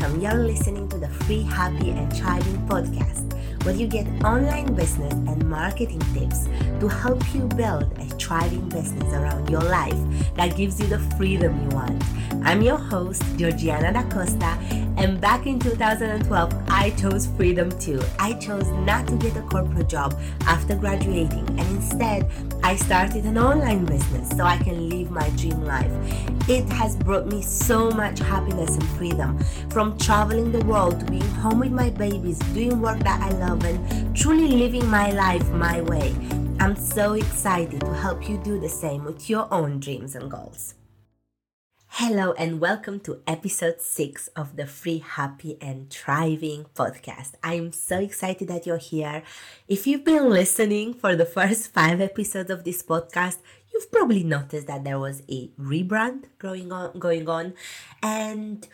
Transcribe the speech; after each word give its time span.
welcome. 0.00 0.20
You're 0.20 0.34
listening 0.34 0.88
to 0.88 0.98
the 0.98 1.08
Free, 1.08 1.42
Happy, 1.42 1.90
and 1.90 2.12
Thriving 2.12 2.66
podcast, 2.66 3.34
where 3.64 3.74
you 3.74 3.86
get 3.86 4.06
online 4.24 4.74
business 4.74 5.12
and 5.12 5.48
marketing 5.48 6.00
tips 6.14 6.48
to 6.80 6.88
help 6.88 7.22
you 7.34 7.42
build 7.56 7.92
a 7.98 8.04
thriving 8.16 8.68
business 8.68 9.12
around 9.12 9.50
your 9.50 9.62
life 9.62 9.94
that 10.36 10.56
gives 10.56 10.80
you 10.80 10.86
the 10.86 10.98
freedom 11.16 11.60
you 11.62 11.76
want. 11.76 12.02
I'm 12.44 12.62
your 12.62 12.78
host, 12.78 13.22
Georgiana 13.36 13.92
Da 13.92 14.08
Costa, 14.08 14.58
and 14.96 15.20
back 15.20 15.46
in 15.46 15.58
2012, 15.58 16.54
I 16.68 16.90
chose 16.90 17.26
freedom 17.26 17.70
too. 17.78 18.00
I 18.18 18.34
chose 18.34 18.68
not 18.86 19.06
to 19.08 19.16
get 19.16 19.36
a 19.36 19.42
corporate 19.42 19.88
job 19.88 20.18
after 20.46 20.76
graduating, 20.76 21.46
and 21.48 21.60
instead, 21.60 22.30
I 22.62 22.76
started 22.76 23.24
an 23.24 23.38
online 23.38 23.84
business 23.84 24.28
so 24.36 24.44
I 24.44 24.56
can 24.58 24.88
live 24.88 25.10
my 25.10 25.28
dream 25.30 25.64
life. 25.64 25.90
It 26.48 26.68
has 26.72 26.96
brought 26.96 27.26
me 27.26 27.42
so 27.42 27.90
much 27.90 28.18
happiness 28.18 28.76
and 28.76 28.86
freedom 28.90 29.38
from 29.70 29.98
traveling 29.98 30.52
the 30.52 30.64
world 30.64 31.00
to 31.00 31.06
being 31.06 31.22
home 31.22 31.60
with 31.60 31.72
my 31.72 31.90
babies, 31.90 32.38
doing 32.54 32.80
work 32.80 32.98
that 33.00 33.20
I 33.20 33.30
love, 33.38 33.64
and 33.64 34.16
truly 34.16 34.48
living 34.48 34.86
my 34.88 35.10
life 35.10 35.48
my 35.50 35.80
way. 35.82 36.14
I'm 36.60 36.76
so 36.76 37.14
excited 37.14 37.80
to 37.80 37.94
help 37.94 38.28
you 38.28 38.36
do 38.38 38.60
the 38.60 38.68
same 38.68 39.04
with 39.04 39.30
your 39.30 39.52
own 39.52 39.80
dreams 39.80 40.14
and 40.14 40.30
goals. 40.30 40.74
Hello, 41.94 42.32
and 42.38 42.60
welcome 42.60 43.00
to 43.00 43.20
episode 43.26 43.80
six 43.80 44.28
of 44.28 44.56
the 44.56 44.64
Free, 44.64 44.98
Happy, 44.98 45.58
and 45.60 45.90
Thriving 45.90 46.66
podcast. 46.74 47.32
I'm 47.42 47.72
so 47.72 47.98
excited 47.98 48.46
that 48.46 48.64
you're 48.64 48.78
here. 48.78 49.24
If 49.66 49.88
you've 49.88 50.04
been 50.04 50.30
listening 50.30 50.94
for 50.94 51.16
the 51.16 51.26
first 51.26 51.74
five 51.74 52.00
episodes 52.00 52.48
of 52.48 52.62
this 52.62 52.80
podcast, 52.82 53.38
you've 53.74 53.90
probably 53.90 54.22
noticed 54.22 54.68
that 54.68 54.84
there 54.84 55.00
was 55.00 55.24
a 55.28 55.48
rebrand 55.60 56.26
going 56.38 56.70
on, 56.70 56.96
going 56.98 57.28
on, 57.28 57.54
and 58.02 58.68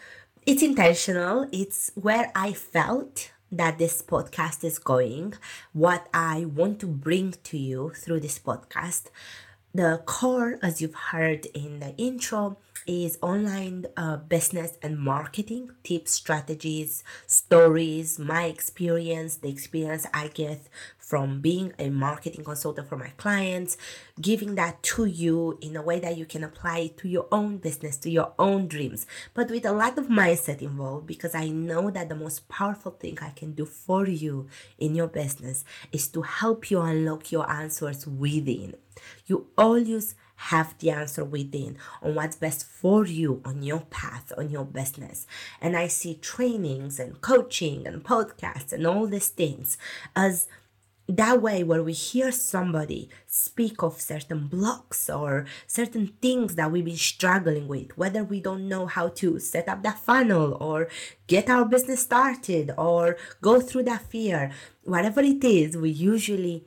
it's 0.45 0.63
intentional. 0.63 1.49
It's 1.51 1.91
where 1.95 2.31
I 2.37 2.53
felt 2.53 3.33
that 3.51 3.79
this 3.79 4.03
podcast 4.03 4.63
is 4.63 4.79
going, 4.79 5.35
what 5.73 6.07
I 6.13 6.45
want 6.45 6.81
to 6.81 6.87
bring 6.87 7.35
to 7.45 7.57
you 7.57 7.93
through 7.97 8.21
this 8.21 8.39
podcast. 8.39 9.07
The 9.75 10.03
core, 10.05 10.59
as 10.63 10.81
you've 10.81 10.95
heard 10.95 11.47
in 11.47 11.81
the 11.81 11.97
intro, 11.97 12.59
is 12.87 13.19
online 13.23 13.87
uh, 13.97 14.17
business 14.17 14.79
and 14.83 14.99
marketing 14.99 15.71
tips, 15.83 16.13
strategies, 16.13 17.03
stories, 17.27 18.19
my 18.19 18.45
experience, 18.45 19.37
the 19.37 19.49
experience 19.49 20.07
I 20.15 20.29
get 20.29 20.69
from 20.99 21.41
being 21.41 21.73
a 21.79 21.89
marketing 21.89 22.45
consultant 22.45 22.89
for 22.89 22.97
my 22.97 23.11
clients, 23.17 23.77
giving 24.21 24.57
that 24.57 24.83
to 24.83 25.05
you 25.05 25.57
in 25.61 25.77
a 25.77 25.83
way 25.83 26.01
that 26.01 26.17
you 26.17 26.27
can 26.27 26.43
apply 26.43 26.79
it 26.79 26.99
to 26.99 27.09
your 27.09 27.29
own 27.31 27.59
business, 27.59 27.97
to 27.99 28.11
your 28.11 28.33
own 28.41 28.67
dreams, 28.67 29.07
but 29.33 29.49
with 29.49 29.65
a 29.65 29.73
lot 29.73 29.97
of 29.99 30.09
mindset 30.09 30.61
involved 30.63 31.07
because 31.07 31.35
I 31.35 31.49
know 31.49 31.91
that 31.91 32.09
the 32.09 32.17
most 32.17 32.49
powerful 32.49 32.91
thing 32.91 33.19
I 33.23 33.31
can 33.31 33.53
do 33.53 33.65
for 33.67 34.09
you 34.09 34.49
in 34.79 34.97
your 34.97 35.07
business 35.07 35.65
is 35.93 36.09
to 36.09 36.23
help 36.23 36.71
you 36.73 36.81
unlock 36.81 37.31
your 37.31 37.49
answers 37.49 38.07
within. 38.07 38.75
You 39.27 39.47
always 39.57 40.15
have 40.37 40.77
the 40.79 40.91
answer 40.91 41.25
within 41.25 41.79
on 42.03 42.15
what's 42.15 42.37
best 42.37 42.65
for 42.65 43.07
you 43.07 43.41
on 43.45 43.63
your 43.63 43.81
path, 43.81 44.33
on 44.37 44.51
your 44.51 44.65
business. 44.65 45.27
And 45.61 45.77
I 45.77 45.89
see 45.89 46.15
trainings 46.15 46.99
and 46.99 47.21
coaching 47.21 47.87
and 47.87 48.05
podcasts 48.05 48.73
and 48.73 48.87
all 48.87 49.07
these 49.07 49.29
things 49.29 49.79
as 50.15 50.47
that 51.09 51.41
way 51.41 51.63
where 51.63 51.83
we 51.83 51.93
hear 51.93 52.33
somebody 52.33 53.09
speak 53.27 53.83
of 53.83 54.01
certain 54.01 54.49
blocks 54.49 55.09
or 55.09 55.47
certain 55.67 56.09
things 56.21 56.57
that 56.57 56.71
we've 56.71 56.85
been 56.85 56.97
struggling 56.97 57.69
with 57.69 57.97
whether 57.97 58.25
we 58.25 58.41
don't 58.41 58.69
know 58.69 58.87
how 58.87 59.07
to 59.09 59.39
set 59.39 59.69
up 59.69 59.85
that 59.85 59.99
funnel 60.01 60.57
or 60.61 60.89
get 61.29 61.49
our 61.49 61.65
business 61.65 62.03
started 62.03 62.73
or 62.77 63.17
go 63.41 63.61
through 63.61 63.85
that 63.85 64.03
fear 64.03 64.51
whatever 64.83 65.21
it 65.21 65.45
is 65.45 65.77
we 65.77 65.91
usually 65.91 66.65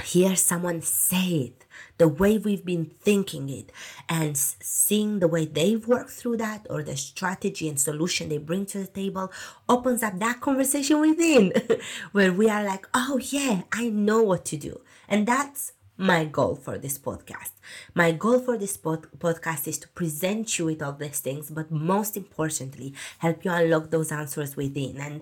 hear 0.00 0.36
someone 0.36 0.82
say 0.82 1.28
it 1.28 1.66
the 1.98 2.08
way 2.08 2.38
we've 2.38 2.64
been 2.64 2.90
thinking 3.00 3.48
it 3.48 3.70
and 4.08 4.36
seeing 4.36 5.18
the 5.18 5.28
way 5.28 5.44
they've 5.44 5.86
worked 5.86 6.10
through 6.10 6.36
that 6.36 6.66
or 6.70 6.82
the 6.82 6.96
strategy 6.96 7.68
and 7.68 7.78
solution 7.80 8.28
they 8.28 8.38
bring 8.38 8.66
to 8.66 8.78
the 8.78 8.86
table 8.86 9.30
opens 9.68 10.02
up 10.02 10.18
that 10.18 10.40
conversation 10.40 11.00
within 11.00 11.52
where 12.12 12.32
we 12.32 12.48
are 12.48 12.64
like 12.64 12.86
oh 12.94 13.18
yeah 13.30 13.62
i 13.72 13.88
know 13.88 14.22
what 14.22 14.44
to 14.44 14.56
do 14.56 14.80
and 15.08 15.26
that's 15.26 15.72
my 16.00 16.24
goal 16.24 16.54
for 16.56 16.78
this 16.78 16.98
podcast. 16.98 17.50
My 17.94 18.10
goal 18.12 18.40
for 18.40 18.56
this 18.56 18.78
pod- 18.78 19.06
podcast 19.18 19.68
is 19.68 19.76
to 19.80 19.88
present 19.88 20.58
you 20.58 20.64
with 20.64 20.82
all 20.82 20.94
these 20.94 21.20
things, 21.20 21.50
but 21.50 21.70
most 21.70 22.16
importantly, 22.16 22.94
help 23.18 23.44
you 23.44 23.50
unlock 23.50 23.90
those 23.90 24.10
answers 24.10 24.56
within. 24.56 24.96
And, 24.96 25.20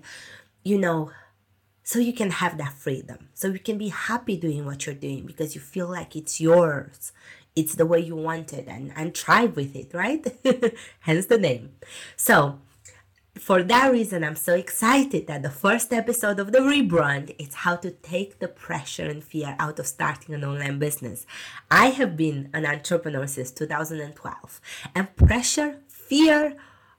you 0.62 0.78
know, 0.78 1.10
so 1.88 1.98
you 1.98 2.12
can 2.12 2.32
have 2.32 2.58
that 2.58 2.74
freedom. 2.74 3.30
So 3.32 3.48
you 3.48 3.58
can 3.58 3.78
be 3.78 3.88
happy 3.88 4.36
doing 4.36 4.66
what 4.66 4.84
you're 4.84 4.94
doing 4.94 5.24
because 5.24 5.54
you 5.54 5.60
feel 5.62 5.88
like 5.88 6.14
it's 6.14 6.38
yours. 6.38 7.12
It's 7.56 7.76
the 7.76 7.86
way 7.86 8.00
you 8.00 8.14
want 8.14 8.52
it 8.52 8.68
and 8.68 8.92
and 8.94 9.16
thrive 9.16 9.56
with 9.56 9.74
it 9.74 9.94
right? 9.94 10.22
Hence 11.00 11.24
the 11.32 11.38
name. 11.38 11.70
So 12.14 12.58
for 13.38 13.62
that 13.62 13.92
reason 13.92 14.24
i'm 14.24 14.34
so 14.34 14.52
excited 14.56 15.28
that 15.28 15.44
the 15.44 15.58
first 15.64 15.92
episode 15.92 16.40
of 16.40 16.50
the 16.50 16.58
rebrand 16.58 17.32
is 17.38 17.54
how 17.62 17.76
to 17.76 17.92
take 17.92 18.40
the 18.40 18.48
pressure 18.48 19.08
and 19.08 19.22
fear 19.22 19.54
out 19.60 19.78
of 19.78 19.86
starting 19.86 20.34
an 20.34 20.44
online 20.44 20.78
business. 20.80 21.24
I 21.70 21.86
have 21.98 22.16
been 22.16 22.50
an 22.52 22.66
entrepreneur 22.66 23.28
since 23.28 23.52
2012 23.52 24.60
and 24.94 25.16
pressure 25.16 25.80
fear 25.88 26.56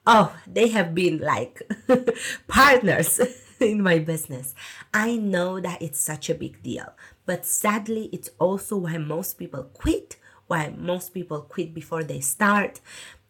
oh 0.07 0.35
they 0.47 0.69
have 0.69 0.95
been 0.95 1.19
like 1.19 1.61
partners 2.47 3.19
in 3.61 3.81
my 3.81 3.99
business. 3.99 4.55
I 4.93 5.15
know 5.15 5.59
that 5.59 5.81
it's 5.81 5.99
such 5.99 6.29
a 6.29 6.35
big 6.35 6.63
deal, 6.63 6.93
but 7.25 7.45
sadly, 7.45 8.09
it's 8.11 8.29
also 8.39 8.77
why 8.77 8.97
most 8.97 9.37
people 9.37 9.63
quit, 9.73 10.17
why 10.47 10.73
most 10.75 11.13
people 11.13 11.41
quit 11.41 11.73
before 11.73 12.03
they 12.03 12.21
start. 12.21 12.79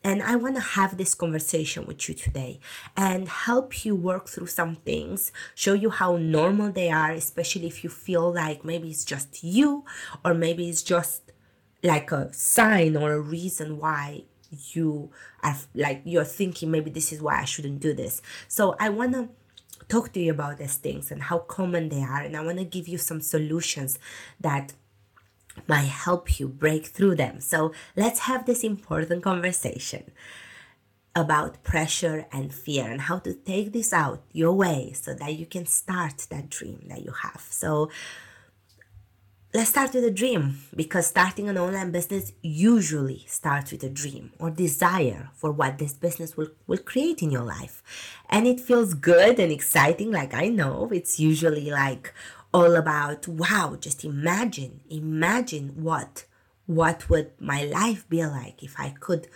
And 0.02 0.24
I 0.24 0.38
want 0.38 0.56
to 0.56 0.62
have 0.62 0.96
this 0.96 1.14
conversation 1.14 1.86
with 1.86 2.08
you 2.08 2.16
today 2.16 2.62
and 2.96 3.28
help 3.28 3.84
you 3.84 3.96
work 3.96 4.30
through 4.30 4.48
some 4.48 4.76
things, 4.78 5.34
show 5.56 5.74
you 5.74 5.90
how 5.90 6.16
normal 6.16 6.72
they 6.72 6.90
are, 6.90 7.12
especially 7.12 7.68
if 7.68 7.84
you 7.84 7.90
feel 7.90 8.32
like 8.32 8.64
maybe 8.64 8.90
it's 8.90 9.04
just 9.04 9.44
you 9.44 9.84
or 10.24 10.34
maybe 10.34 10.70
it's 10.70 10.84
just 10.84 11.34
like 11.84 12.14
a 12.14 12.32
sign 12.32 12.96
or 12.96 13.12
a 13.12 13.20
reason 13.20 13.78
why 13.78 14.24
you 14.74 15.12
are 15.44 15.56
like 15.76 16.02
you're 16.06 16.24
thinking 16.24 16.72
maybe 16.72 16.90
this 16.90 17.14
is 17.14 17.22
why 17.22 17.42
I 17.42 17.46
shouldn't 17.46 17.82
do 17.82 17.94
this. 17.94 18.22
So 18.48 18.76
I 18.80 18.90
want 18.90 19.14
to 19.14 19.30
talk 19.90 20.14
to 20.14 20.20
you 20.20 20.32
about 20.32 20.60
these 20.60 20.76
things 20.76 21.12
and 21.12 21.24
how 21.24 21.40
common 21.40 21.90
they 21.90 22.02
are. 22.02 22.22
And 22.22 22.38
I 22.38 22.42
want 22.42 22.60
to 22.60 22.64
give 22.64 22.88
you 22.88 22.98
some 22.98 23.22
solutions 23.22 24.00
that 24.40 24.74
might 25.68 25.90
help 26.06 26.40
you 26.40 26.48
break 26.48 26.88
through 26.88 27.16
them. 27.16 27.42
So 27.42 27.74
let's 27.96 28.20
have 28.20 28.46
this 28.46 28.64
important 28.64 29.24
conversation 29.24 30.12
about 31.16 31.64
pressure 31.64 32.28
and 32.32 32.54
fear 32.54 32.90
and 32.90 33.02
how 33.02 33.20
to 33.20 33.34
take 33.34 33.74
this 33.74 33.92
out 33.92 34.22
your 34.32 34.54
way 34.54 34.94
so 34.94 35.14
that 35.14 35.36
you 35.36 35.46
can 35.46 35.66
start 35.66 36.28
that 36.30 36.50
dream 36.50 36.86
that 36.88 37.04
you 37.04 37.12
have. 37.12 37.46
So 37.50 37.90
Let's 39.52 39.72
start 39.72 39.96
with 39.96 40.04
a 40.04 40.12
dream 40.12 40.60
because 40.76 41.08
starting 41.08 41.50
an 41.50 41.58
online 41.58 41.90
business 41.90 42.34
usually 42.44 43.26
starts 43.28 43.72
with 43.72 43.84
a 43.84 43.90
dream 43.90 44.32
or 44.38 44.52
desire 44.52 45.32
for 45.34 45.52
what 45.52 45.80
this 45.80 45.94
business 45.94 46.38
will, 46.38 46.50
will 46.68 46.78
create 46.78 47.24
in 47.24 47.32
your 47.32 47.42
life. 47.42 47.82
And 48.30 48.46
it 48.46 48.60
feels 48.60 48.94
good 48.94 49.40
and 49.40 49.52
exciting, 49.52 50.12
like 50.12 50.36
I 50.36 50.50
know. 50.50 50.90
It's 50.92 51.20
usually 51.20 51.72
like 51.72 52.14
all 52.54 52.76
about, 52.76 53.28
wow, 53.28 53.76
just 53.80 54.06
imagine, 54.06 54.82
imagine 54.88 55.70
what 55.82 56.26
what 56.68 57.10
would 57.10 57.32
my 57.40 57.64
life 57.64 58.08
be 58.08 58.24
like 58.24 58.62
if 58.62 58.80
I 58.80 58.94
could 59.00 59.28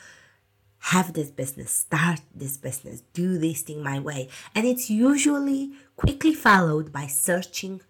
have 0.92 1.14
this 1.14 1.32
business, 1.32 1.72
start 1.72 2.22
this 2.36 2.58
business, 2.58 3.02
do 3.14 3.40
this 3.40 3.64
thing 3.64 3.82
my 3.82 3.98
way. 3.98 4.30
And 4.54 4.68
it's 4.68 4.92
usually 4.92 5.72
quickly 5.96 6.36
followed 6.36 6.92
by 6.92 7.08
searching 7.08 7.82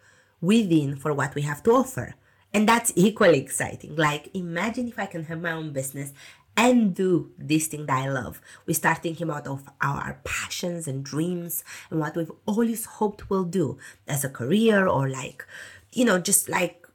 within 0.43 0.97
for 0.97 1.13
what 1.13 1.33
we 1.33 1.41
have 1.43 1.63
to 1.63 1.71
offer. 1.71 2.15
And 2.53 2.67
that's 2.67 2.91
equally 2.95 3.39
exciting. 3.39 3.95
Like, 3.95 4.29
imagine 4.35 4.89
if 4.89 4.99
I 4.99 5.07
can 5.07 5.23
have 5.23 5.41
my 5.41 5.53
own 5.53 5.71
business 5.71 6.13
and 6.55 6.93
do 6.93 7.31
this 7.37 7.67
thing 7.67 7.87
that 7.87 8.03
I 8.03 8.09
love. 8.09 8.39
We 8.67 8.73
start 8.73 8.99
thinking 8.99 9.27
about 9.27 9.47
of 9.47 9.67
our 9.81 10.19
passions 10.23 10.87
and 10.87 11.03
dreams 11.03 11.63
and 11.89 11.99
what 11.99 12.15
we've 12.15 12.31
always 12.45 12.85
hoped 12.85 13.29
we'll 13.29 13.45
do 13.45 13.79
as 14.07 14.23
a 14.23 14.29
career 14.29 14.85
or 14.85 15.09
like, 15.09 15.47
you 15.93 16.05
know, 16.05 16.19
just 16.19 16.49
like 16.49 16.87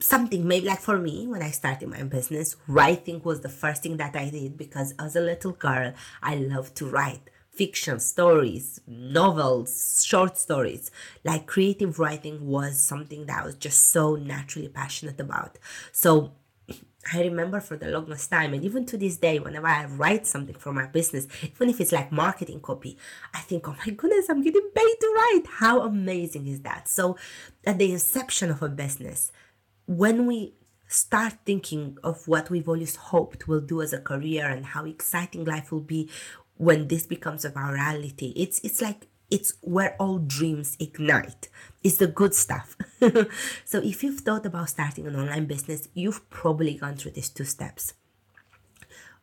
something 0.00 0.46
maybe 0.46 0.66
like 0.66 0.80
for 0.80 0.98
me 0.98 1.26
when 1.26 1.42
I 1.42 1.50
started 1.50 1.88
my 1.88 2.00
own 2.00 2.08
business, 2.08 2.56
writing 2.66 3.20
was 3.22 3.40
the 3.40 3.48
first 3.48 3.82
thing 3.82 3.98
that 3.98 4.16
I 4.16 4.30
did 4.30 4.56
because 4.56 4.94
as 4.98 5.16
a 5.16 5.20
little 5.20 5.52
girl, 5.52 5.92
I 6.22 6.36
loved 6.36 6.76
to 6.76 6.86
write 6.86 7.28
fiction, 7.56 8.00
stories, 8.00 8.80
novels, 8.86 10.04
short 10.04 10.36
stories. 10.38 10.90
Like 11.24 11.46
creative 11.46 11.98
writing 11.98 12.46
was 12.46 12.80
something 12.80 13.26
that 13.26 13.42
I 13.42 13.46
was 13.46 13.54
just 13.54 13.88
so 13.88 14.16
naturally 14.16 14.68
passionate 14.68 15.20
about. 15.20 15.58
So 15.92 16.32
I 17.12 17.22
remember 17.22 17.60
for 17.60 17.76
the 17.76 17.88
longest 17.88 18.30
time, 18.30 18.54
and 18.54 18.64
even 18.64 18.86
to 18.86 18.96
this 18.96 19.18
day, 19.18 19.38
whenever 19.38 19.66
I 19.66 19.84
write 19.84 20.26
something 20.26 20.54
for 20.54 20.72
my 20.72 20.86
business, 20.86 21.26
even 21.42 21.68
if 21.68 21.80
it's 21.80 21.92
like 21.92 22.10
marketing 22.10 22.60
copy, 22.60 22.96
I 23.34 23.40
think, 23.40 23.68
oh 23.68 23.76
my 23.86 23.92
goodness, 23.92 24.28
I'm 24.28 24.42
getting 24.42 24.70
paid 24.74 24.94
to 25.00 25.14
write. 25.14 25.42
How 25.58 25.82
amazing 25.82 26.46
is 26.46 26.62
that? 26.62 26.88
So, 26.88 27.16
at 27.66 27.78
the 27.78 27.92
inception 27.92 28.50
of 28.50 28.62
a 28.62 28.68
business, 28.68 29.30
when 29.86 30.26
we 30.26 30.54
start 30.88 31.34
thinking 31.44 31.98
of 32.02 32.26
what 32.28 32.50
we've 32.50 32.68
always 32.68 32.96
hoped 32.96 33.48
we'll 33.48 33.60
do 33.60 33.82
as 33.82 33.92
a 33.92 34.00
career 34.00 34.46
and 34.46 34.64
how 34.66 34.84
exciting 34.84 35.44
life 35.44 35.72
will 35.72 35.80
be 35.80 36.08
when 36.56 36.88
this 36.88 37.06
becomes 37.06 37.44
a 37.44 37.52
our 37.56 37.74
reality, 37.74 38.32
it's 38.36 38.60
it's 38.60 38.80
like 38.80 39.06
it's 39.30 39.54
where 39.62 39.96
all 39.98 40.18
dreams 40.18 40.76
ignite. 40.78 41.48
It's 41.82 41.96
the 41.96 42.06
good 42.06 42.34
stuff. 42.34 42.76
so 43.64 43.80
if 43.82 44.02
you've 44.02 44.20
thought 44.20 44.46
about 44.46 44.70
starting 44.70 45.06
an 45.06 45.16
online 45.16 45.46
business, 45.46 45.88
you've 45.94 46.28
probably 46.30 46.74
gone 46.74 46.96
through 46.96 47.12
these 47.12 47.30
two 47.30 47.44
steps. 47.44 47.94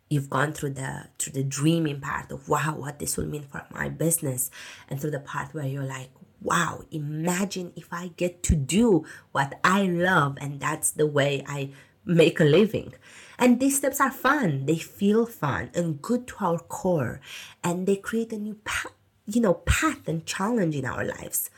You've 0.10 0.30
gone 0.30 0.52
through 0.52 0.72
the 0.72 1.08
through 1.18 1.34
the 1.34 1.44
dreaming 1.44 2.02
part 2.02 2.32
of 2.32 2.50
wow, 2.50 2.76
what 2.76 3.00
this 3.00 3.16
will 3.16 3.28
mean 3.28 3.44
for 3.44 3.66
my 3.72 3.90
business, 3.90 4.52
and 4.90 5.00
through 5.00 5.12
the 5.12 5.20
part 5.20 5.54
where 5.54 5.66
you're 5.66 5.86
like, 5.86 6.10
wow, 6.42 6.84
imagine 6.92 7.72
if 7.76 7.88
I 7.94 8.10
get 8.18 8.44
to 8.44 8.56
do 8.56 9.06
what 9.32 9.60
I 9.64 9.84
love, 9.84 10.38
and 10.42 10.60
that's 10.60 10.92
the 10.92 11.08
way 11.08 11.44
I 11.48 11.70
make 12.06 12.40
a 12.40 12.46
living. 12.46 12.94
And 13.38 13.60
these 13.60 13.78
steps 13.78 14.00
are 14.00 14.12
fun. 14.12 14.66
They 14.66 14.78
feel 14.78 15.26
fun 15.26 15.72
and 15.74 16.02
good 16.02 16.28
to 16.28 16.36
our 16.42 16.60
core, 16.60 17.22
and 17.64 17.88
they 17.88 17.96
create 17.96 18.32
a 18.32 18.38
new 18.38 18.56
path 18.64 18.94
you 19.26 19.42
know, 19.42 19.54
path 19.54 20.08
and 20.08 20.26
challenge 20.26 20.76
in 20.76 20.86
our 20.86 21.06
lives. 21.06 21.50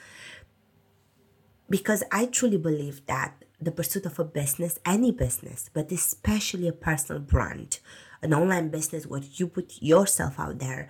Because 1.70 2.04
I 2.12 2.26
truly 2.26 2.58
believe 2.58 3.06
that 3.08 3.44
the 3.60 3.72
pursuit 3.72 4.06
of 4.06 4.20
a 4.20 4.26
business, 4.26 4.80
any 4.86 5.12
business, 5.12 5.70
but 5.74 5.92
especially 5.92 6.68
a 6.68 6.74
personal 6.74 7.22
brand, 7.22 7.80
an 8.22 8.34
online 8.34 8.70
business 8.70 9.08
where 9.08 9.22
you 9.24 9.48
put 9.48 9.82
yourself 9.82 10.40
out 10.40 10.60
there, 10.60 10.90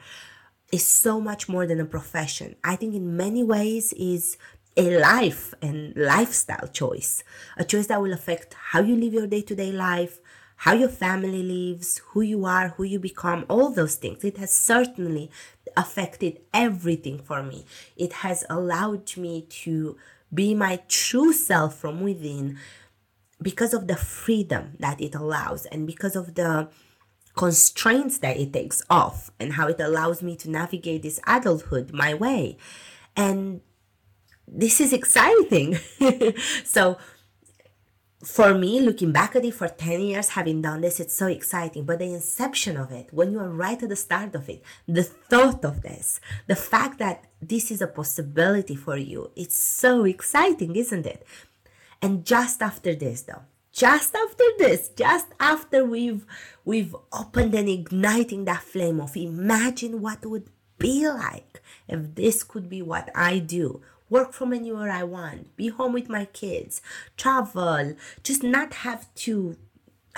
is 0.71 0.85
so 0.85 1.21
much 1.21 1.47
more 1.47 1.67
than 1.67 1.79
a 1.79 1.85
profession. 1.85 2.55
I 2.63 2.75
think 2.75 2.95
in 2.95 3.15
many 3.15 3.43
ways 3.43 3.93
is 3.93 4.37
a 4.75 4.99
life 4.99 5.53
and 5.61 5.95
lifestyle 5.95 6.67
choice, 6.67 7.23
a 7.57 7.63
choice 7.63 7.87
that 7.87 8.01
will 8.01 8.13
affect 8.13 8.53
how 8.53 8.79
you 8.81 8.95
live 8.95 9.13
your 9.13 9.27
day-to-day 9.27 9.71
life, 9.71 10.19
how 10.57 10.73
your 10.73 10.89
family 10.89 11.43
lives, 11.43 12.01
who 12.09 12.21
you 12.21 12.45
are, 12.45 12.69
who 12.69 12.83
you 12.83 12.99
become, 12.99 13.45
all 13.49 13.69
those 13.69 13.95
things. 13.95 14.23
It 14.23 14.37
has 14.37 14.53
certainly 14.53 15.29
affected 15.75 16.39
everything 16.53 17.19
for 17.19 17.43
me. 17.43 17.65
It 17.95 18.13
has 18.13 18.45
allowed 18.49 19.15
me 19.17 19.45
to 19.63 19.97
be 20.33 20.55
my 20.55 20.79
true 20.87 21.33
self 21.33 21.75
from 21.75 22.01
within 22.01 22.57
because 23.41 23.73
of 23.73 23.87
the 23.87 23.95
freedom 23.95 24.75
that 24.79 25.01
it 25.01 25.13
allows 25.13 25.65
and 25.65 25.85
because 25.85 26.15
of 26.15 26.35
the 26.35 26.69
constraints 27.35 28.19
that 28.19 28.37
it 28.37 28.53
takes 28.53 28.81
off 28.89 29.31
and 29.39 29.53
how 29.53 29.67
it 29.67 29.79
allows 29.79 30.21
me 30.21 30.35
to 30.37 30.49
navigate 30.49 31.01
this 31.03 31.19
adulthood 31.27 31.91
my 31.91 32.13
way. 32.13 32.57
And 33.15 33.61
this 34.47 34.81
is 34.81 34.93
exciting. 34.93 35.77
so 36.63 36.97
for 38.23 38.53
me, 38.53 38.79
looking 38.79 39.11
back 39.11 39.35
at 39.35 39.43
it 39.43 39.53
for 39.53 39.67
10 39.67 39.99
years, 39.99 40.29
having 40.29 40.61
done 40.61 40.81
this, 40.81 40.99
it's 40.99 41.13
so 41.13 41.27
exciting. 41.27 41.85
But 41.85 41.99
the 41.99 42.05
inception 42.05 42.77
of 42.77 42.91
it, 42.91 43.09
when 43.11 43.31
you 43.31 43.39
are 43.39 43.49
right 43.49 43.81
at 43.81 43.89
the 43.89 43.95
start 43.95 44.33
of 44.35 44.47
it, 44.49 44.63
the 44.87 45.03
thought 45.03 45.65
of 45.65 45.81
this, 45.81 46.19
the 46.47 46.55
fact 46.55 46.99
that 46.99 47.25
this 47.41 47.69
is 47.69 47.81
a 47.81 47.87
possibility 47.87 48.75
for 48.75 48.97
you, 48.97 49.31
it's 49.35 49.57
so 49.57 50.05
exciting, 50.05 50.75
isn't 50.75 51.05
it? 51.05 51.25
And 52.01 52.25
just 52.25 52.61
after 52.61 52.95
this, 52.95 53.23
though, 53.23 53.43
just 53.73 54.15
after 54.15 54.43
this, 54.57 54.89
just 54.89 55.27
after 55.39 55.83
we've 55.83 56.25
we've 56.63 56.95
opened 57.11 57.55
and 57.55 57.67
igniting 57.67 58.45
that 58.45 58.61
flame 58.61 59.01
of 59.01 59.17
imagine 59.17 59.99
what 59.99 60.19
it 60.21 60.27
would 60.27 60.49
be 60.77 61.07
like 61.07 61.61
if 61.87 62.13
this 62.13 62.43
could 62.43 62.69
be 62.69 62.81
what 62.81 63.09
I 63.15 63.39
do 63.39 63.81
work 64.13 64.31
from 64.31 64.53
anywhere 64.53 64.91
I 64.91 65.03
want, 65.03 65.55
be 65.55 65.69
home 65.69 65.91
with 65.91 66.07
my 66.07 66.25
kids, 66.25 66.81
travel, 67.17 67.95
just 68.21 68.43
not 68.43 68.71
have 68.85 69.13
to 69.25 69.57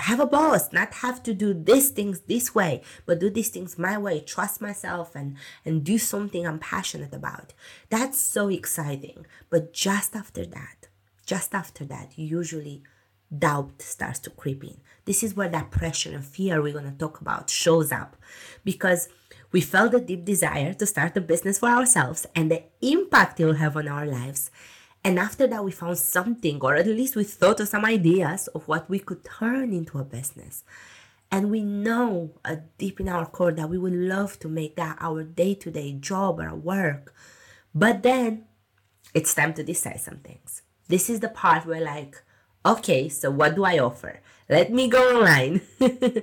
have 0.00 0.20
a 0.20 0.26
boss, 0.26 0.70
not 0.74 0.92
have 1.06 1.22
to 1.22 1.32
do 1.32 1.54
these 1.54 1.88
things 1.88 2.20
this 2.32 2.54
way, 2.54 2.82
but 3.06 3.18
do 3.18 3.30
these 3.30 3.48
things 3.48 3.78
my 3.78 3.96
way, 3.96 4.20
trust 4.20 4.60
myself 4.60 5.14
and 5.14 5.36
and 5.64 5.82
do 5.82 5.96
something 5.96 6.46
I'm 6.46 6.58
passionate 6.58 7.14
about. 7.14 7.54
That's 7.88 8.18
so 8.18 8.48
exciting. 8.48 9.26
But 9.48 9.72
just 9.72 10.14
after 10.14 10.44
that, 10.44 10.88
just 11.24 11.54
after 11.54 11.84
that, 11.86 12.18
usually 12.18 12.82
doubt 13.36 13.80
starts 13.80 14.20
to 14.20 14.30
creep 14.30 14.62
in. 14.62 14.76
This 15.06 15.22
is 15.22 15.34
where 15.34 15.48
that 15.48 15.70
pressure 15.70 16.12
and 16.14 16.24
fear 16.24 16.60
we're 16.60 16.78
going 16.78 16.92
to 16.92 16.98
talk 16.98 17.22
about 17.22 17.48
shows 17.48 17.90
up 17.90 18.16
because 18.62 19.08
we 19.56 19.62
felt 19.62 19.94
a 19.94 20.00
deep 20.00 20.22
desire 20.22 20.74
to 20.74 20.84
start 20.84 21.16
a 21.16 21.20
business 21.22 21.60
for 21.60 21.70
ourselves 21.70 22.26
and 22.34 22.50
the 22.50 22.62
impact 22.82 23.40
it 23.40 23.46
will 23.46 23.54
have 23.54 23.74
on 23.74 23.88
our 23.88 24.04
lives. 24.04 24.50
And 25.02 25.18
after 25.18 25.46
that, 25.46 25.64
we 25.64 25.72
found 25.72 25.96
something, 25.96 26.60
or 26.60 26.74
at 26.74 26.86
least 26.86 27.16
we 27.16 27.24
thought 27.24 27.60
of 27.60 27.68
some 27.68 27.86
ideas 27.86 28.48
of 28.48 28.68
what 28.68 28.90
we 28.90 28.98
could 28.98 29.24
turn 29.24 29.72
into 29.72 29.98
a 29.98 30.04
business. 30.04 30.62
And 31.30 31.50
we 31.50 31.62
know 31.62 32.32
uh, 32.44 32.56
deep 32.76 33.00
in 33.00 33.08
our 33.08 33.24
core 33.24 33.52
that 33.52 33.70
we 33.70 33.78
would 33.78 33.94
love 33.94 34.38
to 34.40 34.48
make 34.50 34.76
that 34.76 34.98
our 35.00 35.22
day 35.22 35.54
to 35.54 35.70
day 35.70 35.92
job 35.92 36.38
or 36.38 36.54
work. 36.54 37.14
But 37.74 38.02
then 38.02 38.44
it's 39.14 39.32
time 39.32 39.54
to 39.54 39.64
decide 39.64 40.00
some 40.00 40.18
things. 40.18 40.60
This 40.86 41.08
is 41.08 41.20
the 41.20 41.30
part 41.30 41.64
where, 41.64 41.80
like, 41.80 42.22
okay, 42.66 43.08
so 43.08 43.30
what 43.30 43.54
do 43.54 43.64
I 43.64 43.78
offer? 43.78 44.20
Let 44.50 44.70
me 44.70 44.86
go 44.88 45.16
online. 45.16 45.62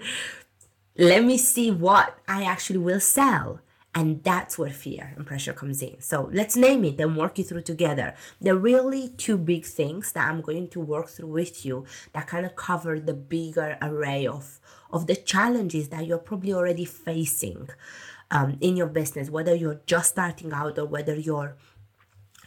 let 0.98 1.24
me 1.24 1.38
see 1.38 1.72
what 1.72 2.18
I 2.28 2.44
actually 2.44 2.80
will 2.80 3.00
sell. 3.00 3.60
And 3.96 4.24
that's 4.24 4.58
where 4.58 4.72
fear 4.72 5.14
and 5.16 5.26
pressure 5.26 5.54
comes 5.54 5.84
in. 5.84 6.02
So 6.02 6.28
let's 6.34 6.56
name 6.56 6.84
it 6.84 7.00
and 7.00 7.16
work 7.16 7.38
it 7.38 7.44
through 7.44 7.62
together. 7.62 8.16
Are 8.44 8.56
really 8.56 9.10
two 9.10 9.38
big 9.38 9.66
things 9.66 10.14
that 10.14 10.28
I'm 10.28 10.42
going 10.42 10.70
to 10.70 10.80
work 10.80 11.10
through 11.10 11.28
with 11.28 11.64
you 11.64 11.86
that 12.14 12.26
kind 12.26 12.44
of 12.44 12.56
cover 12.56 13.00
the 13.00 13.14
bigger 13.14 13.78
array 13.84 14.26
of, 14.26 14.60
of 14.92 15.06
the 15.06 15.16
challenges 15.16 15.90
that 15.90 16.08
you're 16.08 16.18
probably 16.18 16.54
already 16.54 16.86
facing 16.86 17.70
um, 18.32 18.58
in 18.62 18.76
your 18.76 18.88
business, 18.88 19.30
whether 19.30 19.54
you're 19.54 19.82
just 19.86 20.10
starting 20.10 20.52
out 20.54 20.80
or 20.80 20.86
whether 20.86 21.16
you're 21.16 21.56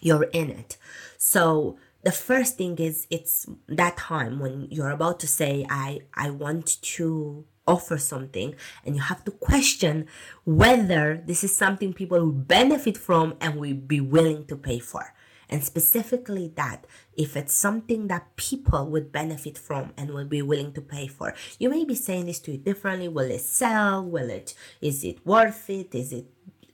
you're 0.00 0.24
in 0.24 0.50
it. 0.50 0.76
So 1.16 1.78
the 2.02 2.12
first 2.12 2.58
thing 2.58 2.76
is 2.76 3.06
it's 3.08 3.46
that 3.68 3.96
time 3.96 4.38
when 4.40 4.68
you're 4.70 4.90
about 4.90 5.20
to 5.20 5.28
say 5.28 5.64
I 5.70 6.00
I 6.14 6.30
want 6.30 6.82
to 6.82 7.44
offer 7.66 7.98
something 7.98 8.54
and 8.84 8.96
you 8.96 9.02
have 9.02 9.24
to 9.24 9.30
question 9.30 10.06
whether 10.44 11.22
this 11.26 11.44
is 11.44 11.54
something 11.54 11.92
people 11.92 12.20
will 12.20 12.32
benefit 12.32 12.96
from 12.96 13.34
and 13.40 13.56
will 13.56 13.74
be 13.74 14.00
willing 14.00 14.46
to 14.46 14.56
pay 14.56 14.78
for. 14.78 15.14
And 15.48 15.62
specifically 15.62 16.52
that 16.56 16.86
if 17.16 17.36
it's 17.36 17.54
something 17.54 18.08
that 18.08 18.34
people 18.36 18.86
would 18.90 19.12
benefit 19.12 19.56
from 19.56 19.92
and 19.96 20.10
will 20.10 20.24
be 20.24 20.42
willing 20.42 20.72
to 20.72 20.80
pay 20.80 21.06
for. 21.06 21.34
You 21.58 21.70
may 21.70 21.84
be 21.84 21.94
saying 21.94 22.26
this 22.26 22.40
to 22.40 22.54
it 22.54 22.64
differently. 22.64 23.08
Will 23.08 23.30
it 23.30 23.42
sell? 23.42 24.04
Will 24.04 24.30
it 24.30 24.54
is 24.80 25.04
it 25.04 25.24
worth 25.24 25.70
it? 25.70 25.94
Is 25.94 26.12
it 26.12 26.26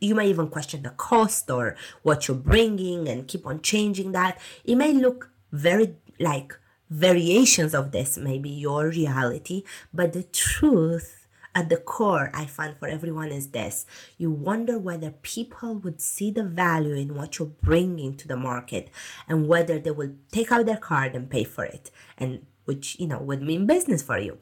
you 0.03 0.15
may 0.17 0.29
even 0.29 0.49
question 0.49 0.83
the 0.83 0.91
cost 0.91 1.49
or 1.51 1.77
what 2.03 2.27
you're 2.27 2.37
bringing 2.37 3.09
and 3.09 3.29
keep 3.29 3.47
on 3.47 3.63
changing 3.63 4.13
that. 4.13 4.39
It 4.65 4.75
may 4.75 4.93
look 4.93 5.31
very 5.53 5.95
like 6.19 6.59
variations 6.93 7.75
of 7.75 7.91
this 7.91 8.19
may 8.19 8.39
be 8.39 8.51
your 8.51 8.89
reality, 8.89 9.65
but 9.95 10.13
the 10.13 10.25
truth 10.25 11.27
at 11.55 11.69
the 11.69 11.77
core 11.77 12.31
I 12.35 12.45
find 12.47 12.77
for 12.79 12.87
everyone 12.87 13.31
is 13.31 13.49
this. 13.49 13.87
You 14.19 14.31
wonder 14.31 14.79
whether 14.79 15.11
people 15.11 15.77
would 15.77 16.01
see 16.01 16.31
the 16.31 16.45
value 16.45 16.95
in 16.95 17.15
what 17.15 17.39
you're 17.39 17.49
bringing 17.49 18.15
to 18.17 18.29
the 18.29 18.37
market 18.37 18.91
and 19.27 19.49
whether 19.49 19.79
they 19.79 19.91
will 19.91 20.13
take 20.31 20.53
out 20.53 20.67
their 20.67 20.77
card 20.77 21.15
and 21.15 21.31
pay 21.31 21.45
for 21.45 21.65
it, 21.65 21.91
and 22.19 22.47
which, 22.67 22.99
you 22.99 23.07
know, 23.07 23.21
would 23.21 23.43
mean 23.43 23.67
business 23.67 24.03
for 24.03 24.19
you. 24.19 24.39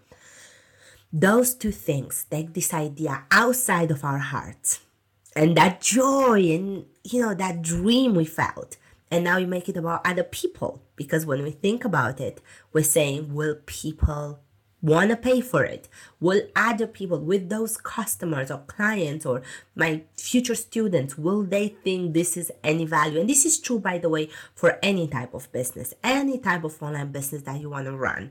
Those 1.12 1.54
two 1.54 1.73
things 1.73 2.26
take 2.30 2.54
this 2.54 2.75
idea 2.75 3.25
outside 3.30 3.90
of 3.90 4.04
our 4.04 4.19
hearts 4.19 4.80
and 5.35 5.57
that 5.57 5.80
joy 5.80 6.50
and, 6.50 6.87
you 7.04 7.23
know, 7.23 7.35
that 7.35 7.62
dream 7.62 8.14
we 8.14 8.25
felt 8.25 8.76
and 9.10 9.24
now 9.24 9.38
you 9.38 9.46
make 9.46 9.68
it 9.68 9.76
about 9.76 10.06
other 10.06 10.22
people 10.22 10.82
because 10.96 11.26
when 11.26 11.42
we 11.42 11.50
think 11.50 11.84
about 11.84 12.20
it, 12.20 12.40
we're 12.72 12.84
saying, 12.84 13.34
will 13.34 13.56
people 13.66 14.40
want 14.82 15.10
to 15.10 15.16
pay 15.16 15.40
for 15.40 15.64
it? 15.64 15.88
Will 16.20 16.42
other 16.56 16.86
people 16.86 17.18
with 17.18 17.48
those 17.48 17.76
customers 17.76 18.50
or 18.50 18.58
clients 18.66 19.26
or 19.26 19.42
my 19.74 20.04
future 20.16 20.54
students, 20.54 21.18
will 21.18 21.42
they 21.42 21.68
think 21.68 22.14
this 22.14 22.36
is 22.36 22.52
any 22.62 22.84
value? 22.84 23.20
And 23.20 23.28
this 23.28 23.44
is 23.44 23.58
true, 23.58 23.78
by 23.78 23.98
the 23.98 24.08
way, 24.08 24.30
for 24.54 24.78
any 24.82 25.08
type 25.08 25.34
of 25.34 25.50
business, 25.52 25.92
any 26.02 26.38
type 26.38 26.64
of 26.64 26.80
online 26.82 27.12
business 27.12 27.42
that 27.42 27.60
you 27.60 27.70
want 27.70 27.86
to 27.86 27.96
run. 27.96 28.30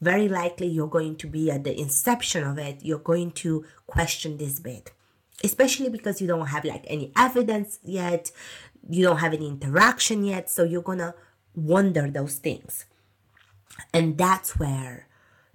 Very 0.00 0.28
likely 0.28 0.66
you're 0.66 0.88
going 0.88 1.16
to 1.16 1.26
be 1.26 1.50
at 1.50 1.64
the 1.64 1.78
inception 1.78 2.44
of 2.44 2.58
it, 2.58 2.78
you're 2.82 2.98
going 2.98 3.32
to 3.32 3.64
question 3.86 4.36
this 4.36 4.60
bit 4.60 4.92
especially 5.42 5.88
because 5.88 6.20
you 6.20 6.26
don't 6.26 6.48
have 6.48 6.64
like 6.64 6.84
any 6.86 7.12
evidence 7.16 7.78
yet 7.82 8.30
you 8.88 9.02
don't 9.02 9.18
have 9.18 9.34
any 9.34 9.48
interaction 9.48 10.24
yet 10.24 10.50
so 10.50 10.64
you're 10.64 10.82
gonna 10.82 11.14
wonder 11.54 12.08
those 12.08 12.36
things. 12.36 12.86
And 13.92 14.18
that's 14.18 14.58
where 14.58 15.06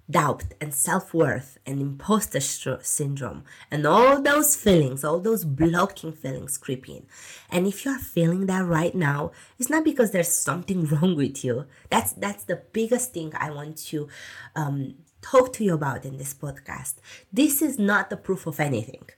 doubt 0.08 0.44
and 0.60 0.72
self-worth 0.72 1.58
and 1.66 1.80
imposter 1.80 2.38
syndrome 2.80 3.42
and 3.72 3.84
all 3.84 4.22
those 4.22 4.54
feelings 4.54 5.02
all 5.02 5.18
those 5.18 5.44
blocking 5.44 6.12
feelings 6.12 6.56
creep 6.56 6.88
in. 6.88 7.04
And 7.50 7.66
if 7.66 7.84
you 7.84 7.90
are 7.90 7.98
feeling 7.98 8.46
that 8.46 8.64
right 8.64 8.94
now 8.94 9.32
it's 9.58 9.68
not 9.68 9.84
because 9.84 10.12
there's 10.12 10.28
something 10.28 10.86
wrong 10.86 11.16
with 11.16 11.44
you. 11.44 11.66
That's 11.90 12.12
that's 12.12 12.44
the 12.44 12.62
biggest 12.72 13.12
thing 13.14 13.32
i 13.36 13.50
want 13.50 13.78
to 13.88 14.08
um, 14.54 14.94
talk 15.22 15.52
to 15.54 15.64
you 15.64 15.74
about 15.74 16.04
in 16.04 16.18
this 16.18 16.34
podcast. 16.34 16.94
This 17.32 17.60
is 17.60 17.78
not 17.78 18.10
the 18.10 18.16
proof 18.16 18.46
of 18.46 18.60
anything. 18.60 19.08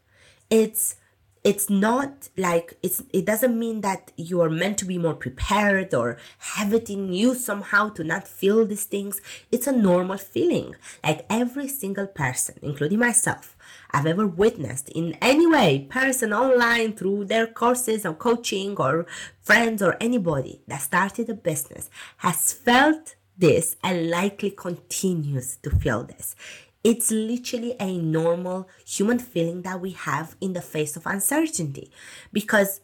It's 0.49 0.97
it's 1.45 1.71
not 1.71 2.29
like 2.37 2.75
it's 2.83 3.03
it 3.13 3.25
doesn't 3.25 3.59
mean 3.59 3.81
that 3.83 4.13
you're 4.17 4.51
meant 4.51 4.79
to 4.79 4.85
be 4.85 4.99
more 4.99 5.15
prepared 5.15 5.95
or 5.95 6.19
have 6.39 6.73
it 6.73 6.91
in 6.91 7.13
you 7.13 7.35
somehow 7.35 7.89
to 7.91 8.05
not 8.05 8.27
feel 8.27 8.67
these 8.67 8.85
things. 8.85 9.21
It's 9.51 9.67
a 9.67 9.73
normal 9.73 10.19
feeling. 10.19 10.75
Like 11.05 11.27
every 11.31 11.69
single 11.69 12.07
person 12.07 12.59
including 12.63 12.99
myself 12.99 13.57
i've 13.91 14.07
ever 14.07 14.27
witnessed 14.27 14.89
in 14.91 15.17
any 15.21 15.47
way 15.47 15.87
person 15.91 16.33
online 16.33 16.93
through 16.93 17.25
their 17.25 17.47
courses 17.47 18.05
or 18.05 18.15
coaching 18.15 18.77
or 18.77 19.07
friends 19.41 19.83
or 19.83 19.97
anybody 20.01 20.61
that 20.67 20.81
started 20.81 21.29
a 21.29 21.35
business 21.35 21.91
has 22.19 22.53
felt 22.53 23.15
this 23.37 23.77
and 23.83 24.11
likely 24.11 24.51
continues 24.51 25.57
to 25.59 25.71
feel 25.71 26.03
this 26.05 26.35
it's 26.85 27.11
literally 27.11 27.75
a 27.81 27.99
normal 27.99 28.69
human 28.87 29.19
feeling 29.19 29.63
that 29.63 29.81
we 29.81 29.91
have 29.91 30.37
in 30.41 30.53
the 30.53 30.63
face 30.63 30.97
of 30.97 31.07
uncertainty 31.07 31.91
because 32.33 32.81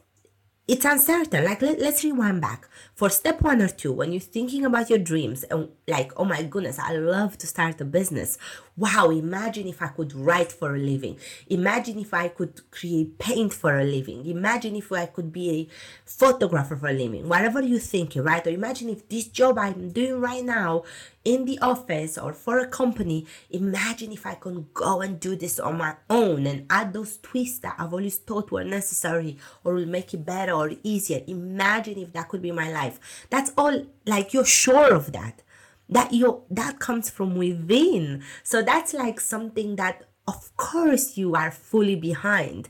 it's 0.66 0.84
uncertain. 0.84 1.44
Like, 1.44 1.62
let, 1.62 1.80
us 1.80 2.02
rewind 2.04 2.40
back. 2.40 2.68
For 2.94 3.10
step 3.10 3.42
one 3.42 3.60
or 3.60 3.66
two, 3.66 3.92
when 3.92 4.12
you're 4.12 4.20
thinking 4.20 4.64
about 4.64 4.88
your 4.88 5.00
dreams 5.00 5.42
and 5.42 5.68
like, 5.88 6.12
oh 6.16 6.24
my 6.24 6.44
goodness, 6.44 6.78
I 6.78 6.92
love 6.92 7.36
to 7.38 7.46
start 7.48 7.80
a 7.80 7.84
business. 7.84 8.38
Wow, 8.76 9.10
imagine 9.10 9.66
if 9.66 9.82
I 9.82 9.88
could 9.88 10.12
write 10.14 10.52
for 10.52 10.76
a 10.76 10.78
living. 10.78 11.18
Imagine 11.48 11.98
if 11.98 12.14
I 12.14 12.28
could 12.28 12.70
create 12.70 13.18
paint 13.18 13.52
for 13.52 13.76
a 13.78 13.84
living. 13.84 14.24
Imagine 14.26 14.76
if 14.76 14.92
I 14.92 15.06
could 15.06 15.32
be 15.32 15.50
a 15.50 15.68
photographer 16.08 16.76
for 16.76 16.88
a 16.88 16.92
living. 16.92 17.28
Whatever 17.28 17.60
you're 17.62 17.80
thinking, 17.80 18.22
right? 18.22 18.46
Or 18.46 18.50
imagine 18.50 18.88
if 18.88 19.08
this 19.08 19.26
job 19.26 19.58
I'm 19.58 19.90
doing 19.90 20.20
right 20.20 20.44
now 20.44 20.84
in 21.24 21.46
the 21.46 21.58
office 21.60 22.18
or 22.18 22.32
for 22.32 22.58
a 22.58 22.66
company, 22.66 23.26
imagine 23.50 24.12
if 24.12 24.26
I 24.26 24.34
can 24.34 24.66
go 24.74 25.00
and 25.00 25.18
do 25.18 25.34
this 25.36 25.58
on 25.58 25.78
my 25.78 25.96
own 26.10 26.46
and 26.46 26.66
add 26.68 26.92
those 26.92 27.16
twists 27.18 27.60
that 27.60 27.76
I've 27.78 27.92
always 27.92 28.18
thought 28.18 28.50
were 28.50 28.64
necessary 28.64 29.38
or 29.64 29.74
will 29.74 29.86
make 29.86 30.12
it 30.14 30.24
better 30.24 30.52
or 30.52 30.72
easier. 30.82 31.22
Imagine 31.26 31.98
if 31.98 32.12
that 32.12 32.28
could 32.28 32.42
be 32.42 32.52
my 32.52 32.70
life. 32.70 32.83
That's 33.30 33.52
all 33.56 33.86
like 34.06 34.32
you're 34.32 34.44
sure 34.44 34.94
of 34.94 35.12
that. 35.12 35.42
That 35.88 36.12
you 36.12 36.42
that 36.50 36.78
comes 36.78 37.10
from 37.10 37.36
within. 37.36 38.22
So 38.42 38.62
that's 38.62 38.94
like 38.94 39.20
something 39.20 39.76
that 39.76 40.04
of 40.26 40.56
course 40.56 41.16
you 41.16 41.34
are 41.34 41.50
fully 41.50 41.96
behind. 41.96 42.68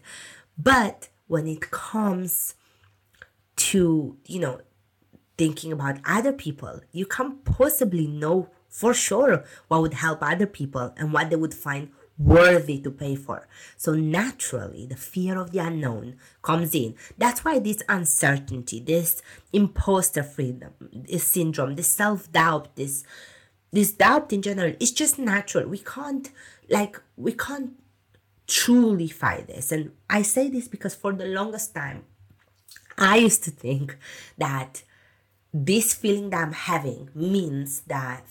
But 0.58 1.08
when 1.26 1.46
it 1.46 1.70
comes 1.70 2.54
to, 3.56 4.16
you 4.26 4.40
know, 4.40 4.60
thinking 5.36 5.72
about 5.72 5.98
other 6.04 6.32
people. 6.32 6.80
You 6.92 7.06
can't 7.06 7.44
possibly 7.44 8.06
know 8.06 8.50
for 8.68 8.94
sure 8.94 9.44
what 9.68 9.82
would 9.82 9.94
help 9.94 10.18
other 10.22 10.46
people 10.46 10.92
and 10.96 11.12
what 11.12 11.30
they 11.30 11.36
would 11.36 11.54
find 11.54 11.90
worthy 12.18 12.80
to 12.80 12.90
pay 12.90 13.16
for. 13.16 13.48
So 13.76 13.94
naturally, 13.94 14.86
the 14.86 14.96
fear 14.96 15.38
of 15.38 15.50
the 15.50 15.58
unknown 15.58 16.16
comes 16.42 16.74
in. 16.74 16.94
That's 17.18 17.44
why 17.44 17.58
this 17.58 17.82
uncertainty, 17.88 18.80
this 18.80 19.22
imposter 19.52 20.22
freedom, 20.22 20.72
this 20.92 21.24
syndrome, 21.24 21.74
this 21.74 21.88
self-doubt, 21.88 22.76
this 22.76 23.04
this 23.72 23.90
doubt 23.90 24.32
in 24.32 24.40
general 24.40 24.74
it's 24.78 24.92
just 24.92 25.18
natural. 25.18 25.68
We 25.68 25.78
can't 25.78 26.30
like 26.70 27.00
we 27.16 27.32
can't 27.32 27.72
truly 28.46 29.08
fight 29.08 29.48
this. 29.48 29.72
And 29.72 29.92
I 30.08 30.22
say 30.22 30.48
this 30.48 30.68
because 30.68 30.94
for 30.94 31.12
the 31.12 31.26
longest 31.26 31.74
time 31.74 32.04
I 32.96 33.16
used 33.16 33.42
to 33.44 33.50
think 33.50 33.98
that 34.38 34.84
this 35.52 35.94
feeling 35.94 36.30
that 36.30 36.42
I'm 36.42 36.52
having 36.52 37.10
means 37.14 37.80
that 37.82 38.26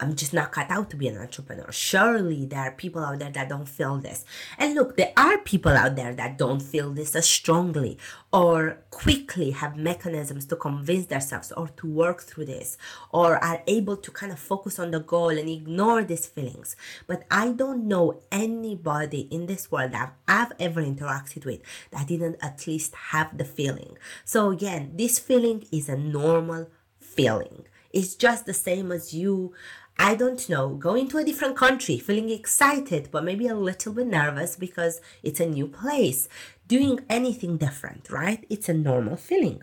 I'm 0.00 0.14
just 0.14 0.32
not 0.32 0.52
cut 0.52 0.70
out 0.70 0.90
to 0.90 0.96
be 0.96 1.08
an 1.08 1.18
entrepreneur. 1.18 1.72
Surely 1.72 2.46
there 2.46 2.60
are 2.60 2.70
people 2.70 3.02
out 3.02 3.18
there 3.18 3.32
that 3.32 3.48
don't 3.48 3.68
feel 3.68 3.98
this. 3.98 4.24
And 4.56 4.74
look, 4.74 4.96
there 4.96 5.12
are 5.16 5.38
people 5.38 5.72
out 5.72 5.96
there 5.96 6.14
that 6.14 6.38
don't 6.38 6.62
feel 6.62 6.92
this 6.92 7.16
as 7.16 7.26
strongly 7.26 7.98
or 8.32 8.78
quickly 8.90 9.50
have 9.50 9.76
mechanisms 9.76 10.46
to 10.46 10.56
convince 10.56 11.06
themselves 11.06 11.50
or 11.50 11.68
to 11.68 11.86
work 11.88 12.22
through 12.22 12.44
this 12.44 12.78
or 13.10 13.42
are 13.42 13.62
able 13.66 13.96
to 13.96 14.12
kind 14.12 14.30
of 14.30 14.38
focus 14.38 14.78
on 14.78 14.92
the 14.92 15.00
goal 15.00 15.30
and 15.30 15.48
ignore 15.48 16.04
these 16.04 16.26
feelings. 16.26 16.76
But 17.08 17.24
I 17.28 17.50
don't 17.50 17.88
know 17.88 18.22
anybody 18.30 19.22
in 19.32 19.46
this 19.46 19.72
world 19.72 19.92
that 19.92 20.14
I've 20.28 20.52
ever 20.60 20.80
interacted 20.80 21.44
with 21.44 21.60
that 21.90 22.06
didn't 22.06 22.36
at 22.40 22.64
least 22.68 22.94
have 22.94 23.36
the 23.36 23.44
feeling. 23.44 23.98
So 24.24 24.50
again, 24.50 24.92
this 24.94 25.18
feeling 25.18 25.66
is 25.72 25.88
a 25.88 25.96
normal 25.96 26.70
feeling. 27.00 27.64
It's 27.90 28.14
just 28.14 28.44
the 28.44 28.54
same 28.54 28.92
as 28.92 29.14
you 29.14 29.54
I 30.00 30.14
don't 30.14 30.48
know, 30.48 30.68
going 30.74 31.08
to 31.08 31.18
a 31.18 31.24
different 31.24 31.56
country, 31.56 31.98
feeling 31.98 32.30
excited, 32.30 33.08
but 33.10 33.24
maybe 33.24 33.48
a 33.48 33.54
little 33.54 33.92
bit 33.92 34.06
nervous 34.06 34.54
because 34.54 35.00
it's 35.24 35.40
a 35.40 35.46
new 35.46 35.66
place, 35.66 36.28
doing 36.68 37.00
anything 37.10 37.56
different, 37.56 38.08
right? 38.08 38.46
It's 38.48 38.68
a 38.68 38.74
normal 38.74 39.16
feeling. 39.16 39.62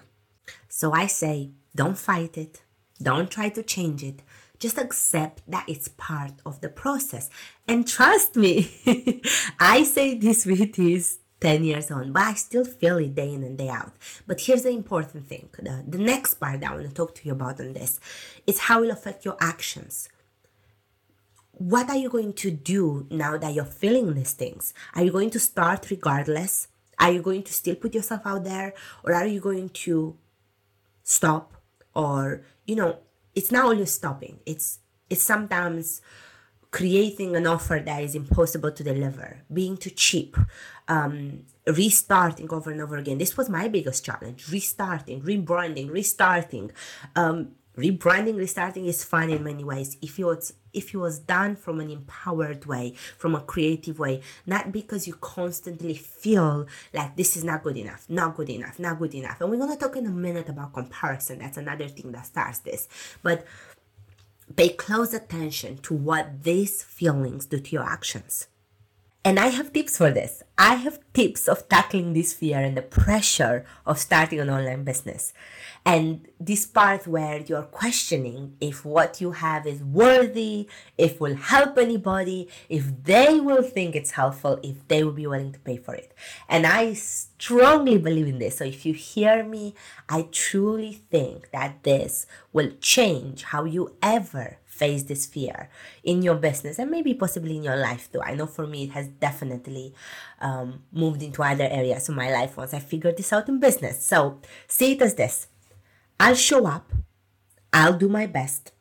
So 0.68 0.92
I 0.92 1.08
say, 1.08 1.52
don't 1.74 1.98
fight 1.98 2.38
it, 2.38 2.64
don't 3.02 3.32
try 3.32 3.48
to 3.50 3.64
change 3.64 4.04
it. 4.04 4.24
Just 4.60 4.78
accept 4.78 5.42
that 5.50 5.66
it's 5.68 5.90
part 5.90 6.34
of 6.46 6.62
the 6.62 6.70
process. 6.70 7.30
And 7.68 7.88
trust 7.88 8.36
me, 8.36 8.72
I 9.60 9.84
say 9.84 10.16
this 10.18 10.46
with 10.46 10.76
this 10.76 11.20
10 11.42 11.64
years 11.64 11.92
on, 11.92 12.12
but 12.14 12.24
I 12.24 12.34
still 12.34 12.64
feel 12.64 12.98
it 12.98 13.16
day 13.16 13.34
in 13.34 13.44
and 13.44 13.58
day 13.58 13.70
out. 13.70 13.94
But 14.26 14.42
here's 14.42 14.64
the 14.64 14.70
important 14.70 15.28
thing 15.28 15.50
the, 15.60 15.84
the 15.88 15.98
next 15.98 16.36
part 16.36 16.62
that 16.62 16.72
I 16.72 16.76
want 16.76 16.88
to 16.88 16.94
talk 16.94 17.16
to 17.16 17.26
you 17.26 17.34
about 17.34 17.60
on 17.60 17.74
this 17.74 18.00
is 18.48 18.60
how 18.60 18.80
it 18.80 18.88
will 18.88 18.92
affect 18.92 19.26
your 19.26 19.38
actions 19.42 20.10
what 21.58 21.90
are 21.90 21.96
you 21.96 22.10
going 22.10 22.34
to 22.34 22.52
do 22.52 23.08
now 23.10 23.38
that 23.38 23.54
you're 23.54 23.66
feeling 23.66 24.14
these 24.14 24.34
things? 24.34 24.74
Are 24.94 25.04
you 25.04 25.12
going 25.12 25.30
to 25.32 25.40
start 25.40 25.90
regardless? 25.90 26.68
Are 27.00 27.12
you 27.12 27.22
going 27.22 27.44
to 27.44 27.54
still 27.54 27.76
put 27.76 27.94
yourself 27.94 28.22
out 28.26 28.44
there? 28.44 28.74
Or 29.04 29.14
are 29.14 29.28
you 29.28 29.40
going 29.40 29.70
to 29.70 30.18
stop? 31.04 31.54
Or, 31.94 32.42
you 32.66 32.76
know, 32.76 33.00
it's 33.36 33.52
not 33.52 33.66
always 33.66 33.92
stopping. 33.92 34.40
It's 34.46 34.80
it's 35.10 35.24
sometimes 35.24 36.02
creating 36.72 37.36
an 37.36 37.48
offer 37.48 37.82
that 37.86 38.04
is 38.04 38.16
impossible 38.16 38.72
to 38.72 38.84
deliver, 38.84 39.42
being 39.54 39.78
too 39.78 39.92
cheap, 39.92 40.36
um, 40.88 41.44
restarting 41.68 42.52
over 42.52 42.72
and 42.72 42.82
over 42.82 42.98
again. 42.98 43.18
This 43.18 43.38
was 43.38 43.50
my 43.50 43.68
biggest 43.68 44.06
challenge: 44.06 44.52
restarting, 44.52 45.22
rebranding, 45.22 45.92
restarting. 45.92 46.72
Um, 47.16 47.52
rebranding 47.78 48.38
restarting 48.38 48.86
is 48.86 49.04
fun 49.04 49.30
in 49.30 49.44
many 49.44 49.64
ways. 49.64 49.98
If 50.02 50.20
it 50.20 50.24
was 50.24 50.54
if 50.74 50.94
it 50.94 50.98
was 50.98 51.20
done 51.20 51.56
from 51.56 51.80
an 51.80 51.90
empowered 51.90 52.66
way 52.66 52.94
from 53.18 53.34
a 53.34 53.40
creative 53.40 53.98
way 53.98 54.22
not 54.46 54.72
because 54.72 55.08
you 55.08 55.14
constantly 55.14 55.94
feel 55.94 56.68
like 56.94 57.16
this 57.16 57.38
is 57.38 57.46
not 57.46 57.64
good 57.64 57.78
enough 57.78 58.06
not 58.10 58.36
good 58.36 58.50
enough 58.50 58.80
not 58.80 59.00
good 59.00 59.14
enough. 59.16 59.40
And 59.42 59.50
we're 59.50 59.58
going 59.58 59.72
to 59.72 59.78
talk 59.78 59.96
in 59.96 60.06
a 60.06 60.12
minute 60.12 60.50
about 60.50 60.74
comparison. 60.74 61.40
That's 61.40 61.58
another 61.58 61.88
thing 61.88 62.12
that 62.12 62.26
starts 62.26 62.60
this. 62.60 62.88
But 63.24 63.46
pay 64.56 64.70
close 64.70 65.14
attention 65.14 65.78
to 65.80 65.94
what 65.94 66.44
these 66.44 66.84
feelings 66.84 67.46
do 67.46 67.60
to 67.60 67.72
your 67.72 67.84
actions 67.84 68.48
and 69.26 69.40
I 69.40 69.48
have 69.48 69.74
tips 69.74 69.98
for 69.98 70.12
this. 70.12 70.44
I 70.56 70.76
have 70.76 71.00
tips 71.12 71.48
of 71.48 71.68
tackling 71.68 72.14
this 72.14 72.32
fear 72.32 72.60
and 72.60 72.78
the 72.78 72.84
pressure 72.84 73.66
of 73.84 73.98
starting 73.98 74.40
an 74.40 74.52
online 74.52 74.84
business. 74.84 75.34
And 75.84 76.28
this 76.40 76.68
part 76.68 77.08
where 77.08 77.42
you're 77.42 77.64
questioning 77.64 78.56
if 78.62 78.86
what 78.86 79.20
you 79.20 79.32
have 79.32 79.66
is 79.66 79.82
worthy, 79.82 80.70
if 80.96 81.14
it 81.14 81.20
will 81.20 81.36
help 81.36 81.80
anybody, 81.80 82.50
if 82.70 83.04
they 83.04 83.40
will 83.40 83.64
think 83.64 83.96
it's 83.96 84.12
helpful, 84.12 84.60
if 84.62 84.88
they 84.88 85.04
will 85.04 85.12
be 85.12 85.26
willing 85.26 85.54
to 85.54 85.60
pay 85.60 85.78
for 85.78 85.96
it. 85.96 86.14
And 86.48 86.68
I 86.68 86.94
strongly 86.94 87.98
believe 87.98 88.28
in 88.28 88.38
this. 88.38 88.60
So 88.60 88.66
if 88.66 88.86
you 88.86 88.94
hear 88.94 89.44
me, 89.44 89.74
I 90.08 90.28
truly 90.32 90.94
think 90.94 91.50
that 91.50 91.82
this 91.82 92.28
will 92.54 92.72
change 92.80 93.44
how 93.44 93.64
you 93.64 93.96
ever 94.04 94.58
face 94.76 95.04
this 95.04 95.26
fear 95.26 95.70
in 96.04 96.22
your 96.22 96.36
business 96.36 96.80
and 96.80 96.92
maybe 96.92 97.14
possibly 97.14 97.56
in 97.56 97.64
your 97.64 97.78
life 97.78 98.12
too. 98.12 98.22
I 98.22 98.36
know 98.36 98.46
for 98.46 98.68
me 98.68 98.84
it 98.84 98.92
has 98.92 99.08
definitely 99.08 99.94
um, 100.42 100.84
moved 100.92 101.24
into 101.24 101.42
other 101.44 101.68
areas 101.70 102.10
of 102.10 102.16
my 102.16 102.32
life 102.32 102.58
once 102.58 102.74
I 102.74 102.80
figured 102.80 103.18
this 103.18 103.32
out 103.32 103.48
in 103.48 103.60
business. 103.60 104.06
So 104.06 104.40
see 104.68 104.94
it 104.94 105.02
as 105.02 105.16
this 105.16 105.48
I'll 106.20 106.36
show 106.36 106.66
up, 106.66 106.92
I'll 107.74 107.98
do 107.98 108.10
my 108.10 108.26
best, 108.26 108.72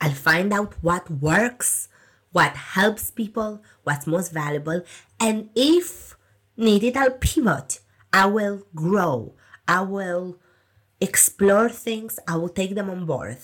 I'll 0.00 0.10
find 0.12 0.52
out 0.52 0.74
what 0.80 1.10
works, 1.10 1.88
what 2.32 2.56
helps 2.56 3.10
people, 3.10 3.62
what's 3.84 4.06
most 4.06 4.32
valuable, 4.32 4.82
and 5.20 5.50
if 5.54 6.16
needed, 6.56 6.96
I'll 6.96 7.10
pivot. 7.10 7.80
I 8.12 8.26
will 8.26 8.62
grow. 8.74 9.34
I 9.66 9.82
will 9.82 10.38
explore 11.00 11.68
things. 11.68 12.18
I 12.28 12.36
will 12.36 12.48
take 12.48 12.74
them 12.74 12.90
on 12.90 13.06
board 13.06 13.38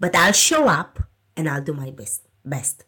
but 0.00 0.16
I'll 0.16 0.32
show 0.32 0.66
up 0.66 0.98
and 1.36 1.48
I'll 1.48 1.62
do 1.62 1.74
my 1.74 1.90
best. 1.90 2.22
best. 2.44 2.84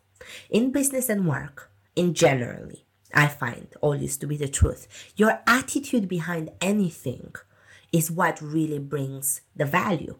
In 0.50 0.72
business 0.72 1.08
and 1.08 1.28
work, 1.28 1.70
in 1.94 2.14
generally, 2.14 2.86
I 3.14 3.28
find 3.28 3.68
always 3.80 4.16
to 4.18 4.26
be 4.26 4.36
the 4.36 4.48
truth. 4.48 4.88
Your 5.16 5.40
attitude 5.46 6.08
behind 6.08 6.50
anything 6.60 7.34
is 7.92 8.10
what 8.10 8.40
really 8.40 8.78
brings 8.78 9.42
the 9.54 9.66
value. 9.66 10.16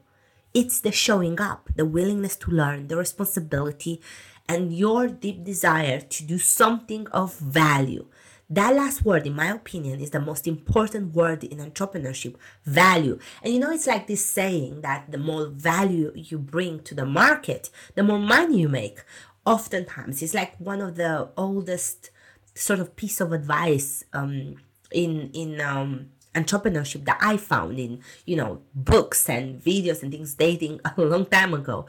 It's 0.53 0.81
the 0.81 0.93
showing 0.93 1.41
up, 1.41 1.71
the 1.75 1.87
willingness 1.87 2.37
to 2.37 2.51
learn, 2.51 2.89
the 2.89 2.97
responsibility, 2.97 4.03
and 4.47 4.77
your 4.77 5.09
deep 5.09 5.45
desire 5.45 6.01
to 6.01 6.25
do 6.25 6.39
something 6.39 7.07
of 7.09 7.39
value. 7.39 8.07
That 8.53 8.77
last 8.77 9.03
word, 9.03 9.27
in 9.27 9.35
my 9.35 9.47
opinion, 9.47 9.99
is 9.99 10.11
the 10.11 10.21
most 10.21 10.47
important 10.47 11.15
word 11.15 11.43
in 11.43 11.57
entrepreneurship 11.57 12.35
value. 12.67 13.19
And 13.43 13.55
you 13.55 13.59
know, 13.59 13.71
it's 13.71 13.87
like 13.87 14.07
this 14.07 14.27
saying 14.27 14.83
that 14.83 15.11
the 15.11 15.17
more 15.17 15.47
value 15.47 16.13
you 16.15 16.39
bring 16.39 16.81
to 16.81 16.95
the 16.95 17.07
market, 17.07 17.71
the 17.95 18.03
more 18.03 18.19
money 18.19 18.61
you 18.61 18.69
make. 18.69 19.05
Oftentimes, 19.47 20.21
it's 20.21 20.35
like 20.35 20.55
one 20.59 20.83
of 20.83 20.97
the 20.97 21.31
oldest 21.35 22.11
sort 22.55 22.79
of 22.79 22.95
piece 22.95 23.23
of 23.23 23.33
advice 23.33 24.05
um, 24.13 24.57
in 24.93 25.31
in 25.33 25.59
um, 25.63 26.11
entrepreneurship 26.35 27.07
that 27.07 27.19
I 27.23 27.39
found 27.39 27.79
in 27.79 28.01
you 28.27 28.37
know 28.37 28.61
books 28.75 29.31
and 29.31 29.63
videos 29.63 30.03
and 30.03 30.13
things 30.13 30.35
dating 30.35 30.81
a 30.97 31.01
long 31.01 31.25
time 31.25 31.55
ago. 31.55 31.87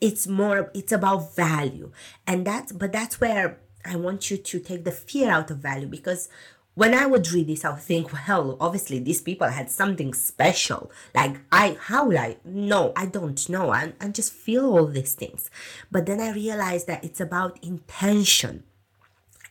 It's 0.00 0.26
more 0.26 0.70
it's 0.72 0.92
about 0.92 1.36
value, 1.36 1.92
and 2.26 2.46
that's 2.46 2.72
but 2.72 2.90
that's 2.90 3.20
where 3.20 3.58
I 3.86 3.96
want 3.96 4.30
you 4.30 4.36
to 4.36 4.60
take 4.60 4.84
the 4.84 4.92
fear 4.92 5.30
out 5.30 5.50
of 5.50 5.58
value 5.58 5.86
because 5.86 6.28
when 6.74 6.92
I 6.92 7.06
would 7.06 7.30
read 7.32 7.46
this, 7.46 7.64
I 7.64 7.70
would 7.70 7.80
think, 7.80 8.12
well, 8.12 8.56
obviously 8.60 8.98
these 8.98 9.22
people 9.22 9.48
had 9.48 9.70
something 9.70 10.12
special. 10.12 10.90
Like 11.14 11.38
I, 11.50 11.78
how 11.80 12.06
would 12.06 12.16
I? 12.16 12.36
No, 12.44 12.92
I 12.94 13.06
don't 13.06 13.48
know. 13.48 13.70
I, 13.70 13.94
I 14.00 14.08
just 14.08 14.32
feel 14.32 14.66
all 14.66 14.86
these 14.86 15.14
things. 15.14 15.50
But 15.90 16.04
then 16.06 16.20
I 16.20 16.32
realized 16.32 16.86
that 16.88 17.02
it's 17.02 17.20
about 17.20 17.62
intention 17.64 18.64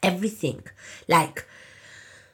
everything. 0.05 0.63
Like, 1.07 1.45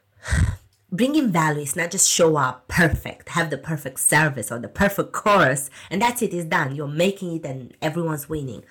bringing 0.92 1.32
value 1.32 1.62
is 1.62 1.76
not 1.76 1.92
just 1.92 2.10
show 2.10 2.36
up 2.36 2.68
perfect, 2.68 3.30
have 3.30 3.50
the 3.50 3.58
perfect 3.58 4.00
service 4.00 4.52
or 4.52 4.60
the 4.60 4.68
perfect 4.68 5.14
course, 5.14 5.70
and 5.90 6.02
that's 6.02 6.22
it's 6.22 6.46
done. 6.46 6.76
You're 6.76 6.88
making 6.88 7.36
it 7.38 7.46
and 7.46 7.74
everyone's 7.82 8.30
winning. 8.30 8.64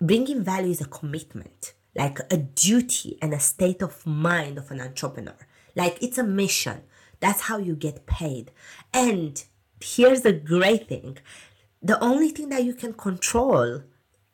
Bringing 0.00 0.42
value 0.42 0.70
is 0.70 0.80
a 0.80 0.86
commitment, 0.86 1.74
like 1.94 2.18
a 2.30 2.36
duty 2.36 3.18
and 3.22 3.32
a 3.32 3.40
state 3.40 3.82
of 3.82 4.06
mind 4.06 4.58
of 4.58 4.70
an 4.70 4.80
entrepreneur. 4.80 5.36
Like, 5.76 6.02
it's 6.02 6.18
a 6.18 6.24
mission. 6.24 6.82
That's 7.20 7.42
how 7.42 7.58
you 7.58 7.74
get 7.74 8.06
paid. 8.06 8.50
And 8.92 9.42
here's 9.80 10.22
the 10.22 10.32
great 10.32 10.88
thing 10.88 11.18
the 11.82 12.02
only 12.02 12.30
thing 12.30 12.48
that 12.48 12.64
you 12.64 12.72
can 12.72 12.94
control 12.94 13.82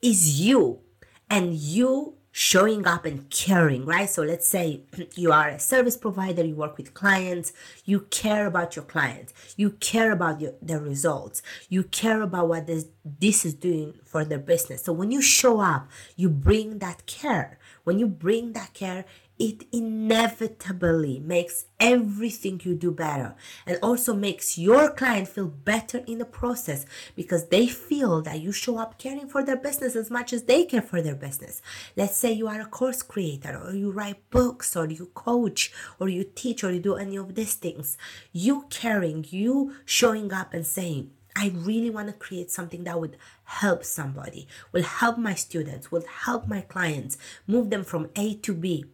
is 0.01 0.41
you. 0.41 0.81
And 1.29 1.55
you 1.55 2.15
showing 2.33 2.87
up 2.87 3.05
and 3.05 3.29
caring, 3.31 3.85
right? 3.85 4.09
So 4.09 4.23
let's 4.23 4.49
say 4.49 4.83
you 5.15 5.33
are 5.33 5.49
a 5.49 5.59
service 5.59 5.97
provider, 5.97 6.45
you 6.45 6.55
work 6.55 6.77
with 6.77 6.95
clients, 6.95 7.53
you 7.85 8.01
care 8.11 8.47
about 8.47 8.77
your 8.77 8.85
clients, 8.85 9.33
you 9.57 9.71
care 9.71 10.13
about 10.13 10.41
your, 10.41 10.55
their 10.63 10.81
results, 10.81 11.43
you 11.69 11.83
care 11.83 12.23
about 12.23 12.49
what 12.49 12.67
this, 12.67 12.87
this 13.05 13.45
is 13.45 13.55
doing 13.55 13.95
for 14.05 14.25
their 14.25 14.39
business. 14.39 14.85
So 14.85 14.93
when 14.93 15.11
you 15.11 15.23
show 15.23 15.61
up, 15.61 15.89
you 16.17 16.29
bring 16.29 16.79
that 16.79 17.07
care. 17.07 17.59
When 17.85 17.99
you 17.99 18.07
bring 18.07 18.53
that 18.53 18.75
care, 18.75 19.05
it 19.41 19.65
inevitably 19.73 21.19
makes 21.19 21.65
everything 21.81 22.61
you 22.63 22.75
do 22.75 22.91
better 22.91 23.35
and 23.67 23.79
also 23.83 24.15
makes 24.15 24.59
your 24.59 24.91
client 24.91 25.27
feel 25.29 25.47
better 25.47 26.05
in 26.07 26.19
the 26.19 26.27
process 26.27 26.85
because 27.17 27.49
they 27.49 27.67
feel 27.67 28.21
that 28.21 28.41
you 28.41 28.53
show 28.53 28.77
up 28.77 28.99
caring 28.99 29.27
for 29.27 29.43
their 29.43 29.57
business 29.57 29.97
as 29.97 30.11
much 30.11 30.35
as 30.35 30.43
they 30.43 30.67
care 30.67 30.83
for 30.83 31.01
their 31.01 31.15
business. 31.15 31.63
Let's 31.97 32.19
say 32.19 32.33
you 32.33 32.49
are 32.49 32.61
a 32.61 32.67
course 32.67 33.03
creator 33.03 33.59
or 33.65 33.73
you 33.73 33.91
write 33.91 34.29
books 34.29 34.77
or 34.77 34.87
you 34.91 35.07
coach 35.15 35.73
or 35.99 36.11
you 36.11 36.25
teach 36.35 36.63
or 36.63 36.71
you 36.71 36.81
do 36.81 36.97
any 36.97 37.17
of 37.17 37.35
these 37.35 37.55
things. 37.55 37.97
You 38.33 38.67
caring, 38.69 39.25
you 39.31 39.75
showing 39.87 40.35
up 40.35 40.53
and 40.53 40.67
saying, 40.67 41.13
I 41.35 41.53
really 41.55 41.89
want 41.89 42.09
to 42.09 42.13
create 42.13 42.51
something 42.51 42.85
that 42.85 43.01
would 43.01 43.17
help 43.45 43.85
somebody, 43.85 44.47
will 44.73 44.83
help 44.83 45.17
my 45.17 45.33
students, 45.35 45.91
will 45.91 46.05
help 46.25 46.47
my 46.47 46.61
clients, 46.61 47.17
move 47.47 47.71
them 47.71 47.85
from 47.85 48.11
A 48.17 48.35
to 48.35 48.53
B 48.53 48.85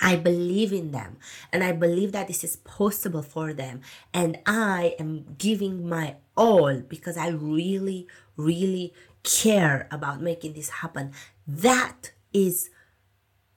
I 0.00 0.16
believe 0.16 0.72
in 0.72 0.92
them 0.92 1.18
and 1.52 1.62
I 1.62 1.72
believe 1.72 2.12
that 2.12 2.28
this 2.28 2.42
is 2.42 2.56
possible 2.56 3.22
for 3.22 3.52
them. 3.52 3.80
And 4.14 4.38
I 4.46 4.94
am 4.98 5.36
giving 5.38 5.88
my 5.88 6.16
all 6.36 6.80
because 6.80 7.16
I 7.16 7.28
really, 7.28 8.06
really 8.36 8.94
care 9.22 9.86
about 9.90 10.22
making 10.22 10.54
this 10.54 10.70
happen. 10.70 11.12
That 11.46 12.12
is 12.32 12.70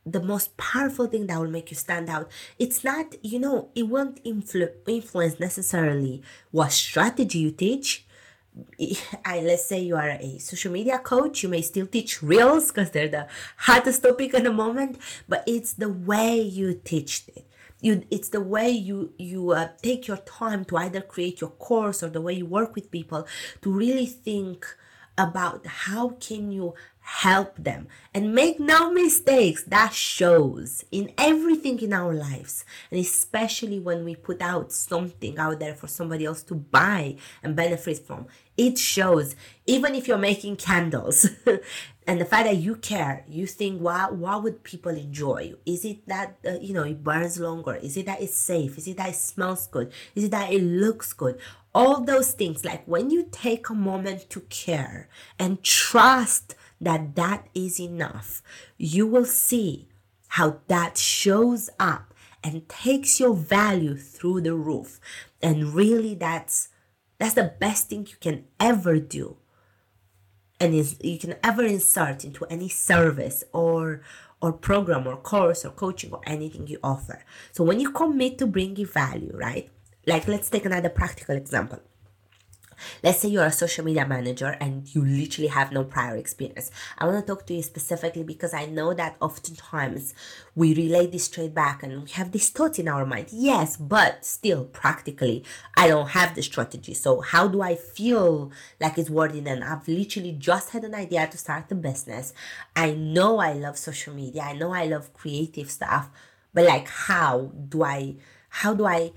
the 0.06 0.22
most 0.22 0.58
powerful 0.58 1.08
thing 1.08 1.28
that 1.28 1.40
will 1.40 1.50
make 1.50 1.72
you 1.72 1.78
stand 1.78 2.10
out. 2.10 2.30
It's 2.60 2.84
not, 2.84 3.16
you 3.24 3.40
know, 3.40 3.70
it 3.74 3.84
won't 3.84 4.24
influ- 4.26 4.72
influence 4.86 5.40
necessarily 5.40 6.22
what 6.52 6.74
strategy 6.74 7.40
you 7.40 7.52
teach 7.52 8.06
I, 9.26 9.42
let's 9.42 9.66
say 9.66 9.82
you 9.82 9.96
are 9.96 10.10
a 10.10 10.38
social 10.40 10.72
media 10.72 11.00
coach, 11.00 11.44
you 11.44 11.50
may 11.50 11.62
still 11.62 11.88
teach 11.88 12.22
reels 12.22 12.68
because 12.68 12.92
they're 12.92 13.08
the 13.08 13.28
hottest 13.58 14.04
topic 14.04 14.34
in 14.34 14.44
the 14.44 14.54
moment, 14.54 14.98
but 15.28 15.44
it's 15.48 15.74
the 15.74 15.90
way 15.90 16.40
you 16.40 16.80
teach 16.84 17.24
it. 17.36 17.46
You, 17.82 18.04
it's 18.10 18.30
the 18.30 18.40
way 18.40 18.70
you 18.70 19.14
you 19.18 19.52
uh, 19.52 19.70
take 19.82 20.08
your 20.08 20.18
time 20.18 20.64
to 20.66 20.78
either 20.78 21.02
create 21.02 21.42
your 21.42 21.50
course 21.50 22.02
or 22.02 22.10
the 22.10 22.22
way 22.22 22.34
you 22.34 22.46
work 22.46 22.76
with 22.76 22.90
people 22.90 23.28
to 23.62 23.70
really 23.70 24.06
think 24.06 24.66
about 25.18 25.66
how 25.68 26.10
can 26.20 26.52
you 26.52 26.74
help 27.02 27.56
them 27.58 27.88
and 28.14 28.34
make 28.34 28.60
no 28.60 28.92
mistakes 28.92 29.64
that 29.66 29.94
shows 29.94 30.86
in 30.90 31.12
everything 31.18 31.80
in 31.82 31.92
our 31.92 32.14
lives 32.14 32.64
and 32.90 33.00
especially 33.00 33.78
when 33.78 34.06
we 34.06 34.16
put 34.16 34.42
out 34.42 34.72
something 34.72 35.38
out 35.38 35.60
there 35.60 35.76
for 35.76 35.88
somebody 35.88 36.24
else 36.24 36.42
to 36.42 36.56
buy 36.56 37.16
and 37.44 37.58
benefit 37.58 38.00
from 38.00 38.26
it 38.58 38.78
shows 38.78 39.36
even 39.66 39.96
if 39.96 40.08
you're 40.08 40.18
making 40.18 40.58
candles. 40.58 41.28
And 42.06 42.20
the 42.20 42.26
fact 42.26 42.46
that 42.46 42.58
you 42.58 42.76
care 42.76 43.24
you 43.30 43.48
think 43.48 43.82
what 43.82 44.16
what 44.16 44.44
would 44.44 44.64
people 44.64 44.92
enjoy? 44.92 45.54
Is 45.66 45.86
it 45.86 46.08
that 46.08 46.38
uh, 46.46 46.60
you 46.60 46.74
know 46.74 46.84
it 46.84 47.04
burns 47.04 47.40
longer? 47.40 47.76
Is 47.76 47.96
it 47.96 48.08
that 48.08 48.22
it's 48.22 48.36
safe? 48.36 48.78
Is 48.78 48.88
it 48.88 48.98
that 48.98 49.10
it 49.10 49.16
smells 49.16 49.68
good? 49.68 49.92
Is 50.16 50.26
it 50.26 50.32
that 50.32 50.52
it 50.52 50.62
looks 50.62 51.14
good? 51.14 51.40
All 51.74 52.02
those 52.02 52.34
things 52.34 52.66
like 52.66 52.84
when 52.86 53.10
you 53.10 53.28
take 53.32 53.70
a 53.70 53.74
moment 53.74 54.30
to 54.32 54.42
care 54.42 55.08
and 55.40 55.64
trust 55.64 56.56
that 56.82 57.16
that 57.16 57.48
is 57.54 57.80
enough, 57.80 58.44
you 58.78 59.08
will 59.08 59.26
see 59.26 59.88
how 60.30 60.60
that 60.68 60.98
shows 60.98 61.70
up 61.80 62.14
and 62.44 62.68
takes 62.68 63.20
your 63.20 63.34
value 63.34 63.96
through 63.96 64.42
the 64.42 64.56
roof. 64.56 65.00
And 65.42 65.74
really 65.74 66.16
that's 66.16 66.68
that's 67.24 67.36
the 67.36 67.54
best 67.58 67.88
thing 67.88 68.06
you 68.10 68.18
can 68.20 68.44
ever 68.60 69.00
do. 69.00 69.38
And 70.60 70.76
you 70.76 71.18
can 71.18 71.36
ever 71.42 71.64
insert 71.64 72.26
into 72.26 72.44
any 72.46 72.68
service 72.68 73.46
or 73.54 74.02
or 74.42 74.52
program 74.52 75.08
or 75.08 75.16
course 75.16 75.64
or 75.64 75.70
coaching 75.70 76.12
or 76.12 76.20
anything 76.28 76.68
you 76.68 76.80
offer. 76.84 77.24
So 77.54 77.64
when 77.64 77.80
you 77.80 77.92
commit 77.92 78.40
to 78.40 78.46
bringing 78.46 78.86
value, 78.86 79.32
right? 79.34 79.70
Like 80.06 80.28
let's 80.28 80.50
take 80.50 80.66
another 80.66 80.90
practical 80.90 81.38
example 81.38 81.80
Let's 83.04 83.20
say 83.20 83.30
you're 83.30 83.46
a 83.46 83.52
social 83.52 83.86
media 83.86 84.06
manager 84.06 84.58
and 84.60 84.94
you 84.94 85.04
literally 85.04 85.48
have 85.48 85.72
no 85.72 85.84
prior 85.84 86.16
experience. 86.16 86.72
I 86.98 87.06
want 87.06 87.26
to 87.26 87.34
talk 87.34 87.46
to 87.48 87.54
you 87.54 87.64
specifically 87.64 88.24
because 88.24 88.54
I 88.54 88.66
know 88.66 88.94
that 88.94 89.16
oftentimes 89.20 90.14
we 90.56 90.74
relay 90.74 91.08
this 91.08 91.26
straight 91.26 91.54
back 91.54 91.84
and 91.84 92.04
we 92.04 92.10
have 92.12 92.32
this 92.32 92.50
thought 92.50 92.80
in 92.80 92.88
our 92.88 93.06
mind. 93.06 93.28
Yes, 93.32 93.78
but 93.78 94.26
still 94.26 94.66
practically, 94.66 95.44
I 95.76 95.88
don't 95.88 96.10
have 96.10 96.36
the 96.36 96.44
strategy. 96.44 96.94
So 96.94 97.22
how 97.22 97.48
do 97.48 97.62
I 97.62 97.76
feel 97.76 98.52
like 98.80 98.98
it's 98.98 99.10
worthy 99.10 99.40
then? 99.40 99.64
I've 99.64 99.88
literally 99.88 100.34
just 100.34 100.72
had 100.72 100.84
an 100.84 100.96
idea 100.96 101.28
to 101.28 101.38
start 101.38 101.72
a 101.72 101.76
business. 101.76 102.34
I 102.76 102.92
know 102.92 103.40
I 103.40 103.54
love 103.54 103.78
social 103.78 104.14
media. 104.14 104.44
I 104.44 104.54
know 104.54 104.74
I 104.74 104.86
love 104.86 105.14
creative 105.14 105.70
stuff, 105.72 106.10
but 106.54 106.66
like 106.66 106.88
how 106.88 107.52
do 107.70 107.84
I, 107.84 108.16
how 108.50 108.74
do 108.74 108.86
I 108.86 109.12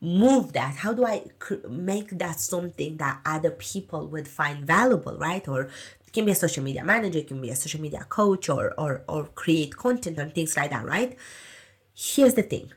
move 0.00 0.52
that? 0.52 0.76
How 0.76 0.92
do 0.92 1.04
i 1.04 1.24
make 1.68 2.10
that 2.18 2.40
something 2.40 2.96
that 2.98 3.20
other 3.24 3.50
people 3.50 4.06
would 4.08 4.28
find 4.28 4.64
valuable 4.64 5.16
right? 5.18 5.46
Or 5.48 5.68
it 6.06 6.12
can 6.12 6.24
be 6.24 6.32
a 6.32 6.34
social 6.34 6.64
media 6.64 6.84
manager 6.84 7.18
it 7.18 7.28
can 7.28 7.40
be 7.40 7.50
a 7.50 7.56
social 7.56 7.80
media 7.80 8.06
coach 8.08 8.48
or 8.48 8.74
or 8.78 9.02
or 9.08 9.24
create 9.34 9.76
content 9.76 10.18
and 10.18 10.34
things 10.34 10.56
like 10.56 10.70
that 10.70 10.84
right? 10.84 11.16
Here's 11.94 12.34
the 12.34 12.42
thing. 12.42 12.72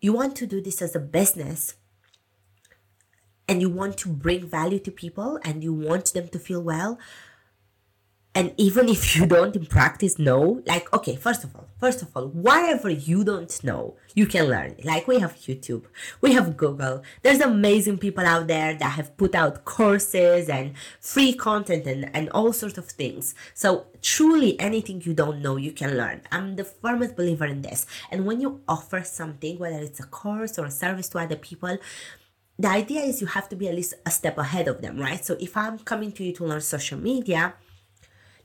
You 0.00 0.12
want 0.12 0.36
to 0.36 0.46
do 0.46 0.60
this 0.60 0.80
as 0.80 0.94
a 0.94 1.00
business 1.00 1.74
and 3.48 3.60
you 3.60 3.68
want 3.68 3.96
to 3.98 4.08
bring 4.08 4.46
value 4.46 4.78
to 4.78 4.92
people 4.92 5.40
and 5.44 5.64
you 5.64 5.72
want 5.72 6.12
them 6.12 6.28
to 6.28 6.38
feel 6.38 6.62
well 6.62 6.98
and 8.34 8.52
even 8.56 8.88
if 8.88 9.16
you 9.16 9.26
don't 9.26 9.56
in 9.56 9.66
practice 9.66 10.18
know 10.18 10.62
like 10.66 10.92
okay 10.92 11.16
first 11.16 11.44
of 11.44 11.54
all 11.56 11.66
first 11.78 12.02
of 12.02 12.08
all 12.14 12.28
whatever 12.28 12.88
you 12.88 13.24
don't 13.24 13.62
know 13.64 13.96
you 14.14 14.26
can 14.26 14.46
learn 14.46 14.74
like 14.84 15.08
we 15.08 15.18
have 15.18 15.34
youtube 15.36 15.84
we 16.20 16.32
have 16.34 16.56
google. 16.60 17.02
There's 17.22 17.40
amazing 17.40 17.98
people 17.98 18.24
out 18.24 18.46
there 18.46 18.74
that 18.74 18.92
have 18.92 19.16
put 19.16 19.34
out 19.34 19.64
courses 19.64 20.48
and 20.48 20.74
free 21.00 21.32
content 21.32 21.86
and, 21.86 22.14
and 22.14 22.28
all 22.30 22.52
sorts 22.52 22.78
of 22.78 22.86
things. 22.86 23.34
So 23.54 23.86
truly 24.02 24.60
anything 24.60 25.02
you 25.04 25.14
don't 25.14 25.40
know 25.40 25.56
you 25.56 25.72
can 25.72 25.96
learn. 25.96 26.22
I'm 26.30 26.56
the 26.56 26.64
firmest 26.64 27.16
believer 27.16 27.46
in 27.46 27.62
this. 27.62 27.86
And 28.10 28.26
when 28.26 28.40
you 28.40 28.60
offer 28.68 29.02
something 29.02 29.58
whether 29.58 29.78
it's 29.78 30.00
a 30.00 30.06
course 30.06 30.58
or 30.58 30.66
a 30.66 30.70
service 30.70 31.08
to 31.10 31.18
other 31.18 31.36
people 31.36 31.78
the 32.58 32.68
idea 32.68 33.00
is 33.00 33.22
you 33.22 33.26
have 33.26 33.48
to 33.48 33.56
be 33.56 33.68
at 33.68 33.74
least 33.74 33.94
a 34.04 34.10
step 34.10 34.36
ahead 34.36 34.68
of 34.68 34.82
them 34.82 34.98
right? 34.98 35.24
So 35.24 35.36
if 35.40 35.56
i'm 35.56 35.78
coming 35.78 36.12
to 36.12 36.24
you 36.24 36.32
to 36.34 36.44
learn 36.44 36.60
social 36.60 36.98
media 36.98 37.54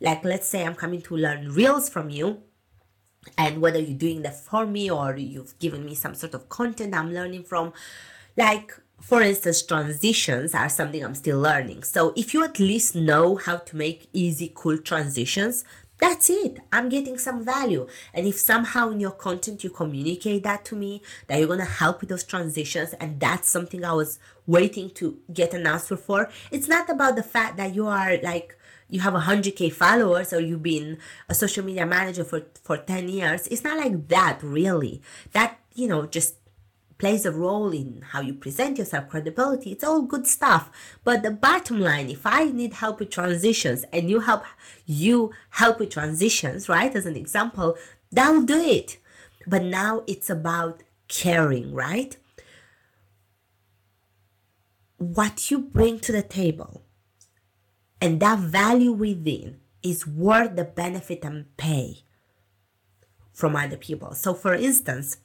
like 0.02 0.24
let's 0.24 0.48
say 0.48 0.66
i'm 0.66 0.76
coming 0.76 1.02
to 1.02 1.16
learn 1.16 1.52
reels 1.52 1.90
from 1.90 2.10
you 2.10 2.42
and 3.38 3.62
whether 3.62 3.80
you're 3.80 3.98
doing 3.98 4.22
that 4.22 4.36
for 4.36 4.66
me 4.66 4.90
or 4.90 5.16
you've 5.16 5.58
given 5.60 5.86
me 5.86 5.96
some 5.96 6.16
sort 6.16 6.34
of 6.34 6.50
content 6.50 6.94
i'm 6.94 7.14
learning 7.14 7.44
from. 7.44 7.74
Like 8.38 8.74
for 9.02 9.22
instance 9.22 9.62
transitions 9.62 10.54
are 10.54 10.70
something 10.70 11.04
i'm 11.04 11.16
still 11.16 11.40
learning. 11.40 11.84
So 11.84 12.14
if 12.16 12.34
you 12.34 12.44
at 12.44 12.60
least 12.60 12.96
know 12.96 13.36
how 13.36 13.58
to 13.58 13.76
make 13.76 14.10
easy 14.14 14.52
cool 14.54 14.78
transitions 14.78 15.64
that's 15.98 16.30
it. 16.30 16.60
I'm 16.74 16.90
getting 16.90 17.18
some 17.18 17.46
value. 17.46 17.88
And 18.14 18.28
if 18.28 18.38
somehow 18.38 18.90
in 18.90 19.00
your 19.00 19.12
content 19.12 19.64
you 19.64 19.70
communicate 19.70 20.44
that 20.44 20.66
to 20.66 20.76
me 20.76 21.02
that 21.28 21.38
you're 21.38 21.48
going 21.48 21.60
to 21.60 21.66
help 21.66 22.02
with 22.02 22.10
those 22.10 22.26
transitions 22.26 22.94
and 23.00 23.20
that's 23.20 23.50
something 23.50 23.86
i 23.86 23.94
was 23.94 24.20
waiting 24.46 24.90
to 24.92 25.18
get 25.34 25.54
an 25.54 25.66
answer 25.66 25.98
for 25.98 26.30
it's 26.52 26.68
not 26.68 26.90
about 26.90 27.16
the 27.16 27.24
fact 27.24 27.58
that 27.58 27.74
you 27.74 27.88
are 27.88 28.18
like 28.22 28.58
you 28.90 29.00
have 29.00 29.14
100k 29.14 29.72
followers 29.74 30.32
or 30.32 30.40
you've 30.40 30.64
been 30.64 30.98
a 31.28 31.36
social 31.36 31.64
media 31.64 31.86
manager 31.86 32.24
for 32.24 32.44
for 32.64 32.78
10 32.78 33.10
years 33.10 33.48
it's 33.48 33.64
not 33.64 33.78
like 33.78 34.08
that 34.10 34.40
really. 34.44 35.02
That 35.32 35.60
you 35.74 35.88
know 35.88 36.06
just 36.06 36.36
plays 36.98 37.26
a 37.26 37.32
role 37.32 37.72
in 37.72 38.02
how 38.12 38.22
you 38.22 38.34
present 38.34 38.78
yourself 38.78 39.10
credibility 39.10 39.72
it's 39.72 39.84
all 39.84 40.02
good 40.04 40.28
stuff. 40.28 40.70
But 41.04 41.24
the 41.24 41.32
bottom 41.32 41.80
line 41.80 42.10
if 42.10 42.26
i 42.26 42.46
need 42.46 42.74
help 42.74 43.00
with 43.00 43.10
transitions 43.10 43.86
and 43.92 44.10
you 44.10 44.22
help 44.22 44.44
you 44.86 45.32
help 45.52 45.80
with 45.80 45.90
transitions 45.90 46.70
right 46.70 46.96
as 46.96 47.06
an 47.06 47.16
example 47.16 47.78
that 48.12 48.30
will 48.32 48.44
do 48.44 48.60
it. 48.60 48.98
But 49.48 49.64
now 49.64 50.04
it's 50.08 50.30
about 50.30 50.84
caring 51.08 51.74
right? 51.74 52.18
What 54.98 55.52
you 55.52 55.60
bring 55.60 56.00
to 56.00 56.12
the 56.12 56.24
table 56.24 56.85
and 58.06 58.20
that 58.20 58.38
value 58.38 58.92
within 58.92 59.58
is 59.82 60.06
worth 60.06 60.56
the 60.56 60.64
benefit 60.64 61.26
and 61.26 61.58
pay 61.58 62.04
from 63.34 63.56
other 63.56 63.78
people. 63.78 64.14
So, 64.14 64.36
for 64.36 64.54
instance, 64.54 65.18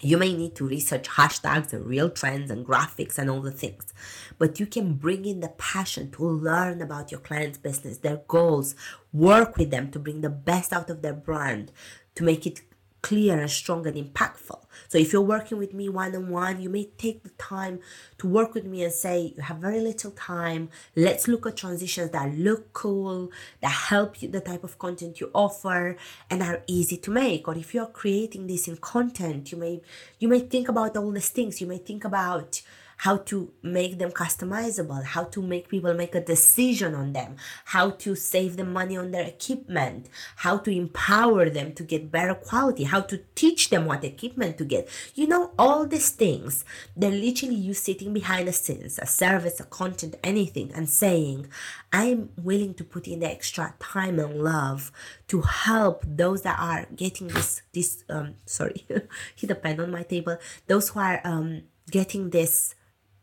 you 0.00 0.16
may 0.16 0.32
need 0.32 0.56
to 0.56 0.66
research 0.66 1.08
hashtags 1.08 1.72
and 1.72 1.86
reel 1.86 2.10
trends 2.10 2.50
and 2.50 2.66
graphics 2.66 3.18
and 3.18 3.30
all 3.30 3.40
the 3.40 3.52
things, 3.52 3.94
but 4.36 4.58
you 4.58 4.66
can 4.66 4.94
bring 4.94 5.24
in 5.24 5.38
the 5.38 5.48
passion 5.50 6.10
to 6.12 6.26
learn 6.26 6.82
about 6.82 7.12
your 7.12 7.20
client's 7.20 7.58
business, 7.58 7.98
their 7.98 8.22
goals, 8.26 8.74
work 9.12 9.56
with 9.56 9.70
them 9.70 9.92
to 9.92 10.00
bring 10.00 10.22
the 10.22 10.30
best 10.30 10.72
out 10.72 10.90
of 10.90 11.02
their 11.02 11.14
brand, 11.14 11.70
to 12.16 12.24
make 12.24 12.48
it 12.48 12.62
clear 13.02 13.38
and 13.38 13.50
strong 13.50 13.86
and 13.86 13.96
impactful. 13.96 14.58
So 14.88 14.98
if 14.98 15.12
you're 15.12 15.22
working 15.22 15.58
with 15.58 15.72
me 15.74 15.88
one 15.88 16.14
on 16.14 16.30
one, 16.30 16.60
you 16.60 16.68
may 16.68 16.84
take 16.98 17.22
the 17.22 17.30
time 17.30 17.80
to 18.18 18.28
work 18.28 18.54
with 18.54 18.64
me 18.64 18.82
and 18.82 18.92
say, 18.92 19.34
you 19.36 19.42
have 19.42 19.58
very 19.58 19.80
little 19.80 20.10
time. 20.12 20.68
Let's 20.96 21.28
look 21.28 21.46
at 21.46 21.56
transitions 21.56 22.10
that 22.10 22.34
look 22.34 22.72
cool, 22.72 23.30
that 23.60 23.70
help 23.70 24.20
you, 24.22 24.28
the 24.28 24.40
type 24.40 24.64
of 24.64 24.78
content 24.78 25.20
you 25.20 25.30
offer, 25.34 25.96
and 26.28 26.42
are 26.42 26.62
easy 26.66 26.96
to 26.98 27.10
make. 27.10 27.48
Or 27.48 27.56
if 27.56 27.74
you're 27.74 27.86
creating 27.86 28.46
this 28.46 28.68
in 28.68 28.76
content, 28.76 29.52
you 29.52 29.58
may 29.58 29.80
you 30.18 30.28
may 30.28 30.40
think 30.40 30.68
about 30.68 30.96
all 30.96 31.10
these 31.10 31.30
things. 31.30 31.60
You 31.60 31.66
may 31.66 31.78
think 31.78 32.04
about 32.04 32.62
how 33.00 33.16
to 33.16 33.50
make 33.62 33.98
them 33.98 34.10
customizable, 34.10 35.02
how 35.02 35.24
to 35.24 35.40
make 35.40 35.68
people 35.70 35.94
make 35.94 36.14
a 36.14 36.20
decision 36.20 36.94
on 36.94 37.14
them, 37.14 37.34
how 37.64 37.88
to 37.88 38.14
save 38.14 38.58
them 38.58 38.74
money 38.74 38.94
on 38.94 39.10
their 39.10 39.24
equipment, 39.24 40.06
how 40.36 40.58
to 40.58 40.70
empower 40.70 41.48
them 41.48 41.72
to 41.72 41.82
get 41.82 42.12
better 42.12 42.34
quality, 42.34 42.84
how 42.84 43.00
to 43.00 43.16
teach 43.34 43.70
them 43.70 43.86
what 43.86 44.04
equipment 44.04 44.58
to 44.58 44.66
get. 44.66 44.86
You 45.14 45.28
know, 45.28 45.52
all 45.58 45.86
these 45.86 46.10
things, 46.10 46.62
they're 46.94 47.10
literally 47.10 47.54
you 47.54 47.72
sitting 47.72 48.12
behind 48.12 48.48
the 48.48 48.52
scenes, 48.52 48.98
a 48.98 49.06
service, 49.06 49.60
a 49.60 49.64
content, 49.64 50.16
anything, 50.22 50.70
and 50.74 50.86
saying, 50.86 51.46
I'm 51.94 52.28
willing 52.36 52.74
to 52.74 52.84
put 52.84 53.08
in 53.08 53.20
the 53.20 53.30
extra 53.30 53.74
time 53.80 54.18
and 54.18 54.42
love 54.42 54.92
to 55.28 55.40
help 55.40 56.04
those 56.06 56.42
that 56.42 56.58
are 56.58 56.86
getting 56.94 57.28
this 57.28 57.62
this 57.72 58.04
um 58.10 58.34
sorry 58.46 58.86
hit 59.36 59.50
a 59.50 59.54
pen 59.54 59.80
on 59.80 59.90
my 59.90 60.02
table 60.02 60.36
those 60.66 60.90
who 60.90 61.00
are 61.00 61.20
um 61.24 61.62
getting 61.90 62.30
this 62.30 62.74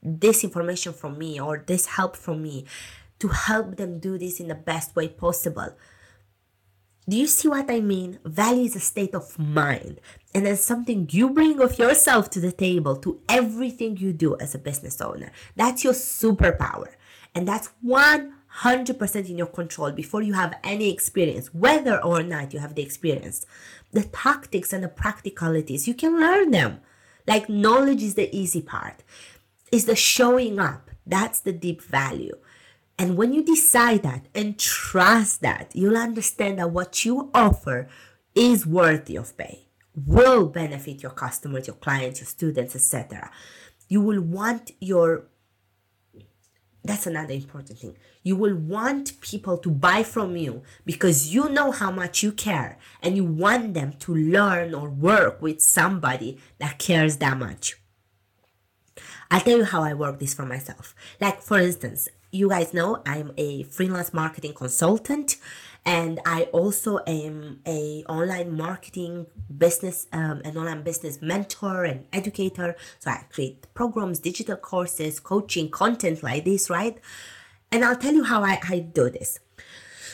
this 0.02 0.44
information 0.44 0.94
from 0.94 1.18
me 1.18 1.40
or 1.40 1.64
this 1.66 1.86
help 1.86 2.16
from 2.16 2.44
me 2.44 2.66
to 3.20 3.28
help 3.30 3.78
them 3.78 4.00
do 4.00 4.18
this 4.18 4.40
in 4.40 4.48
the 4.48 4.56
best 4.56 4.96
way 4.96 5.08
possible. 5.08 5.76
Do 7.10 7.16
you 7.16 7.28
see 7.28 7.48
what 7.48 7.72
I 7.72 7.80
mean? 7.80 8.20
Value 8.26 8.66
is 8.66 8.76
a 8.76 8.82
state 8.82 9.16
of 9.16 9.40
mind, 9.40 10.02
and 10.34 10.46
it's 10.46 10.66
something 10.66 11.08
you 11.10 11.30
bring 11.30 11.62
of 11.62 11.80
yourself 11.80 12.30
to 12.32 12.42
the 12.42 12.52
table 12.52 12.98
to 12.98 13.22
everything 13.30 13.96
you 13.96 14.12
do 14.12 14.36
as 14.42 14.54
a 14.54 14.60
business 14.60 15.00
owner. 15.00 15.32
That's 15.56 15.86
your 15.86 15.94
superpower, 15.94 16.90
and 17.34 17.48
that's 17.48 17.70
100% 17.86 19.30
in 19.30 19.38
your 19.38 19.48
control 19.48 19.94
before 19.94 20.22
you 20.22 20.34
have 20.34 20.60
any 20.66 20.92
experience, 20.92 21.54
whether 21.54 22.04
or 22.04 22.24
not 22.24 22.54
you 22.54 22.60
have 22.60 22.76
the 22.76 22.82
experience. 22.82 23.46
The 23.94 24.04
tactics 24.04 24.74
and 24.74 24.84
the 24.84 24.90
practicalities, 24.90 25.88
you 25.88 25.94
can 25.94 26.20
learn 26.20 26.52
them. 26.52 26.82
Like, 27.26 27.48
knowledge 27.48 28.04
is 28.04 28.16
the 28.16 28.36
easy 28.36 28.62
part 28.62 29.04
is 29.72 29.86
the 29.86 29.96
showing 29.96 30.60
up. 30.60 30.90
That's 31.06 31.40
the 31.40 31.54
deep 31.54 31.82
value. 31.82 32.38
And 33.00 33.16
when 33.16 33.34
you 33.34 33.44
decide 33.44 34.04
that 34.04 34.26
and 34.34 34.58
trust 34.58 35.42
that, 35.42 35.72
you'll 35.76 35.98
understand 35.98 36.58
that 36.60 36.72
what 36.72 37.06
you 37.06 37.30
offer 37.34 37.88
is 38.34 38.66
worthy 38.66 39.16
of 39.16 39.38
pay, 39.38 39.68
will 39.96 40.48
benefit 40.48 41.04
your 41.04 41.12
customers, 41.12 41.68
your 41.68 41.76
clients, 41.76 42.20
your 42.20 42.28
students, 42.28 42.76
etc. 42.76 43.32
You 43.88 44.02
will 44.02 44.22
want 44.22 44.72
your 44.80 45.28
that's 46.84 47.06
another 47.06 47.34
important 47.34 47.78
thing. 47.78 47.98
You 48.24 48.38
will 48.38 48.56
want 48.56 49.20
people 49.20 49.58
to 49.58 49.70
buy 49.70 50.04
from 50.04 50.38
you 50.38 50.64
because 50.86 51.34
you 51.34 51.50
know 51.50 51.72
how 51.72 51.92
much 51.92 52.24
you 52.24 52.32
care 52.32 52.78
and 53.04 53.18
you 53.18 53.26
want 53.26 53.74
them 53.74 53.94
to 54.00 54.16
learn 54.16 54.74
or 54.74 54.90
work 54.90 55.42
with 55.42 55.62
somebody 55.62 56.40
that 56.60 56.80
cares 56.80 57.18
that 57.18 57.38
much. 57.38 57.76
I'll 59.30 59.42
tell 59.42 59.58
you 59.58 59.66
how 59.66 59.84
I 59.84 59.94
work 59.94 60.20
this 60.20 60.34
for 60.34 60.46
myself. 60.46 60.96
Like, 61.20 61.42
for 61.42 61.60
instance, 61.60 62.08
you 62.32 62.50
guys 62.50 62.74
know 62.74 63.02
I'm 63.06 63.32
a 63.38 63.64
freelance 63.64 64.14
marketing 64.14 64.54
consultant 64.54 65.38
and 65.86 66.20
I 66.26 66.44
also 66.52 67.00
am 67.08 67.62
a 67.66 68.04
online 68.10 68.56
marketing 68.56 69.28
business 69.58 70.08
um, 70.12 70.42
an 70.44 70.58
online 70.58 70.84
business 70.84 71.22
mentor 71.22 71.86
and 71.86 72.06
educator. 72.12 72.76
So 73.00 73.12
I 73.12 73.24
create 73.30 73.74
programs 73.74 74.20
digital 74.20 74.58
courses 74.58 75.20
coaching 75.20 75.70
content 75.70 76.22
like 76.24 76.46
this 76.46 76.70
right? 76.70 77.00
And 77.72 77.84
I'll 77.84 77.96
tell 77.96 78.14
you 78.14 78.24
how 78.24 78.44
I, 78.44 78.60
I 78.70 78.80
do 78.80 79.10
this. 79.10 79.40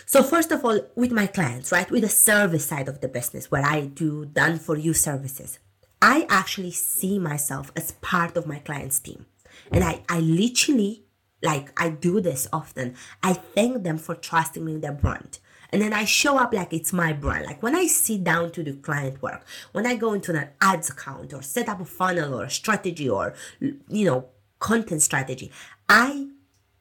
So 0.05 0.21
first 0.21 0.51
of 0.51 0.63
all 0.63 0.79
with 0.95 1.11
my 1.11 1.25
clients 1.25 1.71
right? 1.71 1.89
With 1.89 2.03
the 2.03 2.09
service 2.09 2.65
side 2.65 2.87
of 2.87 3.01
the 3.01 3.07
business 3.07 3.49
where 3.49 3.65
I 3.65 3.81
do 3.87 4.25
done 4.25 4.59
for 4.59 4.77
you 4.77 4.93
services 4.93 5.57
I 6.03 6.27
actually 6.29 6.71
see 6.71 7.17
myself 7.17 7.71
as 7.77 7.93
part 7.93 8.35
of 8.35 8.45
my 8.45 8.59
client's 8.59 8.99
team. 8.99 9.25
And 9.71 9.85
I, 9.85 10.03
I 10.09 10.19
literally, 10.19 11.05
like, 11.41 11.71
I 11.81 11.91
do 11.91 12.19
this 12.19 12.45
often. 12.51 12.95
I 13.23 13.31
thank 13.31 13.83
them 13.83 13.97
for 13.97 14.13
trusting 14.13 14.65
me 14.65 14.73
with 14.73 14.81
their 14.81 14.91
brand. 14.91 15.39
And 15.69 15.81
then 15.81 15.93
I 15.93 16.03
show 16.03 16.37
up 16.37 16.53
like 16.53 16.73
it's 16.73 16.91
my 16.91 17.13
brand. 17.13 17.45
Like 17.45 17.63
when 17.63 17.73
I 17.73 17.87
sit 17.87 18.25
down 18.25 18.51
to 18.51 18.63
do 18.63 18.75
client 18.75 19.21
work, 19.21 19.45
when 19.71 19.87
I 19.87 19.95
go 19.95 20.11
into 20.11 20.35
an 20.35 20.49
ads 20.59 20.89
account 20.89 21.33
or 21.33 21.41
set 21.41 21.69
up 21.69 21.79
a 21.79 21.85
funnel 21.85 22.37
or 22.37 22.43
a 22.43 22.49
strategy 22.49 23.09
or, 23.09 23.33
you 23.61 24.05
know, 24.05 24.25
content 24.59 25.01
strategy, 25.01 25.51
I 25.87 26.27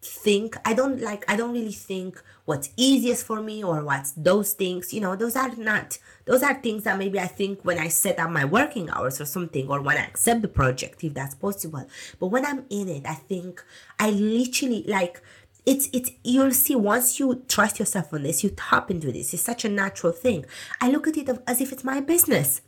think 0.04 0.56
i 0.64 0.74
don't 0.74 1.00
like 1.00 1.24
i 1.30 1.36
don't 1.36 1.52
really 1.52 1.72
think 1.72 2.20
what's 2.44 2.70
easiest 2.76 3.24
for 3.24 3.40
me 3.40 3.62
or 3.62 3.84
what's 3.84 4.10
those 4.12 4.52
things 4.52 4.92
you 4.92 5.00
know 5.00 5.14
those 5.14 5.36
are 5.36 5.54
not 5.56 5.96
those 6.24 6.42
are 6.42 6.54
things 6.54 6.82
that 6.82 6.98
maybe 6.98 7.20
i 7.20 7.26
think 7.26 7.64
when 7.64 7.78
i 7.78 7.86
set 7.86 8.18
up 8.18 8.28
my 8.28 8.44
working 8.44 8.90
hours 8.90 9.20
or 9.20 9.24
something 9.24 9.68
or 9.68 9.80
when 9.80 9.96
i 9.96 10.04
accept 10.04 10.42
the 10.42 10.48
project 10.48 11.04
if 11.04 11.14
that's 11.14 11.36
possible. 11.36 11.86
But 12.18 12.26
when 12.26 12.44
i'm 12.44 12.64
in 12.68 12.88
it 12.88 13.06
i 13.06 13.14
think 13.14 13.64
i 14.00 14.10
literally 14.10 14.84
like 14.88 15.22
it's 15.64 15.88
it's 15.92 16.10
you'll 16.24 16.50
see 16.50 16.74
once 16.74 17.20
you 17.20 17.44
trust 17.46 17.78
yourself 17.78 18.12
on 18.12 18.24
this 18.24 18.42
you 18.42 18.50
tap 18.50 18.90
into 18.90 19.12
this 19.12 19.32
it's 19.32 19.42
such 19.42 19.64
a 19.64 19.68
natural 19.68 20.12
thing. 20.12 20.44
I 20.80 20.90
look 20.90 21.06
at 21.06 21.16
it 21.16 21.28
as 21.46 21.60
if 21.60 21.70
it's 21.70 21.84
my 21.84 22.00
business 22.00 22.60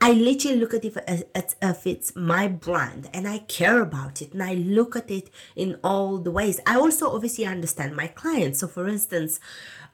I 0.00 0.12
literally 0.12 0.58
look 0.58 0.74
at 0.74 0.84
it 0.84 0.96
as, 1.06 1.24
as 1.34 1.56
if 1.62 1.86
it's 1.86 2.14
my 2.14 2.48
brand 2.48 3.08
and 3.14 3.26
I 3.26 3.38
care 3.38 3.80
about 3.80 4.20
it 4.20 4.32
and 4.32 4.42
I 4.42 4.54
look 4.54 4.96
at 4.96 5.10
it 5.10 5.30
in 5.56 5.78
all 5.82 6.18
the 6.18 6.30
ways. 6.30 6.60
I 6.66 6.76
also 6.76 7.10
obviously 7.10 7.46
understand 7.46 7.96
my 7.96 8.08
clients. 8.08 8.58
So 8.60 8.68
for 8.68 8.86
instance, 8.86 9.40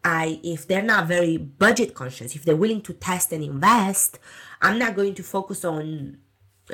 I 0.03 0.41
if 0.43 0.67
they're 0.67 0.83
not 0.83 1.07
very 1.07 1.37
budget 1.37 1.95
conscious, 1.95 2.35
if 2.35 2.45
they're 2.45 2.57
willing 2.57 2.83
to 2.83 2.93
test 2.93 3.33
and 3.33 3.45
invest, 3.45 4.19
I'm 4.61 4.79
not 4.79 4.97
going 4.97 5.15
to 5.15 5.23
focus 5.23 5.65
on 5.65 6.19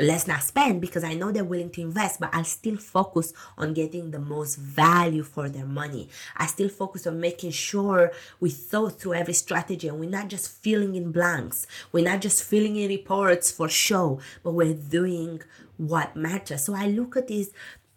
let's 0.01 0.27
not 0.27 0.43
spend 0.43 0.81
because 0.81 1.05
I 1.05 1.15
know 1.15 1.33
they're 1.33 1.45
willing 1.45 1.71
to 1.71 1.81
invest, 1.81 2.21
but 2.21 2.31
I'll 2.33 2.45
still 2.45 2.77
focus 2.77 3.33
on 3.57 3.75
getting 3.75 4.11
the 4.11 4.19
most 4.19 4.57
value 4.57 5.23
for 5.23 5.49
their 5.49 5.67
money. 5.67 6.09
I 6.37 6.47
still 6.47 6.69
focus 6.69 7.07
on 7.07 7.21
making 7.21 7.53
sure 7.53 8.13
we 8.41 8.51
thought 8.51 9.01
through 9.01 9.15
every 9.15 9.35
strategy 9.35 9.89
and 9.89 9.99
we're 9.99 10.11
not 10.11 10.29
just 10.29 10.51
filling 10.51 10.95
in 10.95 11.13
blanks. 11.13 11.67
We're 11.93 12.05
not 12.05 12.21
just 12.21 12.45
filling 12.45 12.77
in 12.77 12.89
reports 12.89 13.51
for 13.51 13.69
show, 13.69 14.21
but 14.43 14.53
we're 14.53 14.75
doing 14.75 15.43
what 15.77 16.17
matters. 16.17 16.65
So 16.65 16.75
I 16.75 16.87
look 16.87 17.17
at 17.17 17.29
this 17.29 17.51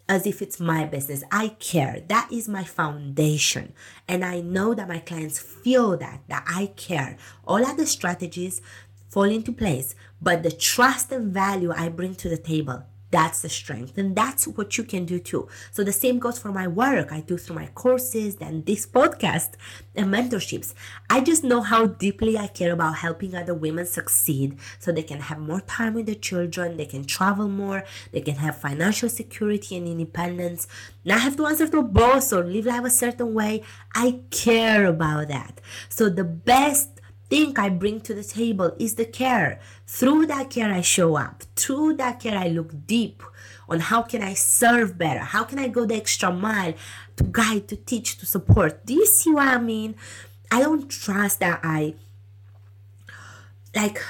as 0.08 0.26
if 0.26 0.42
it's 0.42 0.58
my 0.58 0.84
business. 0.84 1.22
I 1.30 1.48
care. 1.60 2.02
That 2.08 2.32
is 2.32 2.48
my 2.48 2.64
foundation. 2.64 3.72
And 4.08 4.24
I 4.24 4.40
know 4.40 4.74
that 4.74 4.88
my 4.88 4.98
clients 4.98 5.38
feel 5.38 5.96
that, 5.98 6.22
that 6.28 6.44
I 6.48 6.72
care. 6.76 7.16
All 7.46 7.64
other 7.64 7.86
strategies 7.86 8.60
fall 9.08 9.24
into 9.24 9.52
place. 9.52 9.94
But 10.22 10.42
the 10.42 10.50
trust 10.50 11.12
and 11.12 11.32
value 11.32 11.72
I 11.74 11.88
bring 11.88 12.14
to 12.16 12.28
the 12.28 12.36
table, 12.36 12.84
that's 13.10 13.42
the 13.42 13.48
strength. 13.48 13.98
And 13.98 14.14
that's 14.14 14.46
what 14.46 14.78
you 14.78 14.84
can 14.84 15.04
do 15.04 15.18
too. 15.18 15.48
So 15.72 15.82
the 15.82 15.92
same 15.92 16.18
goes 16.18 16.38
for 16.38 16.52
my 16.52 16.68
work 16.68 17.12
I 17.12 17.20
do 17.20 17.36
through 17.36 17.56
my 17.56 17.66
courses 17.68 18.36
and 18.40 18.64
this 18.66 18.86
podcast 18.86 19.54
and 19.96 20.12
mentorships. 20.12 20.74
I 21.08 21.20
just 21.20 21.42
know 21.42 21.60
how 21.60 21.86
deeply 21.86 22.38
I 22.38 22.46
care 22.46 22.72
about 22.72 22.98
helping 22.98 23.34
other 23.34 23.54
women 23.54 23.86
succeed 23.86 24.58
so 24.78 24.92
they 24.92 25.02
can 25.02 25.20
have 25.20 25.38
more 25.38 25.60
time 25.60 25.94
with 25.94 26.06
their 26.06 26.14
children, 26.14 26.76
they 26.76 26.86
can 26.86 27.04
travel 27.04 27.48
more, 27.48 27.84
they 28.12 28.20
can 28.20 28.36
have 28.36 28.60
financial 28.60 29.08
security 29.08 29.76
and 29.76 29.88
independence, 29.88 30.68
not 31.04 31.20
have 31.20 31.36
to 31.36 31.46
answer 31.46 31.66
to 31.66 31.78
a 31.78 31.82
boss 31.82 32.32
or 32.32 32.44
live 32.44 32.66
life 32.66 32.84
a 32.84 32.90
certain 32.90 33.34
way. 33.34 33.62
I 33.94 34.20
care 34.30 34.86
about 34.86 35.28
that. 35.28 35.60
So 35.88 36.08
the 36.08 36.24
best 36.24 36.99
thing 37.30 37.56
I 37.56 37.68
bring 37.70 38.00
to 38.02 38.14
the 38.14 38.24
table 38.24 38.74
is 38.78 38.96
the 38.96 39.06
care. 39.06 39.60
Through 39.86 40.26
that 40.26 40.50
care, 40.50 40.72
I 40.72 40.82
show 40.82 41.16
up. 41.16 41.44
Through 41.56 41.94
that 41.96 42.20
care, 42.20 42.36
I 42.36 42.48
look 42.48 42.86
deep 42.86 43.22
on 43.68 43.78
how 43.80 44.02
can 44.02 44.20
I 44.20 44.34
serve 44.34 44.98
better? 44.98 45.20
How 45.20 45.44
can 45.44 45.58
I 45.58 45.68
go 45.68 45.86
the 45.86 45.94
extra 45.94 46.32
mile 46.32 46.74
to 47.16 47.24
guide, 47.24 47.68
to 47.68 47.76
teach, 47.76 48.18
to 48.18 48.26
support? 48.26 48.84
Do 48.84 48.94
you 48.94 49.06
see 49.06 49.32
what 49.32 49.48
I 49.48 49.58
mean? 49.58 49.94
I 50.50 50.60
don't 50.60 50.90
trust 50.90 51.38
that 51.40 51.60
I 51.62 51.94
like 53.74 54.04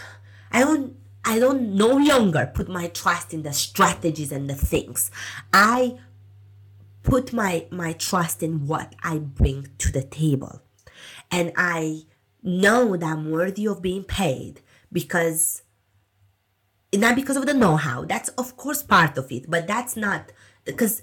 I 0.50 0.60
don't 0.60 0.96
I 1.22 1.38
don't 1.38 1.74
no 1.74 1.88
longer 1.88 2.50
put 2.54 2.68
my 2.68 2.88
trust 2.88 3.34
in 3.34 3.42
the 3.42 3.52
strategies 3.52 4.32
and 4.32 4.48
the 4.48 4.54
things. 4.54 5.10
I 5.52 5.98
put 7.02 7.34
my 7.34 7.66
my 7.70 7.92
trust 7.92 8.42
in 8.42 8.66
what 8.66 8.94
I 9.02 9.18
bring 9.18 9.68
to 9.78 9.92
the 9.92 10.02
table. 10.02 10.62
And 11.30 11.52
I 11.56 12.04
know 12.42 12.96
that 12.96 13.06
I'm 13.06 13.30
worthy 13.30 13.66
of 13.66 13.82
being 13.82 14.04
paid 14.04 14.60
because 14.92 15.62
not 16.94 17.14
because 17.14 17.36
of 17.36 17.46
the 17.46 17.54
know-how. 17.54 18.04
That's 18.04 18.30
of 18.30 18.56
course 18.56 18.82
part 18.82 19.16
of 19.18 19.30
it 19.30 19.48
but 19.48 19.66
that's 19.66 19.96
not 19.96 20.32
because 20.64 21.02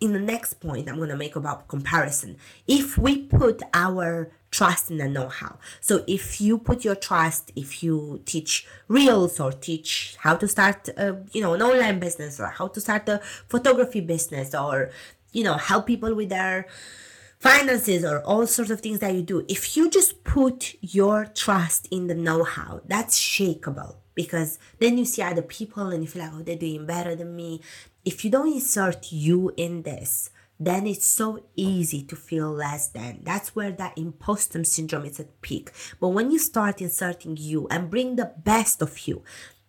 in 0.00 0.12
the 0.12 0.18
next 0.18 0.54
point 0.54 0.88
i'm 0.88 0.96
going 0.96 1.08
to 1.08 1.16
make 1.16 1.36
about 1.36 1.68
comparison. 1.68 2.36
If 2.66 2.98
we 2.98 3.22
put 3.22 3.62
our 3.72 4.30
trust 4.50 4.90
in 4.90 4.98
the 4.98 5.08
know-how 5.08 5.58
so 5.80 6.04
if 6.06 6.40
you 6.40 6.58
put 6.58 6.84
your 6.84 6.94
trust 6.94 7.50
if 7.56 7.82
you 7.82 8.20
teach 8.24 8.66
reels 8.86 9.40
or 9.40 9.50
teach 9.50 10.16
how 10.20 10.36
to 10.36 10.46
start 10.46 10.88
a, 10.96 11.16
you 11.32 11.40
know 11.40 11.54
an 11.54 11.62
online 11.62 11.98
business 11.98 12.38
or 12.38 12.46
how 12.46 12.68
to 12.68 12.80
start 12.80 13.08
a 13.08 13.20
photography 13.48 14.00
business 14.00 14.54
or 14.54 14.90
you 15.32 15.42
know 15.42 15.54
help 15.54 15.86
people 15.86 16.14
with 16.14 16.28
their 16.28 16.66
finances 17.44 18.02
or 18.06 18.22
all 18.22 18.46
sorts 18.46 18.70
of 18.70 18.80
things 18.80 19.00
that 19.00 19.14
you 19.14 19.20
do, 19.20 19.44
if 19.48 19.76
you 19.76 19.90
just 19.90 20.24
put 20.24 20.74
your 20.80 21.26
trust 21.26 21.86
in 21.90 22.06
the 22.06 22.14
know 22.14 22.42
how, 22.42 22.80
that's 22.86 23.20
shakable 23.20 23.96
because 24.14 24.58
then 24.78 24.96
you 24.96 25.04
see 25.04 25.20
other 25.20 25.42
people 25.42 25.88
and 25.88 26.02
you 26.02 26.08
feel 26.08 26.22
like, 26.22 26.32
oh, 26.32 26.42
they're 26.42 26.56
doing 26.56 26.86
better 26.86 27.14
than 27.14 27.36
me. 27.36 27.60
If 28.02 28.24
you 28.24 28.30
don't 28.30 28.50
insert 28.50 29.12
you 29.12 29.52
in 29.58 29.82
this, 29.82 30.30
then 30.58 30.86
it's 30.86 31.04
so 31.04 31.44
easy 31.54 32.02
to 32.04 32.16
feel 32.16 32.50
less 32.50 32.88
than. 32.88 33.20
That's 33.24 33.54
where 33.54 33.72
that 33.72 33.98
imposter 33.98 34.64
syndrome 34.64 35.04
is 35.04 35.20
at 35.20 35.42
peak. 35.42 35.70
But 36.00 36.08
when 36.08 36.30
you 36.30 36.38
start 36.38 36.80
inserting 36.80 37.36
you 37.38 37.68
and 37.70 37.90
bring 37.90 38.16
the 38.16 38.32
best 38.42 38.80
of 38.80 39.06
you, 39.06 39.22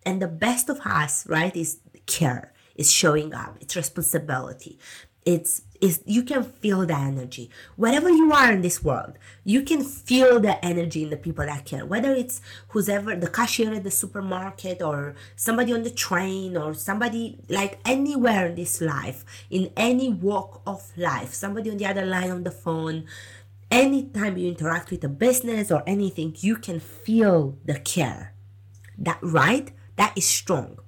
and 0.06 0.22
the 0.22 0.28
best 0.28 0.70
of 0.70 0.80
us, 0.80 1.26
right, 1.26 1.54
is 1.54 1.80
care, 2.06 2.54
is 2.74 2.90
showing 2.90 3.34
up, 3.34 3.58
it's 3.60 3.76
responsibility 3.76 4.78
it's 5.26 5.62
is 5.80 6.02
you 6.06 6.22
can 6.22 6.42
feel 6.42 6.86
the 6.86 6.96
energy. 6.96 7.50
Wherever 7.76 8.10
you 8.10 8.32
are 8.32 8.52
in 8.52 8.62
this 8.62 8.82
world 8.82 9.14
you 9.44 9.62
can 9.62 9.82
feel 9.82 10.40
the 10.40 10.64
energy 10.64 11.04
in 11.04 11.10
the 11.10 11.16
people 11.16 11.46
that 11.46 11.64
care. 11.64 11.86
Whether 11.86 12.14
it's 12.14 12.40
who's 12.68 12.88
ever 12.88 13.14
the 13.16 13.28
cashier 13.28 13.72
at 13.74 13.84
the 13.84 13.90
supermarket 13.90 14.82
or 14.82 15.14
somebody 15.36 15.72
on 15.72 15.82
the 15.82 15.90
train 15.90 16.56
or 16.56 16.74
somebody 16.74 17.38
like 17.48 17.78
anywhere 17.84 18.46
in 18.46 18.54
this 18.56 18.80
life 18.80 19.24
in 19.50 19.70
any 19.76 20.08
walk 20.12 20.62
of 20.66 20.92
life 20.96 21.32
somebody 21.34 21.70
on 21.70 21.76
the 21.76 21.86
other 21.86 22.04
line 22.04 22.30
on 22.30 22.44
the 22.44 22.50
phone 22.50 23.04
anytime 23.70 24.36
you 24.36 24.48
interact 24.48 24.90
with 24.90 25.04
a 25.04 25.08
business 25.08 25.70
or 25.70 25.82
anything 25.86 26.34
you 26.38 26.56
can 26.56 26.80
feel 26.80 27.56
the 27.64 27.78
care. 27.78 28.34
That 28.98 29.18
right? 29.22 29.72
That 29.96 30.12
is 30.16 30.26
strong 30.26 30.78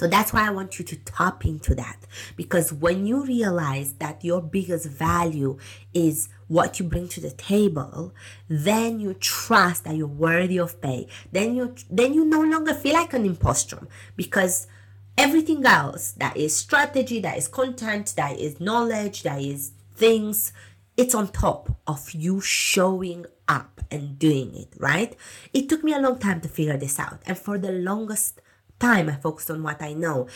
so 0.00 0.06
that's 0.06 0.32
why 0.32 0.46
I 0.46 0.50
want 0.50 0.78
you 0.78 0.84
to 0.86 0.96
tap 0.96 1.44
into 1.44 1.74
that 1.74 1.98
because 2.34 2.72
when 2.72 3.06
you 3.06 3.22
realize 3.22 3.92
that 3.98 4.24
your 4.24 4.40
biggest 4.40 4.86
value 4.86 5.58
is 5.92 6.30
what 6.48 6.80
you 6.80 6.86
bring 6.86 7.06
to 7.08 7.20
the 7.20 7.32
table, 7.32 8.14
then 8.48 8.98
you 8.98 9.12
trust 9.12 9.84
that 9.84 9.96
you're 9.96 10.06
worthy 10.06 10.56
of 10.56 10.80
pay. 10.80 11.06
Then 11.32 11.54
you 11.54 11.74
then 11.90 12.14
you 12.14 12.24
no 12.24 12.40
longer 12.40 12.72
feel 12.72 12.94
like 12.94 13.12
an 13.12 13.26
imposter 13.26 13.86
because 14.16 14.66
everything 15.18 15.66
else 15.66 16.12
that 16.12 16.34
is 16.34 16.56
strategy, 16.56 17.20
that 17.20 17.36
is 17.36 17.46
content, 17.46 18.14
that 18.16 18.38
is 18.38 18.58
knowledge, 18.58 19.24
that 19.24 19.42
is 19.42 19.72
things, 19.94 20.54
it's 20.96 21.14
on 21.14 21.28
top 21.28 21.76
of 21.86 22.12
you 22.12 22.40
showing 22.40 23.26
up 23.48 23.82
and 23.90 24.18
doing 24.18 24.54
it, 24.54 24.72
right? 24.78 25.14
It 25.52 25.68
took 25.68 25.84
me 25.84 25.92
a 25.92 26.00
long 26.00 26.18
time 26.18 26.40
to 26.40 26.48
figure 26.48 26.78
this 26.78 26.98
out. 26.98 27.20
And 27.26 27.36
for 27.36 27.58
the 27.58 27.72
longest 27.72 28.40
time 28.80 29.08
I 29.08 29.16
focused 29.16 29.50
on 29.50 29.62
what 29.62 29.82
I 29.82 29.92
know. 29.92 30.26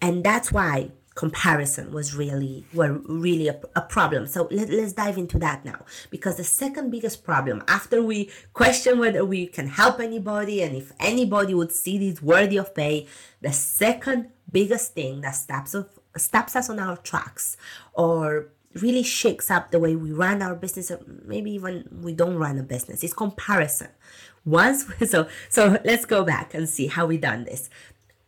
And 0.00 0.24
that's 0.24 0.52
why 0.52 0.92
comparison 1.18 1.92
was 1.92 2.14
really 2.14 2.64
were 2.72 2.92
really 3.08 3.48
a, 3.48 3.60
a 3.74 3.80
problem. 3.80 4.24
So 4.28 4.46
let, 4.52 4.70
let's 4.70 4.92
dive 4.92 5.18
into 5.18 5.36
that 5.40 5.64
now. 5.64 5.84
Because 6.10 6.36
the 6.36 6.44
second 6.44 6.90
biggest 6.90 7.24
problem 7.24 7.64
after 7.66 8.00
we 8.00 8.30
question 8.52 9.00
whether 9.00 9.24
we 9.24 9.48
can 9.48 9.66
help 9.66 9.98
anybody 9.98 10.62
and 10.62 10.76
if 10.76 10.92
anybody 11.00 11.54
would 11.54 11.72
see 11.72 11.98
this 11.98 12.22
worthy 12.22 12.56
of 12.56 12.72
pay 12.72 13.08
the 13.40 13.52
second 13.52 14.28
biggest 14.50 14.94
thing 14.94 15.20
that 15.22 15.32
stops 15.32 15.74
us 15.74 15.86
stops 16.16 16.54
us 16.54 16.70
on 16.70 16.78
our 16.78 16.96
tracks 16.96 17.56
or 17.94 18.48
really 18.74 19.02
shakes 19.02 19.50
up 19.50 19.70
the 19.70 19.78
way 19.78 19.96
we 19.96 20.12
run 20.12 20.40
our 20.40 20.54
business 20.54 20.90
or 20.90 21.00
maybe 21.24 21.50
even 21.50 21.88
we 22.02 22.12
don't 22.12 22.36
run 22.36 22.58
a 22.58 22.62
business 22.62 23.02
it's 23.02 23.12
comparison 23.12 23.88
once 24.44 24.86
so 25.10 25.28
so 25.48 25.78
let's 25.84 26.04
go 26.04 26.24
back 26.24 26.54
and 26.54 26.68
see 26.68 26.86
how 26.86 27.06
we 27.06 27.16
done 27.16 27.44
this 27.44 27.70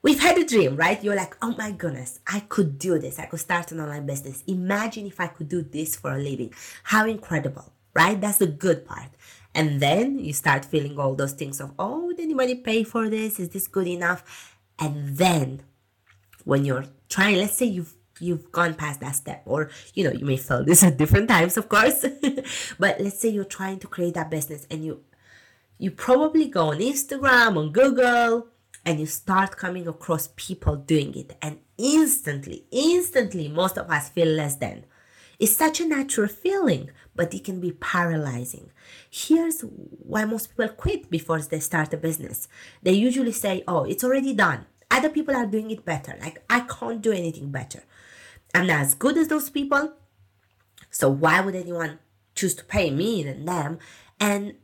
We've 0.02 0.20
had 0.20 0.38
a 0.38 0.46
dream, 0.46 0.76
right? 0.76 1.02
You're 1.04 1.14
like, 1.14 1.36
oh 1.42 1.54
my 1.58 1.72
goodness, 1.72 2.20
I 2.26 2.40
could 2.40 2.78
do 2.78 2.98
this. 2.98 3.18
I 3.18 3.26
could 3.26 3.40
start 3.40 3.70
an 3.70 3.80
online 3.80 4.06
business. 4.06 4.42
Imagine 4.46 5.06
if 5.06 5.20
I 5.20 5.26
could 5.26 5.48
do 5.48 5.60
this 5.60 5.94
for 5.94 6.14
a 6.14 6.18
living. 6.18 6.54
How 6.84 7.06
incredible, 7.06 7.74
right? 7.92 8.18
That's 8.18 8.38
the 8.38 8.46
good 8.46 8.86
part. 8.86 9.10
And 9.54 9.80
then 9.80 10.18
you 10.18 10.32
start 10.32 10.64
feeling 10.64 10.98
all 10.98 11.14
those 11.14 11.32
things 11.32 11.60
of, 11.60 11.72
oh, 11.78 12.12
did 12.12 12.20
anybody 12.20 12.54
pay 12.54 12.82
for 12.82 13.10
this? 13.10 13.38
Is 13.38 13.50
this 13.50 13.68
good 13.68 13.88
enough? 13.88 14.56
And 14.78 15.18
then 15.18 15.64
when 16.44 16.64
you're 16.64 16.86
trying, 17.10 17.36
let's 17.36 17.56
say 17.56 17.66
you've 17.66 17.94
you've 18.20 18.52
gone 18.52 18.74
past 18.74 19.00
that 19.00 19.16
step 19.16 19.42
or 19.46 19.70
you 19.94 20.04
know 20.04 20.10
you 20.10 20.26
may 20.26 20.36
feel 20.36 20.62
this 20.62 20.82
at 20.84 20.98
different 20.98 21.26
times 21.26 21.56
of 21.56 21.70
course 21.70 22.04
but 22.78 23.00
let's 23.00 23.18
say 23.18 23.30
you're 23.30 23.44
trying 23.44 23.78
to 23.78 23.86
create 23.86 24.12
that 24.12 24.30
business 24.30 24.66
and 24.70 24.84
you 24.84 25.02
you 25.80 25.90
probably 25.90 26.46
go 26.46 26.68
on 26.70 26.78
instagram 26.78 27.56
on 27.56 27.72
google 27.72 28.46
and 28.84 28.98
you 28.98 29.06
start 29.06 29.56
coming 29.56 29.86
across 29.86 30.30
people 30.36 30.76
doing 30.76 31.14
it. 31.16 31.36
And 31.42 31.58
instantly 31.76 32.64
instantly 32.70 33.48
most 33.48 33.78
of 33.78 33.90
us 33.90 34.08
feel 34.08 34.28
less 34.28 34.56
than. 34.56 34.84
It's 35.38 35.56
such 35.56 35.80
a 35.80 35.86
natural 35.88 36.28
feeling 36.28 36.90
but 37.14 37.34
it 37.34 37.44
can 37.44 37.60
be 37.60 37.72
paralyzing. 37.72 38.70
Here's 39.10 39.62
why 39.62 40.24
most 40.24 40.50
people 40.50 40.68
quit 40.68 41.10
before 41.10 41.40
they 41.40 41.60
start 41.60 41.94
a 41.94 41.96
business. 41.96 42.48
They 42.82 42.92
usually 42.92 43.32
say 43.32 43.64
oh 43.66 43.84
it's 43.84 44.04
already 44.04 44.34
done. 44.34 44.66
Other 44.90 45.08
people 45.08 45.36
are 45.36 45.46
doing 45.46 45.70
it 45.70 45.84
better. 45.84 46.16
Like 46.20 46.42
i 46.48 46.60
can't 46.60 47.02
do 47.02 47.12
anything 47.12 47.50
better. 47.50 47.82
I'm 48.54 48.66
not 48.66 48.80
as 48.80 48.94
good 48.94 49.16
as 49.16 49.28
those 49.28 49.50
people. 49.50 49.92
So 50.90 51.08
why 51.08 51.40
would 51.40 51.54
anyone 51.54 52.00
choose 52.34 52.54
to 52.56 52.64
pay 52.64 52.90
me 52.90 53.22
than 53.22 53.44
them? 53.44 53.78
And 54.18 54.54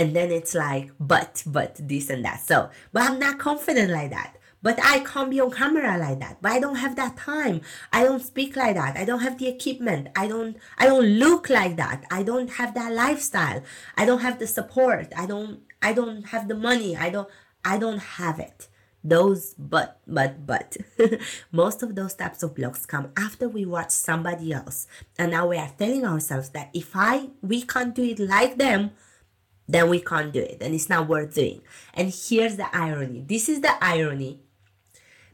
And 0.00 0.16
then 0.16 0.32
it's 0.32 0.54
like, 0.54 0.92
but, 0.98 1.42
but 1.44 1.76
this 1.78 2.08
and 2.08 2.24
that. 2.24 2.40
So, 2.40 2.70
but 2.90 3.02
I'm 3.02 3.18
not 3.18 3.38
confident 3.38 3.90
like 3.90 4.08
that. 4.08 4.36
But 4.62 4.78
I 4.82 5.00
can't 5.00 5.28
be 5.28 5.40
on 5.40 5.50
camera 5.50 5.98
like 5.98 6.20
that. 6.20 6.38
But 6.40 6.52
I 6.52 6.58
don't 6.58 6.76
have 6.76 6.96
that 6.96 7.18
time. 7.18 7.60
I 7.92 8.04
don't 8.04 8.22
speak 8.22 8.56
like 8.56 8.76
that. 8.76 8.96
I 8.96 9.04
don't 9.04 9.20
have 9.20 9.36
the 9.36 9.48
equipment. 9.48 10.08
I 10.16 10.26
don't 10.26 10.56
I 10.78 10.86
don't 10.86 11.04
look 11.04 11.50
like 11.50 11.76
that. 11.76 12.04
I 12.10 12.22
don't 12.22 12.50
have 12.52 12.74
that 12.74 12.92
lifestyle. 12.92 13.62
I 13.96 14.06
don't 14.06 14.20
have 14.20 14.38
the 14.38 14.46
support. 14.46 15.12
I 15.16 15.26
don't 15.26 15.60
I 15.82 15.92
don't 15.92 16.28
have 16.28 16.48
the 16.48 16.54
money. 16.54 16.96
I 16.96 17.10
don't 17.10 17.28
I 17.62 17.76
don't 17.78 17.98
have 17.98 18.38
it. 18.38 18.68
Those 19.04 19.54
but 19.58 20.00
but 20.06 20.46
but 20.46 20.76
most 21.52 21.82
of 21.82 21.94
those 21.94 22.14
types 22.14 22.42
of 22.42 22.54
blocks 22.54 22.84
come 22.84 23.12
after 23.16 23.48
we 23.48 23.64
watch 23.64 23.90
somebody 23.90 24.52
else. 24.52 24.86
And 25.18 25.30
now 25.30 25.48
we 25.48 25.56
are 25.58 25.72
telling 25.78 26.06
ourselves 26.06 26.50
that 26.50 26.70
if 26.74 26.90
I 26.94 27.30
we 27.42 27.62
can't 27.62 27.94
do 27.94 28.02
it 28.02 28.18
like 28.18 28.56
them, 28.56 28.92
then 29.72 29.88
we 29.88 30.00
can't 30.00 30.32
do 30.32 30.40
it 30.40 30.58
and 30.60 30.74
it's 30.74 30.88
not 30.88 31.08
worth 31.08 31.34
doing. 31.34 31.62
And 31.94 32.12
here's 32.12 32.56
the 32.56 32.74
irony. 32.74 33.24
This 33.26 33.48
is 33.48 33.60
the 33.60 33.72
irony 33.82 34.40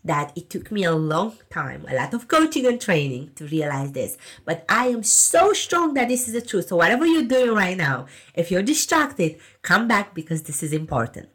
that 0.06 0.32
it 0.36 0.48
took 0.48 0.70
me 0.70 0.84
a 0.84 0.94
long 0.94 1.34
time, 1.50 1.84
a 1.88 1.94
lot 1.94 2.14
of 2.14 2.28
coaching 2.28 2.66
and 2.66 2.80
training 2.80 3.32
to 3.34 3.46
realize 3.46 3.92
this. 3.92 4.16
But 4.44 4.64
I 4.68 4.86
am 4.88 5.02
so 5.02 5.52
strong 5.52 5.94
that 5.94 6.08
this 6.08 6.28
is 6.28 6.34
the 6.34 6.40
truth. 6.40 6.68
So, 6.68 6.76
whatever 6.76 7.04
you're 7.04 7.24
doing 7.24 7.52
right 7.54 7.76
now, 7.76 8.06
if 8.34 8.50
you're 8.50 8.62
distracted, 8.62 9.38
come 9.62 9.88
back 9.88 10.14
because 10.14 10.42
this 10.42 10.62
is 10.62 10.72
important. 10.72 11.28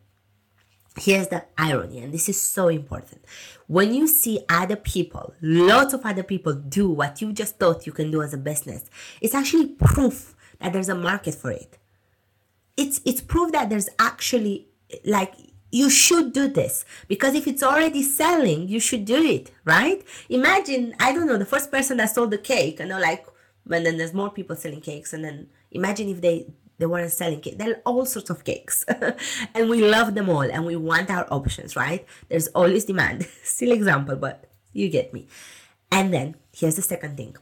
Here's 0.98 1.28
the 1.28 1.46
irony, 1.58 2.00
and 2.00 2.14
this 2.14 2.28
is 2.28 2.42
so 2.42 2.68
important. 2.68 3.24
When 3.68 3.94
you 3.94 4.08
see 4.08 4.44
other 4.50 4.76
people, 4.76 5.34
lots 5.42 5.94
of 5.94 6.06
other 6.06 6.24
people 6.24 6.54
do 6.54 6.90
what 6.90 7.22
you 7.22 7.32
just 7.32 7.58
thought 7.58 7.86
you 7.86 7.94
can 7.94 8.12
do 8.12 8.22
as 8.22 8.34
a 8.34 8.38
business, 8.38 8.90
it's 9.22 9.36
actually 9.36 9.68
proof 9.68 10.36
that 10.60 10.74
there's 10.74 10.90
a 10.90 10.96
market 10.96 11.36
for 11.36 11.52
it. 11.52 11.78
It's 12.78 13.02
it's 13.06 13.22
proof 13.22 13.52
that 13.52 13.70
there's 13.70 13.90
actually 14.00 14.68
like 15.06 15.34
you 15.72 15.90
should 15.90 16.34
do 16.34 16.48
this 16.48 16.86
because 17.08 17.34
if 17.34 17.48
it's 17.48 17.64
already 17.64 18.04
selling, 18.04 18.68
you 18.68 18.80
should 18.80 19.06
do 19.06 19.22
it, 19.24 19.52
right? 19.64 20.04
Imagine, 20.30 20.94
I 21.00 21.14
don't 21.14 21.28
know, 21.28 21.38
the 21.38 21.46
first 21.46 21.72
person 21.72 21.98
that 21.98 22.14
sold 22.14 22.32
the 22.32 22.38
cake, 22.38 22.80
and 22.80 22.92
they're 22.92 23.00
like, 23.00 23.26
and 23.70 23.86
then 23.86 23.98
there's 23.98 24.14
more 24.14 24.30
people 24.30 24.56
selling 24.56 24.82
cakes, 24.82 25.14
and 25.14 25.24
then 25.24 25.48
imagine 25.72 26.10
if 26.10 26.22
they 26.22 26.48
they 26.78 26.88
weren't 26.88 27.12
selling 27.12 27.40
cake. 27.40 27.58
There 27.58 27.76
are 27.76 27.82
all 27.86 28.06
sorts 28.06 28.30
of 28.30 28.44
cakes, 28.44 28.84
and 29.54 29.70
we 29.70 29.82
love 29.82 30.16
them 30.16 30.30
all, 30.30 30.42
and 30.42 30.66
we 30.66 30.76
want 30.76 31.10
our 31.10 31.28
options, 31.32 31.76
right? 31.76 32.06
There's 32.28 32.48
always 32.50 32.86
demand. 32.86 33.28
Still 33.44 33.72
example, 33.72 34.16
but 34.16 34.46
you 34.74 34.90
get 34.90 35.14
me. 35.14 35.28
And 35.92 36.14
then 36.14 36.36
here's 36.52 36.76
the 36.76 36.82
second 36.82 37.18
thing. 37.18 37.36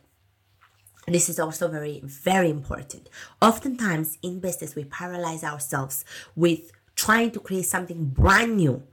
This 1.09 1.29
is 1.29 1.39
also 1.39 1.67
very, 1.67 2.01
very 2.03 2.49
important. 2.49 3.09
Oftentimes 3.41 4.17
in 4.21 4.39
business, 4.39 4.75
we 4.75 4.83
paralyze 4.85 5.43
ourselves 5.43 6.05
with 6.35 6.71
trying 6.95 7.31
to 7.31 7.39
create 7.39 7.65
something 7.65 8.05
brand 8.05 8.57
new. 8.57 8.83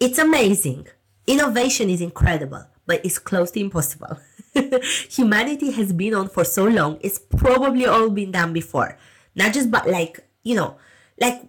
It's 0.00 0.18
amazing. 0.18 0.88
Innovation 1.26 1.90
is 1.90 2.00
incredible, 2.00 2.66
but 2.86 3.04
it's 3.04 3.18
close 3.18 3.50
to 3.52 3.60
impossible. 3.60 4.18
Humanity 5.10 5.70
has 5.72 5.92
been 5.92 6.14
on 6.14 6.28
for 6.28 6.44
so 6.44 6.64
long, 6.64 6.98
it's 7.00 7.18
probably 7.18 7.86
all 7.86 8.10
been 8.10 8.32
done 8.32 8.52
before. 8.52 8.96
Not 9.34 9.54
just, 9.54 9.70
but 9.70 9.88
like, 9.88 10.20
you 10.42 10.54
know, 10.54 10.76
like 11.20 11.42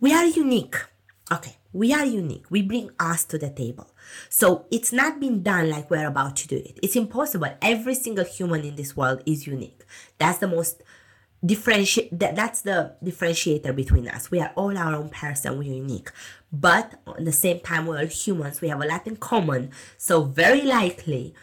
we 0.00 0.12
are 0.12 0.24
unique. 0.26 0.76
Okay, 1.30 1.56
we 1.72 1.92
are 1.92 2.04
unique. 2.04 2.46
We 2.50 2.62
bring 2.62 2.90
us 2.98 3.24
to 3.26 3.38
the 3.38 3.50
table. 3.50 3.91
So 4.28 4.66
it's 4.70 4.92
not 4.92 5.20
been 5.20 5.42
done 5.42 5.70
like 5.70 5.90
we're 5.90 6.06
about 6.06 6.36
to 6.36 6.48
do 6.48 6.56
it. 6.56 6.78
It's 6.82 6.96
impossible. 6.96 7.54
Every 7.60 7.94
single 7.94 8.24
human 8.24 8.64
in 8.64 8.76
this 8.76 8.96
world 8.96 9.22
is 9.26 9.46
unique. 9.46 9.84
That's 10.18 10.38
the 10.38 10.48
most 10.48 10.82
differentiate 11.44 12.16
that, 12.18 12.36
that's 12.36 12.62
the 12.62 12.94
differentiator 13.02 13.74
between 13.74 14.06
us 14.08 14.30
we 14.30 14.40
are 14.40 14.52
all 14.54 14.76
our 14.78 14.94
own 14.94 15.08
person 15.08 15.58
we're 15.58 15.74
unique 15.74 16.08
but 16.52 17.00
at 17.18 17.24
the 17.24 17.32
same 17.32 17.58
time 17.58 17.86
we're 17.86 17.98
all 17.98 18.06
humans 18.06 18.60
we 18.60 18.68
have 18.68 18.80
a 18.80 18.86
lot 18.86 19.04
in 19.08 19.16
common 19.16 19.70
so 19.98 20.22
very 20.22 20.62
likely 20.62 21.34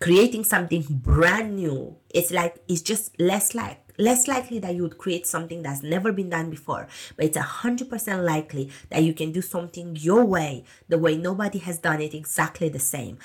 creating 0.00 0.42
something 0.42 0.82
brand 0.88 1.54
new 1.54 1.94
it's 2.08 2.30
like 2.30 2.62
it's 2.66 2.80
just 2.80 3.18
less 3.20 3.54
like 3.54 3.89
less 3.98 4.28
likely 4.28 4.58
that 4.58 4.74
you 4.74 4.82
would 4.82 4.98
create 4.98 5.26
something 5.26 5.62
that's 5.62 5.82
never 5.82 6.12
been 6.12 6.30
done 6.30 6.50
before 6.50 6.88
but 7.16 7.24
it's 7.26 7.36
a 7.36 7.42
hundred 7.42 7.88
percent 7.88 8.22
likely 8.22 8.70
that 8.88 9.02
you 9.02 9.12
can 9.12 9.32
do 9.32 9.42
something 9.42 9.96
your 9.96 10.24
way 10.24 10.64
the 10.88 10.98
way 10.98 11.16
nobody 11.16 11.58
has 11.58 11.78
done 11.78 12.00
it 12.00 12.14
exactly 12.14 12.68
the 12.68 12.78
same. 12.78 13.18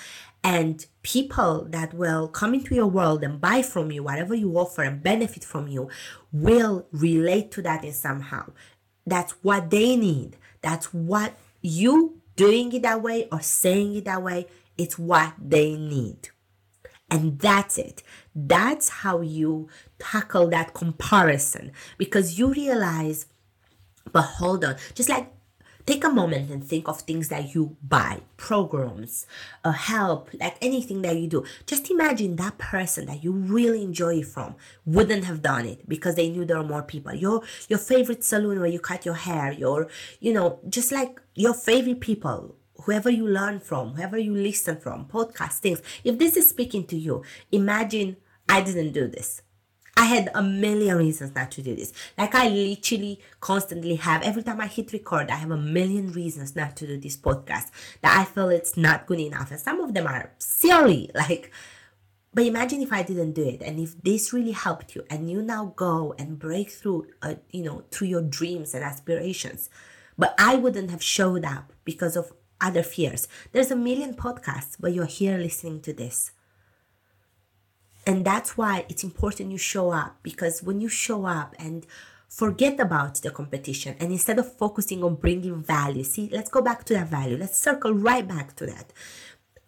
And 0.43 0.85
people 1.01 1.65
that 1.69 1.93
will 1.93 2.27
come 2.27 2.53
into 2.53 2.75
your 2.75 2.87
world 2.87 3.23
and 3.23 3.41
buy 3.41 3.61
from 3.63 3.91
you 3.91 4.03
whatever 4.03 4.35
you 4.35 4.55
offer 4.57 4.83
and 4.83 5.01
benefit 5.01 5.43
from 5.43 5.67
you 5.67 5.89
will 6.31 6.85
relate 6.91 7.51
to 7.51 7.61
that 7.63 7.83
in 7.83 7.93
somehow. 7.93 8.51
That's 9.07 9.31
what 9.43 9.69
they 9.71 9.95
need. 9.95 10.37
That's 10.61 10.93
what 10.93 11.33
you 11.61 12.21
doing 12.35 12.73
it 12.73 12.83
that 12.83 13.01
way 13.01 13.27
or 13.31 13.41
saying 13.41 13.95
it 13.95 14.05
that 14.05 14.21
way 14.21 14.47
it's 14.77 14.99
what 14.99 15.33
they 15.39 15.75
need. 15.75 16.29
And 17.09 17.39
that's 17.39 17.77
it 17.77 18.03
that's 18.35 18.89
how 18.89 19.21
you 19.21 19.69
tackle 19.97 20.47
that 20.49 20.73
comparison 20.73 21.71
because 21.97 22.37
you 22.37 22.53
realize 22.53 23.27
but 24.11 24.21
hold 24.21 24.65
on 24.65 24.75
just 24.93 25.09
like 25.09 25.31
take 25.85 26.03
a 26.03 26.09
moment 26.09 26.49
and 26.49 26.63
think 26.63 26.87
of 26.87 26.99
things 27.01 27.29
that 27.29 27.53
you 27.53 27.77
buy 27.83 28.19
programs 28.37 29.27
uh, 29.63 29.71
help 29.71 30.29
like 30.39 30.57
anything 30.61 31.01
that 31.03 31.15
you 31.15 31.27
do. 31.27 31.45
Just 31.65 31.91
imagine 31.91 32.35
that 32.37 32.57
person 32.57 33.05
that 33.05 33.23
you 33.23 33.31
really 33.31 33.83
enjoy 33.83 34.23
from 34.23 34.55
wouldn't 34.85 35.25
have 35.25 35.41
done 35.41 35.65
it 35.65 35.87
because 35.87 36.15
they 36.15 36.29
knew 36.29 36.45
there 36.45 36.57
were 36.57 36.63
more 36.63 36.83
people. 36.83 37.13
Your 37.13 37.43
your 37.69 37.79
favorite 37.79 38.23
salon 38.23 38.59
where 38.59 38.69
you 38.69 38.79
cut 38.79 39.05
your 39.05 39.15
hair 39.15 39.51
your 39.51 39.87
you 40.19 40.33
know 40.33 40.59
just 40.67 40.91
like 40.91 41.21
your 41.35 41.53
favorite 41.53 41.99
people 41.99 42.55
whoever 42.83 43.09
you 43.09 43.27
learn 43.27 43.59
from 43.59 43.93
whoever 43.93 44.17
you 44.17 44.33
listen 44.33 44.77
from 44.77 45.05
podcast 45.05 45.59
things. 45.59 45.81
If 46.03 46.17
this 46.17 46.35
is 46.35 46.49
speaking 46.49 46.85
to 46.87 46.97
you 46.97 47.23
imagine 47.51 48.17
i 48.49 48.61
didn't 48.61 48.91
do 48.91 49.07
this 49.07 49.41
I 49.97 50.05
had 50.05 50.29
a 50.35 50.43
million 50.43 50.97
reasons 50.97 51.33
not 51.33 51.51
to 51.51 51.61
do 51.61 51.73
this. 51.73 51.93
Like 52.17 52.35
I 52.35 52.49
literally 52.49 53.21
constantly 53.39 53.95
have 53.95 54.23
every 54.23 54.43
time 54.43 54.59
I 54.59 54.67
hit 54.67 54.91
record, 54.91 55.31
I 55.31 55.35
have 55.35 55.51
a 55.51 55.57
million 55.57 56.11
reasons 56.11 56.53
not 56.53 56.75
to 56.77 56.87
do 56.87 56.99
this 56.99 57.15
podcast 57.15 57.71
that 58.01 58.17
I 58.17 58.25
feel 58.25 58.49
it's 58.49 58.75
not 58.75 59.05
good 59.05 59.21
enough. 59.21 59.51
And 59.51 59.59
some 59.59 59.79
of 59.79 59.93
them 59.93 60.05
are 60.05 60.33
silly. 60.37 61.11
Like 61.15 61.51
but 62.35 62.45
imagine 62.45 62.81
if 62.81 62.91
I 62.91 63.01
didn't 63.01 63.31
do 63.31 63.47
it 63.47 63.61
and 63.61 63.79
if 63.79 63.99
this 64.03 64.33
really 64.33 64.51
helped 64.51 64.93
you 64.93 65.05
and 65.09 65.31
you 65.31 65.41
now 65.41 65.73
go 65.77 66.13
and 66.19 66.37
break 66.37 66.69
through 66.69 67.07
uh, 67.21 67.35
you 67.49 67.63
know 67.63 67.85
through 67.91 68.07
your 68.07 68.21
dreams 68.21 68.73
and 68.73 68.83
aspirations. 68.83 69.69
But 70.17 70.35
I 70.37 70.55
wouldn't 70.55 70.91
have 70.91 71.01
showed 71.01 71.45
up 71.45 71.71
because 71.85 72.17
of 72.17 72.33
other 72.59 72.83
fears. 72.83 73.29
There's 73.53 73.71
a 73.71 73.75
million 73.75 74.13
podcasts, 74.13 74.75
but 74.77 74.93
you're 74.93 75.05
here 75.05 75.37
listening 75.37 75.81
to 75.83 75.93
this. 75.93 76.31
And 78.05 78.23
that's 78.23 78.55
why 78.57 78.85
it's 78.87 79.03
important 79.03 79.51
you 79.51 79.57
show 79.57 79.91
up 79.91 80.17
because 80.21 80.61
when 80.61 80.79
you 80.79 80.89
show 80.89 81.25
up 81.25 81.55
and 81.57 81.85
forget 82.29 82.79
about 82.79 83.15
the 83.15 83.31
competition 83.31 83.95
and 83.99 84.11
instead 84.11 84.37
of 84.37 84.55
focusing 84.57 85.03
on 85.03 85.15
bringing 85.15 85.63
value, 85.63 86.03
see, 86.03 86.29
let's 86.31 86.49
go 86.49 86.61
back 86.61 86.83
to 86.85 86.93
that 86.93 87.07
value. 87.07 87.37
Let's 87.37 87.57
circle 87.57 87.93
right 87.93 88.27
back 88.27 88.55
to 88.57 88.65
that. 88.67 88.93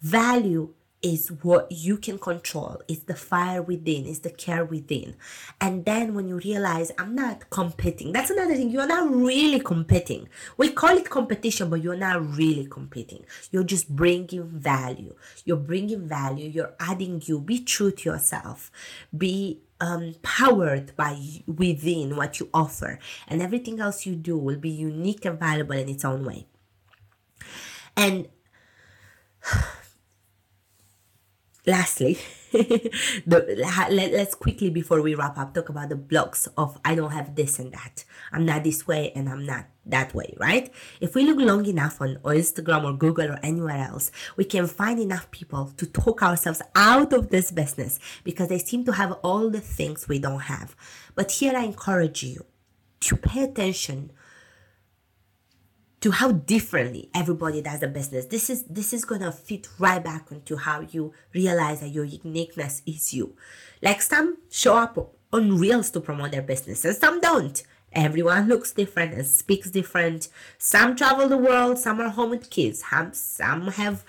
Value 0.00 0.74
is 1.00 1.28
what 1.28 1.70
you 1.70 1.96
can 1.96 2.18
control. 2.18 2.82
It's 2.88 3.04
the 3.04 3.14
fire 3.14 3.62
within, 3.62 4.06
it's 4.06 4.18
the 4.20 4.30
care 4.30 4.64
within. 4.64 5.14
And 5.60 5.84
then 5.84 6.14
when 6.14 6.26
you 6.26 6.38
realize 6.38 6.90
I'm 6.98 7.14
not 7.14 7.50
competing, 7.50 8.12
that's 8.12 8.30
another 8.30 8.54
thing. 8.54 8.70
You're 8.70 8.86
not 8.86 9.08
really 9.14 9.60
competing. 9.60 10.28
We 10.56 10.70
call 10.70 10.96
it 10.96 11.08
competition, 11.08 11.70
but 11.70 11.82
you're 11.82 11.96
not 11.96 12.36
really 12.36 12.66
competing. 12.66 13.24
You're 13.52 13.64
just 13.64 13.94
bringing 13.94 14.44
value. 14.44 15.14
You're 15.44 15.56
bringing 15.56 16.08
value. 16.08 16.48
You're 16.48 16.74
adding 16.80 17.22
you. 17.24 17.40
Be 17.40 17.60
true 17.60 17.92
to 17.92 18.10
yourself. 18.10 18.72
Be 19.16 19.60
um, 19.80 20.16
powered 20.22 20.96
by 20.96 21.42
within 21.46 22.16
what 22.16 22.40
you 22.40 22.48
offer, 22.52 22.98
and 23.28 23.40
everything 23.40 23.78
else 23.78 24.06
you 24.06 24.16
do 24.16 24.36
will 24.36 24.56
be 24.56 24.70
unique 24.70 25.24
and 25.24 25.38
valuable 25.38 25.76
in 25.76 25.88
its 25.88 26.04
own 26.04 26.24
way. 26.24 26.46
And 27.96 28.28
lastly 31.68 32.18
the, 32.52 33.62
let, 33.90 34.10
let's 34.12 34.34
quickly 34.34 34.70
before 34.70 35.02
we 35.02 35.14
wrap 35.14 35.36
up 35.36 35.52
talk 35.52 35.68
about 35.68 35.90
the 35.90 35.96
blocks 35.96 36.48
of 36.56 36.78
i 36.82 36.94
don't 36.94 37.10
have 37.10 37.34
this 37.34 37.58
and 37.58 37.72
that. 37.72 38.04
I'm 38.32 38.46
not 38.46 38.64
this 38.64 38.86
way 38.86 39.12
and 39.14 39.28
i'm 39.28 39.44
not 39.44 39.66
that 39.84 40.14
way 40.14 40.34
right? 40.38 40.70
If 41.00 41.14
we 41.14 41.24
look 41.24 41.38
long 41.38 41.64
enough 41.66 42.00
on 42.00 42.16
instagram 42.24 42.84
or 42.84 42.94
google 42.94 43.32
or 43.32 43.38
anywhere 43.42 43.86
else 43.90 44.10
we 44.36 44.44
can 44.44 44.66
find 44.66 44.98
enough 44.98 45.30
people 45.30 45.72
to 45.76 45.86
talk 45.86 46.22
ourselves 46.22 46.62
out 46.74 47.12
of 47.12 47.28
this 47.28 47.50
business 47.50 47.98
because 48.24 48.48
they 48.48 48.58
seem 48.58 48.84
to 48.86 48.92
have 48.92 49.12
all 49.22 49.50
the 49.50 49.60
things 49.60 50.08
we 50.08 50.18
don't 50.18 50.40
have. 50.40 50.74
But 51.14 51.30
here 51.32 51.54
i 51.54 51.64
encourage 51.64 52.22
you 52.22 52.46
to 53.00 53.16
pay 53.16 53.44
attention 53.44 54.10
to 56.00 56.12
how 56.12 56.32
differently 56.32 57.10
everybody 57.14 57.60
does 57.60 57.80
the 57.80 57.88
business. 57.88 58.26
This 58.26 58.50
is 58.50 58.64
this 58.64 58.92
is 58.92 59.04
gonna 59.04 59.32
fit 59.32 59.68
right 59.78 60.02
back 60.02 60.30
into 60.30 60.56
how 60.56 60.80
you 60.80 61.12
realize 61.34 61.80
that 61.80 61.88
your 61.88 62.04
uniqueness 62.04 62.82
is 62.86 63.12
you. 63.12 63.34
Like 63.82 64.02
some 64.02 64.38
show 64.50 64.76
up 64.76 65.14
on 65.32 65.58
reels 65.58 65.90
to 65.90 66.00
promote 66.00 66.32
their 66.32 66.42
business 66.42 66.84
and 66.84 66.96
some 66.96 67.20
don't. 67.20 67.62
Everyone 67.92 68.48
looks 68.48 68.72
different 68.72 69.14
and 69.14 69.26
speaks 69.26 69.70
different. 69.70 70.28
Some 70.58 70.94
travel 70.94 71.28
the 71.28 71.38
world, 71.38 71.78
some 71.78 72.00
are 72.00 72.10
home 72.10 72.30
with 72.30 72.50
kids, 72.50 72.84
some 73.12 73.68
have 73.68 74.04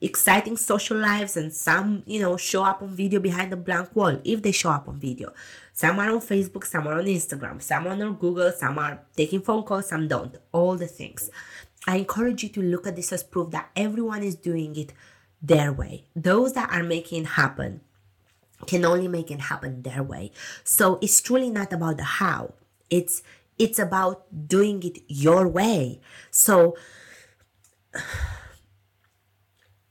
exciting 0.00 0.56
social 0.56 0.98
lives, 0.98 1.36
and 1.36 1.52
some, 1.52 2.02
you 2.06 2.20
know, 2.20 2.36
show 2.36 2.62
up 2.62 2.82
on 2.82 2.94
video 2.94 3.18
behind 3.18 3.52
a 3.52 3.56
blank 3.56 3.94
wall 3.96 4.20
if 4.22 4.42
they 4.42 4.52
show 4.52 4.70
up 4.70 4.88
on 4.88 5.00
video. 5.00 5.32
Some 5.76 5.98
are 5.98 6.08
on 6.08 6.20
Facebook, 6.20 6.64
some 6.64 6.86
are 6.86 7.00
on 7.00 7.04
Instagram, 7.04 7.60
some 7.60 7.88
are 7.88 7.90
on 7.90 8.14
Google, 8.14 8.52
some 8.52 8.78
are 8.78 9.02
taking 9.16 9.40
phone 9.40 9.64
calls, 9.64 9.88
some 9.88 10.06
don't. 10.06 10.36
All 10.52 10.76
the 10.76 10.86
things. 10.86 11.28
I 11.84 11.96
encourage 11.96 12.44
you 12.44 12.48
to 12.50 12.62
look 12.62 12.86
at 12.86 12.94
this 12.94 13.12
as 13.12 13.24
proof 13.24 13.50
that 13.50 13.70
everyone 13.74 14.22
is 14.22 14.36
doing 14.36 14.76
it 14.76 14.92
their 15.42 15.72
way. 15.72 16.04
Those 16.14 16.52
that 16.52 16.70
are 16.70 16.84
making 16.84 17.24
it 17.24 17.26
happen 17.26 17.80
can 18.68 18.84
only 18.84 19.08
make 19.08 19.32
it 19.32 19.40
happen 19.40 19.82
their 19.82 20.04
way. 20.04 20.30
So 20.62 20.98
it's 21.02 21.20
truly 21.20 21.50
not 21.50 21.72
about 21.72 21.96
the 21.96 22.04
how. 22.04 22.54
It's 22.88 23.24
it's 23.58 23.80
about 23.80 24.48
doing 24.48 24.80
it 24.84 24.98
your 25.08 25.48
way. 25.48 26.00
So 26.30 26.76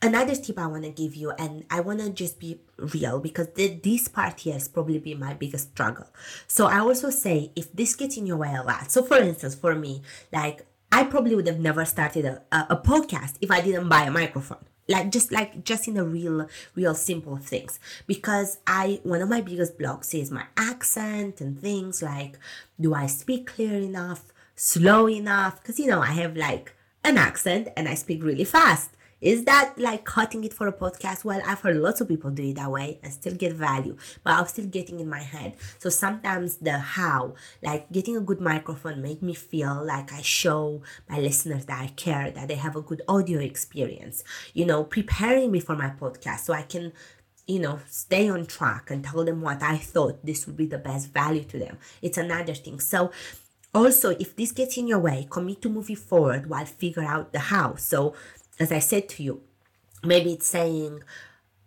another 0.04 0.36
tip 0.36 0.60
I 0.60 0.68
want 0.68 0.84
to 0.84 0.90
give 0.90 1.16
you, 1.16 1.32
and 1.32 1.66
I 1.72 1.80
want 1.80 2.00
to 2.00 2.10
just 2.10 2.40
be 2.40 2.60
real 2.78 3.20
because 3.20 3.48
the, 3.56 3.80
this 3.82 4.08
part 4.08 4.42
here 4.42 4.54
has 4.54 4.68
probably 4.68 5.00
been 5.00 5.20
my 5.20 5.34
biggest 5.34 5.72
struggle. 5.72 6.08
So 6.48 6.68
I 6.68 6.80
also 6.80 7.10
say 7.10 7.52
if 7.56 7.72
this 7.74 7.96
gets 7.96 8.18
in 8.18 8.28
your 8.28 8.38
way 8.38 8.54
a 8.54 8.64
lot. 8.64 8.92
So 8.92 9.04
for 9.04 9.18
instance, 9.18 9.56
for 9.56 9.76
me, 9.76 10.02
like 10.32 10.66
I 10.92 11.06
probably 11.06 11.36
would 11.36 11.48
have 11.48 11.60
never 11.60 11.86
started 11.86 12.26
a, 12.26 12.42
a, 12.52 12.68
a 12.72 12.78
podcast 12.78 13.36
if 13.42 13.50
I 13.50 13.62
didn't 13.62 13.90
buy 13.90 14.04
a 14.04 14.12
microphone 14.12 14.66
like 14.90 15.10
just 15.12 15.32
like 15.32 15.64
just 15.64 15.88
in 15.88 15.94
the 15.94 16.04
real 16.04 16.46
real 16.76 16.94
simple 16.94 17.38
things 17.38 17.80
because 18.06 18.58
i 18.68 19.00
one 19.04 19.22
of 19.22 19.30
my 19.30 19.40
biggest 19.40 19.78
blocks 19.78 20.14
is 20.14 20.30
my 20.30 20.44
accent 20.58 21.40
and 21.40 21.58
things 21.58 22.02
like 22.02 22.38
do 22.78 22.94
i 22.94 23.06
speak 23.06 23.48
clear 23.48 23.76
enough 23.76 24.34
slow 24.56 25.08
enough 25.08 25.62
because 25.62 25.80
you 25.80 25.88
know 25.88 26.02
i 26.02 26.08
have 26.12 26.36
like 26.36 26.76
an 27.06 27.18
accent 27.18 27.70
and 27.78 27.88
i 27.88 27.94
speak 27.94 28.22
really 28.22 28.44
fast 28.44 28.90
is 29.24 29.46
that 29.46 29.76
like 29.78 30.04
cutting 30.04 30.44
it 30.44 30.54
for 30.54 30.68
a 30.68 30.74
podcast? 30.74 31.24
Well, 31.24 31.42
I've 31.48 31.62
heard 31.62 31.78
lots 31.78 32.02
of 32.02 32.10
people 32.10 32.30
do 32.30 32.44
it 32.44 32.56
that 32.58 32.70
way 32.70 33.00
and 33.02 33.14
still 33.14 33.34
get 33.36 33.54
value, 33.54 33.96
but 34.22 34.34
I'm 34.34 34.46
still 34.48 34.66
getting 34.66 35.00
in 35.00 35.10
my 35.10 35.22
head. 35.22 35.56
So 35.80 35.90
sometimes 35.90 36.58
the 36.58 36.78
how, 36.78 37.36
like 37.64 37.90
getting 37.90 38.18
a 38.18 38.20
good 38.20 38.42
microphone, 38.42 39.02
make 39.02 39.22
me 39.22 39.34
feel 39.34 39.82
like 39.86 40.12
I 40.12 40.22
show 40.22 40.82
my 41.10 41.20
listeners 41.20 41.66
that 41.68 41.82
I 41.82 41.88
care, 41.88 42.32
that 42.32 42.50
they 42.50 42.56
have 42.56 42.76
a 42.76 42.82
good 42.82 43.02
audio 43.08 43.40
experience. 43.40 44.26
You 44.54 44.66
know, 44.66 44.84
preparing 44.84 45.52
me 45.52 45.62
for 45.62 45.78
my 45.78 45.92
podcast 45.92 46.40
so 46.42 46.52
I 46.54 46.64
can 46.64 46.92
you 47.46 47.60
know, 47.60 47.78
stay 47.88 48.30
on 48.30 48.46
track 48.46 48.90
and 48.90 49.04
tell 49.04 49.26
them 49.26 49.42
what 49.42 49.62
I 49.62 49.76
thought 49.78 50.26
this 50.26 50.48
would 50.48 50.56
be 50.56 50.66
the 50.66 50.78
best 50.78 51.12
value 51.12 51.44
to 51.44 51.60
them. 51.60 51.78
It's 52.02 52.18
another 52.18 52.54
thing. 52.54 52.80
So 52.80 53.12
also 53.74 54.12
if 54.12 54.36
this 54.36 54.52
gets 54.52 54.78
in 54.78 54.88
your 54.88 55.00
way, 55.00 55.28
commit 55.30 55.62
to 55.64 55.70
moving 55.70 55.96
forward 55.96 56.50
while 56.50 56.66
figure 56.66 57.04
out 57.04 57.34
the 57.34 57.40
how. 57.40 57.76
So 57.76 58.14
as 58.60 58.72
I 58.72 58.80
said 58.80 59.10
to 59.10 59.24
you, 59.24 59.42
maybe 60.04 60.34
it's 60.34 60.48
saying, 60.48 61.04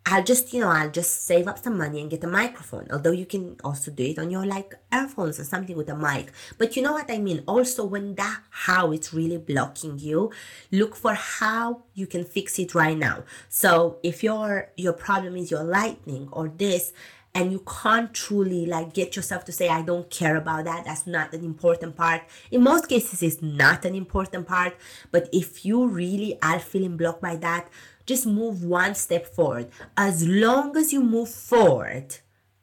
I'll 0.09 0.22
just, 0.22 0.53
you 0.53 0.61
know, 0.61 0.68
I'll 0.68 0.91
just 0.91 1.26
save 1.26 1.49
up 1.49 1.59
some 1.59 1.76
money 1.76 2.01
and 2.01 2.09
get 2.09 2.22
a 2.22 2.28
microphone. 2.28 2.87
Although 2.93 3.11
you 3.11 3.26
can 3.26 3.57
also 3.64 3.91
do 3.91 4.05
it 4.05 4.20
on 4.20 4.30
your 4.30 4.47
like 4.47 4.72
earphones 4.93 5.41
or 5.41 5.45
something 5.45 5.76
with 5.76 5.89
a 5.89 5.97
mic. 5.97 6.30
But 6.59 6.76
you 6.76 6.82
know 6.82 6.93
what 6.93 7.11
I 7.11 7.18
mean? 7.18 7.43
Also, 7.49 7.84
when 7.84 8.14
that 8.14 8.41
how 8.51 8.93
it's 8.93 9.12
really 9.12 9.37
blocking 9.37 9.99
you, 9.99 10.30
look 10.70 10.95
for 10.95 11.14
how 11.14 11.82
you 11.95 12.07
can 12.07 12.24
fix 12.24 12.57
it 12.61 12.72
right 12.72 12.97
now. 12.97 13.24
So 13.49 13.99
if 14.05 14.22
your 14.22 14.70
your 14.76 14.93
problem 14.93 15.37
is 15.37 15.51
your 15.51 15.64
lightning 15.64 16.28
or 16.30 16.47
this, 16.57 16.93
and 17.37 17.53
you 17.53 17.62
can't 17.82 18.14
truly 18.14 18.64
like 18.64 18.95
get 18.95 19.14
yourself 19.14 19.45
to 19.45 19.53
say 19.53 19.68
i 19.68 19.82
don't 19.82 20.09
care 20.09 20.37
about 20.37 20.64
that. 20.64 20.87
That's 20.87 21.07
not 21.07 21.34
an 21.34 21.45
important 21.45 21.95
part. 21.95 22.22
In 22.51 22.62
most 22.62 22.89
cases 22.89 23.22
it's 23.22 23.43
not 23.43 23.84
an 23.84 23.95
important 23.95 24.47
part. 24.47 24.74
But 25.11 25.28
if 25.32 25.64
you 25.64 25.87
really 25.87 26.39
are 26.43 26.59
feeling 26.59 26.97
blocked 26.97 27.20
by 27.20 27.37
that 27.37 27.68
just 28.07 28.24
move 28.24 28.64
one 28.64 28.95
step 28.95 29.26
forward. 29.26 29.68
As 29.97 30.26
long 30.26 30.76
as 30.76 30.93
you 30.93 31.03
move 31.03 31.28
forward 31.28 32.16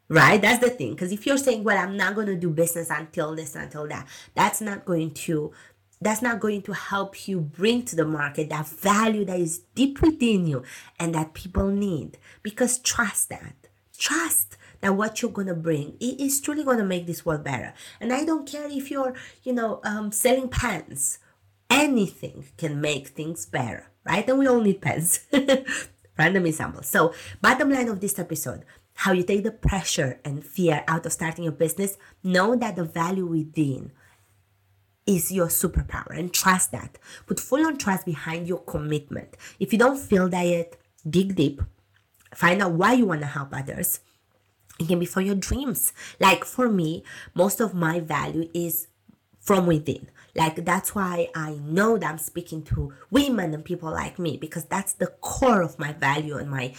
right? 0.10 0.42
That's 0.42 0.60
the 0.60 0.70
thing. 0.70 0.92
Because 0.92 1.12
if 1.12 1.26
you're 1.28 1.38
saying 1.38 1.64
well 1.64 1.78
i'm 1.78 1.96
not 1.96 2.16
going 2.16 2.28
to 2.28 2.36
do 2.36 2.50
business 2.50 2.90
until 2.90 3.36
this 3.36 3.56
until 3.56 3.88
that 3.90 4.08
that's 4.34 4.60
not 4.60 4.86
going 4.86 5.12
to 5.26 5.54
that's 6.02 6.22
not 6.22 6.40
going 6.40 6.64
to 6.64 6.74
help 6.74 7.28
you 7.28 7.40
bring 7.40 7.84
to 7.84 7.96
the 7.96 8.06
market 8.06 8.50
that 8.50 8.68
value 8.68 9.24
that 9.26 9.40
is 9.40 9.60
deep 9.76 10.02
within 10.02 10.48
you 10.48 10.64
and 11.00 11.16
that 11.16 11.34
people 11.34 11.70
need. 11.70 12.18
Because 12.42 12.80
trust 12.80 13.30
that. 13.30 13.56
Trust 13.98 14.58
that 14.84 14.96
what 14.98 15.22
you're 15.22 15.32
gonna 15.32 15.56
bring 15.56 15.96
is 16.02 16.42
truly 16.42 16.64
gonna 16.64 16.84
make 16.84 17.08
this 17.08 17.26
world 17.26 17.44
better. 17.46 17.74
And 18.02 18.12
I 18.12 18.26
don't 18.26 18.46
care 18.46 18.68
if 18.70 18.92
you're, 18.92 19.16
you 19.44 19.54
know, 19.54 19.80
um, 19.86 20.12
selling 20.12 20.50
pens. 20.50 21.20
Anything 21.70 22.46
can 22.58 22.82
make 22.82 23.08
things 23.08 23.46
better, 23.46 23.88
right? 24.06 24.28
And 24.28 24.38
we 24.38 24.46
all 24.48 24.60
need 24.60 24.82
pens. 24.82 25.22
Random 26.20 26.46
example. 26.46 26.84
So, 26.84 27.14
bottom 27.42 27.72
line 27.72 27.88
of 27.88 28.02
this 28.02 28.20
episode: 28.20 28.66
how 28.94 29.14
you 29.14 29.24
take 29.24 29.44
the 29.44 29.52
pressure 29.52 30.20
and 30.26 30.46
fear 30.46 30.84
out 30.86 31.06
of 31.06 31.14
starting 31.14 31.48
a 31.48 31.52
business. 31.52 31.98
Know 32.22 32.56
that 32.58 32.76
the 32.76 32.84
value 32.84 33.26
within 33.26 33.92
is 35.08 35.32
your 35.32 35.48
superpower 35.48 36.12
and 36.18 36.34
trust 36.34 36.74
that. 36.74 37.00
Put 37.26 37.40
full 37.40 37.66
on 37.66 37.78
trust 37.78 38.06
behind 38.06 38.48
your 38.48 38.60
commitment. 38.60 39.38
If 39.62 39.72
you 39.72 39.80
don't 39.80 39.98
feel 39.98 40.28
that 40.30 40.46
yet, 40.46 40.76
dig 41.10 41.36
deep, 41.36 41.62
find 42.36 42.62
out 42.62 42.74
why 42.74 42.94
you 42.94 43.06
want 43.06 43.22
to 43.22 43.28
help 43.28 43.50
others, 43.54 44.02
it 44.80 44.88
can 44.88 45.00
be 45.00 45.06
for 45.06 45.22
your 45.22 45.36
dreams. 45.36 45.94
Like 46.20 46.46
for 46.46 46.70
me, 46.70 47.04
most 47.34 47.60
of 47.60 47.74
my 47.74 48.00
value 48.00 48.50
is 48.54 48.88
from 49.40 49.68
within. 49.68 50.10
Like 50.36 50.66
that's 50.66 50.96
why 50.96 51.30
I 51.36 51.60
know 51.62 51.98
that 51.98 52.10
I'm 52.10 52.18
speaking 52.18 52.64
to 52.64 52.94
women 53.12 53.54
and 53.54 53.64
people 53.64 53.92
like 53.92 54.18
me 54.18 54.38
because 54.38 54.66
that's 54.66 54.94
the 54.94 55.08
core 55.08 55.62
of 55.62 55.78
my 55.78 55.94
value 55.94 56.38
and 56.38 56.50
my 56.50 56.74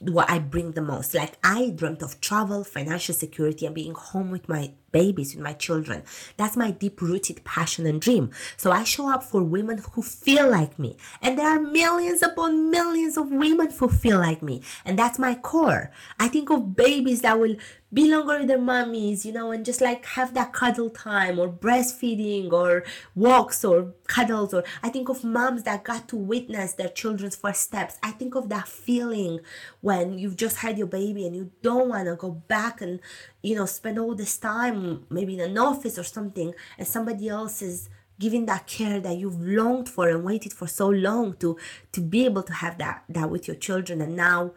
what 0.00 0.30
I 0.30 0.38
bring 0.38 0.72
the 0.72 0.82
most. 0.82 1.14
Like 1.14 1.36
I 1.42 1.70
dreamt 1.70 2.02
of 2.02 2.20
travel, 2.20 2.62
financial 2.62 3.14
security, 3.14 3.66
and 3.66 3.74
being 3.74 3.94
home 3.94 4.30
with 4.30 4.48
my 4.48 4.74
babies, 4.94 5.34
with 5.34 5.44
my 5.44 5.52
children. 5.52 6.04
That's 6.38 6.56
my 6.56 6.70
deep 6.70 7.02
rooted 7.02 7.44
passion 7.44 7.84
and 7.86 8.00
dream. 8.00 8.30
So 8.56 8.70
I 8.70 8.84
show 8.84 9.10
up 9.12 9.22
for 9.24 9.42
women 9.42 9.82
who 9.92 10.02
feel 10.02 10.48
like 10.48 10.78
me. 10.78 10.96
And 11.20 11.36
there 11.36 11.48
are 11.48 11.60
millions 11.60 12.22
upon 12.22 12.70
millions 12.70 13.18
of 13.18 13.30
women 13.30 13.70
who 13.70 13.88
feel 13.88 14.18
like 14.18 14.42
me. 14.42 14.62
And 14.84 14.98
that's 14.98 15.18
my 15.18 15.34
core. 15.34 15.90
I 16.18 16.28
think 16.28 16.48
of 16.50 16.76
babies 16.76 17.20
that 17.22 17.38
will 17.38 17.56
be 17.92 18.10
longer 18.10 18.38
with 18.38 18.48
their 18.48 18.58
mummies, 18.58 19.24
you 19.24 19.32
know, 19.32 19.52
and 19.52 19.64
just 19.64 19.80
like 19.80 20.04
have 20.04 20.34
that 20.34 20.52
cuddle 20.52 20.90
time 20.90 21.38
or 21.38 21.48
breastfeeding 21.48 22.52
or 22.52 22.84
walks 23.14 23.64
or 23.64 23.94
cuddles. 24.08 24.52
Or 24.52 24.64
I 24.82 24.88
think 24.88 25.08
of 25.08 25.22
moms 25.22 25.62
that 25.64 25.84
got 25.84 26.08
to 26.08 26.16
witness 26.16 26.74
their 26.74 26.88
children's 26.88 27.36
first 27.36 27.62
steps. 27.62 27.98
I 28.02 28.10
think 28.10 28.34
of 28.34 28.48
that 28.48 28.66
feeling 28.68 29.40
when 29.80 30.18
you've 30.18 30.36
just 30.36 30.56
had 30.58 30.76
your 30.76 30.88
baby 30.88 31.26
and 31.26 31.36
you 31.36 31.50
don't 31.62 31.88
want 31.88 32.06
to 32.06 32.16
go 32.16 32.30
back 32.30 32.80
and, 32.80 33.00
you 33.44 33.54
know, 33.54 33.66
spend 33.66 33.98
all 33.98 34.14
this 34.14 34.38
time 34.38 35.04
maybe 35.10 35.34
in 35.34 35.40
an 35.40 35.58
office 35.58 35.98
or 35.98 36.02
something 36.02 36.54
and 36.78 36.88
somebody 36.88 37.28
else 37.28 37.60
is 37.60 37.90
giving 38.18 38.46
that 38.46 38.66
care 38.66 39.00
that 39.00 39.18
you've 39.18 39.40
longed 39.40 39.88
for 39.88 40.08
and 40.08 40.24
waited 40.24 40.52
for 40.52 40.66
so 40.66 40.88
long 40.88 41.34
to 41.34 41.58
to 41.92 42.00
be 42.00 42.24
able 42.24 42.42
to 42.42 42.54
have 42.54 42.78
that 42.78 43.04
that 43.08 43.28
with 43.30 43.46
your 43.46 43.56
children. 43.56 44.00
And 44.00 44.16
now 44.16 44.52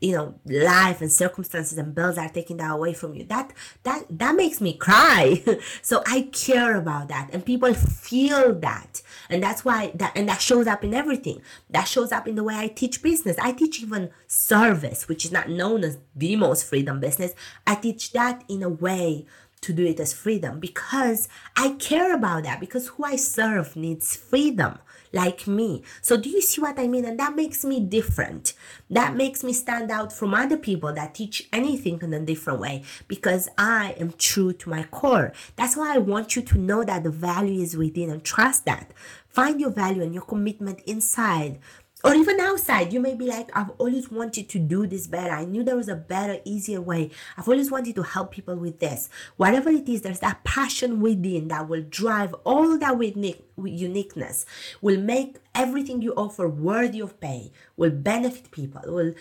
you 0.00 0.12
know 0.12 0.34
life 0.44 1.00
and 1.00 1.12
circumstances 1.12 1.78
and 1.78 1.94
bills 1.94 2.18
are 2.18 2.28
taking 2.28 2.58
that 2.58 2.70
away 2.70 2.92
from 2.92 3.14
you. 3.14 3.24
That 3.24 3.52
that 3.82 4.04
that 4.10 4.34
makes 4.34 4.60
me 4.60 4.74
cry. 4.74 5.42
So 5.82 6.02
i 6.06 6.22
care 6.32 6.76
about 6.76 7.08
that. 7.08 7.30
And 7.32 7.44
people 7.44 7.72
feel 7.74 8.54
that. 8.60 9.02
And 9.30 9.42
that's 9.42 9.64
why 9.64 9.92
that 9.94 10.12
and 10.16 10.28
that 10.28 10.40
shows 10.40 10.66
up 10.66 10.84
in 10.84 10.94
everything. 10.94 11.42
That 11.70 11.84
shows 11.84 12.12
up 12.12 12.28
in 12.28 12.34
the 12.34 12.44
way 12.44 12.56
i 12.56 12.68
teach 12.68 13.02
business. 13.02 13.36
I 13.40 13.52
teach 13.52 13.82
even 13.82 14.10
service 14.26 15.08
which 15.08 15.24
is 15.24 15.32
not 15.32 15.48
known 15.48 15.84
as 15.84 15.98
the 16.14 16.36
most 16.36 16.66
freedom 16.66 17.00
business. 17.00 17.32
I 17.66 17.74
teach 17.76 18.12
that 18.12 18.44
in 18.48 18.62
a 18.62 18.68
way 18.68 19.26
to 19.62 19.72
do 19.72 19.84
it 19.84 19.98
as 19.98 20.12
freedom 20.12 20.60
because 20.60 21.28
i 21.56 21.70
care 21.70 22.14
about 22.14 22.44
that 22.44 22.60
because 22.60 22.88
who 22.88 23.04
i 23.04 23.16
serve 23.16 23.74
needs 23.74 24.14
freedom 24.14 24.78
like 25.16 25.46
me. 25.46 25.82
So 26.02 26.16
do 26.16 26.28
you 26.28 26.40
see 26.40 26.60
what 26.60 26.78
I 26.78 26.86
mean? 26.86 27.04
And 27.04 27.18
that 27.18 27.34
makes 27.34 27.64
me 27.64 27.80
different. 27.80 28.52
That 28.90 29.16
makes 29.16 29.42
me 29.42 29.52
stand 29.52 29.90
out 29.90 30.12
from 30.12 30.34
other 30.34 30.58
people 30.58 30.92
that 30.92 31.14
teach 31.14 31.48
anything 31.52 31.98
in 32.02 32.14
a 32.14 32.20
different 32.20 32.60
way 32.60 32.84
because 33.08 33.48
I 33.58 33.96
am 33.98 34.12
true 34.12 34.52
to 34.52 34.68
my 34.68 34.84
core. 34.84 35.32
That's 35.56 35.76
why 35.76 35.94
I 35.94 35.98
want 35.98 36.36
you 36.36 36.42
to 36.42 36.58
know 36.58 36.84
that 36.84 37.02
the 37.02 37.10
value 37.10 37.62
is 37.62 37.76
within 37.76 38.10
and 38.10 38.22
trust 38.22 38.66
that. 38.66 38.92
Find 39.28 39.60
your 39.60 39.70
value 39.70 40.02
and 40.02 40.14
your 40.14 40.24
commitment 40.24 40.80
inside 40.86 41.58
or 42.06 42.14
even 42.14 42.38
outside 42.38 42.92
you 42.92 43.00
may 43.00 43.14
be 43.14 43.26
like 43.26 43.50
i've 43.56 43.70
always 43.78 44.10
wanted 44.10 44.48
to 44.48 44.58
do 44.58 44.86
this 44.86 45.06
better 45.08 45.32
i 45.32 45.44
knew 45.44 45.64
there 45.64 45.76
was 45.76 45.88
a 45.88 45.96
better 45.96 46.38
easier 46.44 46.80
way 46.80 47.10
i've 47.36 47.48
always 47.48 47.70
wanted 47.70 47.94
to 47.94 48.02
help 48.02 48.30
people 48.30 48.54
with 48.54 48.78
this 48.78 49.08
whatever 49.36 49.70
it 49.70 49.88
is 49.88 50.02
there's 50.02 50.20
that 50.20 50.42
passion 50.44 51.00
within 51.00 51.48
that 51.48 51.68
will 51.68 51.82
drive 51.82 52.32
all 52.44 52.78
that 52.78 52.96
with 52.96 53.16
uniqueness 53.64 54.46
will 54.80 55.00
make 55.00 55.38
everything 55.54 56.00
you 56.00 56.12
offer 56.14 56.48
worthy 56.48 57.00
of 57.00 57.18
pay 57.20 57.50
will 57.76 57.90
benefit 57.90 58.50
people 58.52 58.82
will 58.86 59.12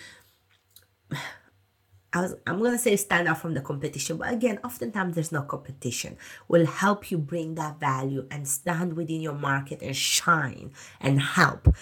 I 2.14 2.22
was, 2.22 2.36
I'm 2.48 2.64
gonna 2.64 2.78
say 2.78 2.96
stand 2.96 3.28
out 3.28 3.40
from 3.40 3.56
the 3.56 3.60
competition, 3.60 4.16
but 4.16 4.32
again, 4.32 4.58
oftentimes 4.64 5.16
there's 5.16 5.34
no 5.34 5.42
competition. 5.42 6.16
Will 6.48 6.66
help 6.66 7.12
you 7.12 7.18
bring 7.18 7.56
that 7.56 7.78
value 7.78 8.26
and 8.32 8.48
stand 8.48 8.94
within 8.94 9.20
your 9.20 9.34
market 9.34 9.82
and 9.82 9.94
shine 9.94 10.72
and 11.02 11.22
help. 11.22 11.76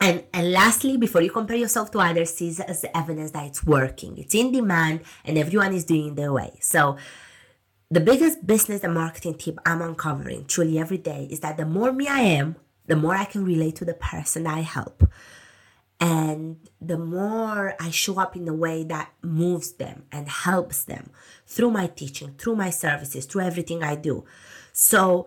And, 0.00 0.24
and 0.32 0.50
lastly, 0.52 0.96
before 0.96 1.20
you 1.20 1.30
compare 1.30 1.58
yourself 1.58 1.90
to 1.90 1.98
others, 1.98 2.34
see 2.34 2.48
it 2.48 2.60
as 2.60 2.84
evidence 2.94 3.32
that 3.32 3.44
it's 3.44 3.64
working. 3.64 4.16
It's 4.16 4.34
in 4.34 4.50
demand 4.50 5.00
and 5.24 5.36
everyone 5.36 5.74
is 5.74 5.84
doing 5.84 6.14
their 6.14 6.32
way. 6.32 6.58
So 6.60 6.96
the 7.90 8.00
biggest 8.00 8.46
business 8.46 8.82
and 8.82 8.94
marketing 8.94 9.34
tip 9.34 9.58
I'm 9.66 9.82
uncovering 9.82 10.46
truly 10.46 10.78
every 10.78 10.98
day 10.98 11.28
is 11.30 11.40
that 11.40 11.58
the 11.58 11.66
more 11.66 11.92
me 11.92 12.08
I 12.08 12.20
am, 12.20 12.56
the 12.86 12.96
more 12.96 13.14
I 13.14 13.24
can 13.24 13.44
relate 13.44 13.76
to 13.76 13.84
the 13.84 13.94
person 13.94 14.46
I 14.46 14.60
help. 14.60 15.06
And 16.00 16.56
the 16.80 16.96
more 16.96 17.74
I 17.78 17.90
show 17.90 18.18
up 18.18 18.34
in 18.34 18.48
a 18.48 18.54
way 18.54 18.84
that 18.84 19.12
moves 19.20 19.72
them 19.72 20.04
and 20.10 20.28
helps 20.30 20.84
them 20.84 21.10
through 21.46 21.72
my 21.72 21.88
teaching, 21.88 22.36
through 22.38 22.56
my 22.56 22.70
services, 22.70 23.26
through 23.26 23.42
everything 23.42 23.82
I 23.82 23.96
do. 23.96 24.24
So, 24.72 25.26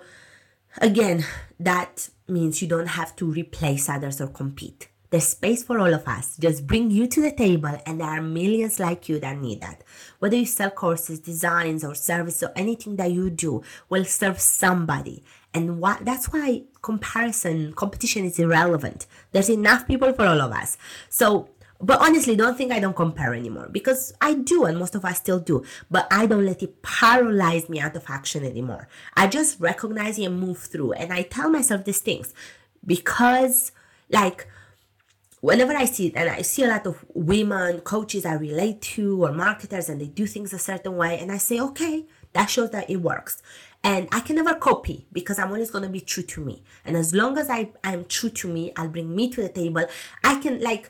again, 0.80 1.26
that 1.60 2.10
means 2.34 2.62
you 2.62 2.68
don't 2.68 2.88
have 2.88 3.16
to 3.18 3.26
replace 3.26 3.88
others 3.88 4.20
or 4.20 4.28
compete. 4.28 4.90
There's 5.10 5.28
space 5.28 5.64
for 5.64 5.78
all 5.78 5.94
of 5.94 6.08
us. 6.08 6.38
Just 6.38 6.66
bring 6.66 6.90
you 6.90 7.06
to 7.06 7.22
the 7.22 7.32
table, 7.32 7.80
and 7.86 8.00
there 8.00 8.08
are 8.08 8.20
millions 8.20 8.80
like 8.80 9.08
you 9.08 9.20
that 9.20 9.38
need 9.38 9.62
that. 9.62 9.84
Whether 10.18 10.38
you 10.38 10.48
sell 10.48 10.72
courses, 10.72 11.20
designs, 11.20 11.84
or 11.84 11.94
services, 11.94 12.42
or 12.42 12.52
anything 12.56 12.96
that 12.96 13.12
you 13.12 13.30
do 13.30 13.62
will 13.90 14.06
serve 14.06 14.40
somebody. 14.40 15.24
And 15.54 15.84
that's 16.02 16.34
why 16.34 16.64
comparison, 16.82 17.74
competition 17.74 18.26
is 18.26 18.40
irrelevant. 18.40 19.06
There's 19.32 19.52
enough 19.52 19.86
people 19.86 20.12
for 20.14 20.26
all 20.26 20.42
of 20.42 20.52
us. 20.52 20.80
So 21.10 21.50
but 21.84 22.02
honestly 22.02 22.36
don't 22.36 22.58
think 22.58 22.72
i 22.72 22.80
don't 22.80 22.96
compare 22.96 23.34
anymore 23.34 23.68
because 23.72 24.14
i 24.22 24.34
do 24.34 24.66
and 24.66 24.80
most 24.80 24.96
of 24.96 25.06
us 25.06 25.18
still 25.18 25.40
do 25.40 25.64
but 25.92 26.08
i 26.10 26.26
don't 26.26 26.46
let 26.46 26.64
it 26.64 26.82
paralyze 26.82 27.70
me 27.70 27.80
out 27.80 27.96
of 27.96 28.04
action 28.08 28.44
anymore 28.44 28.88
i 29.16 29.28
just 29.28 29.60
recognize 29.60 30.18
it 30.18 30.26
and 30.26 30.40
move 30.40 30.58
through 30.58 30.94
and 30.94 31.14
i 31.14 31.22
tell 31.22 31.50
myself 31.50 31.84
these 31.86 32.00
things 32.00 32.34
because 32.86 33.72
like 34.10 34.48
whenever 35.44 35.76
I 35.76 35.84
see 35.84 36.08
it, 36.08 36.16
and 36.16 36.30
I 36.30 36.42
see 36.42 36.64
a 36.64 36.70
lot 36.70 36.88
of 36.88 37.04
women 37.14 37.82
coaches 37.82 38.26
I 38.26 38.36
relate 38.36 38.82
to 38.94 39.26
or 39.26 39.34
marketers 39.34 39.90
and 39.90 40.00
they 40.00 40.06
do 40.06 40.26
things 40.26 40.54
a 40.54 40.58
certain 40.58 40.96
way, 40.96 41.20
and 41.20 41.34
I 41.34 41.38
say, 41.38 41.60
okay, 41.60 42.06
that 42.32 42.46
shows 42.46 42.72
that 42.72 42.90
it 42.90 42.98
works. 42.98 43.44
And 43.84 44.08
I 44.14 44.22
can 44.22 44.38
never 44.38 44.56
copy 44.56 45.06
because 45.12 45.38
I'm 45.38 45.50
always 45.50 45.70
gonna 45.70 45.90
be 45.90 46.00
true 46.00 46.24
to 46.24 46.40
me. 46.40 46.64
And 46.86 46.96
as 46.96 47.14
long 47.14 47.38
as 47.38 47.50
I 47.50 47.72
am 47.84 48.06
true 48.06 48.30
to 48.30 48.48
me, 48.48 48.72
I'll 48.78 48.88
bring 48.88 49.14
me 49.14 49.30
to 49.32 49.42
the 49.42 49.50
table. 49.50 49.86
I 50.24 50.40
can 50.40 50.62
like 50.62 50.90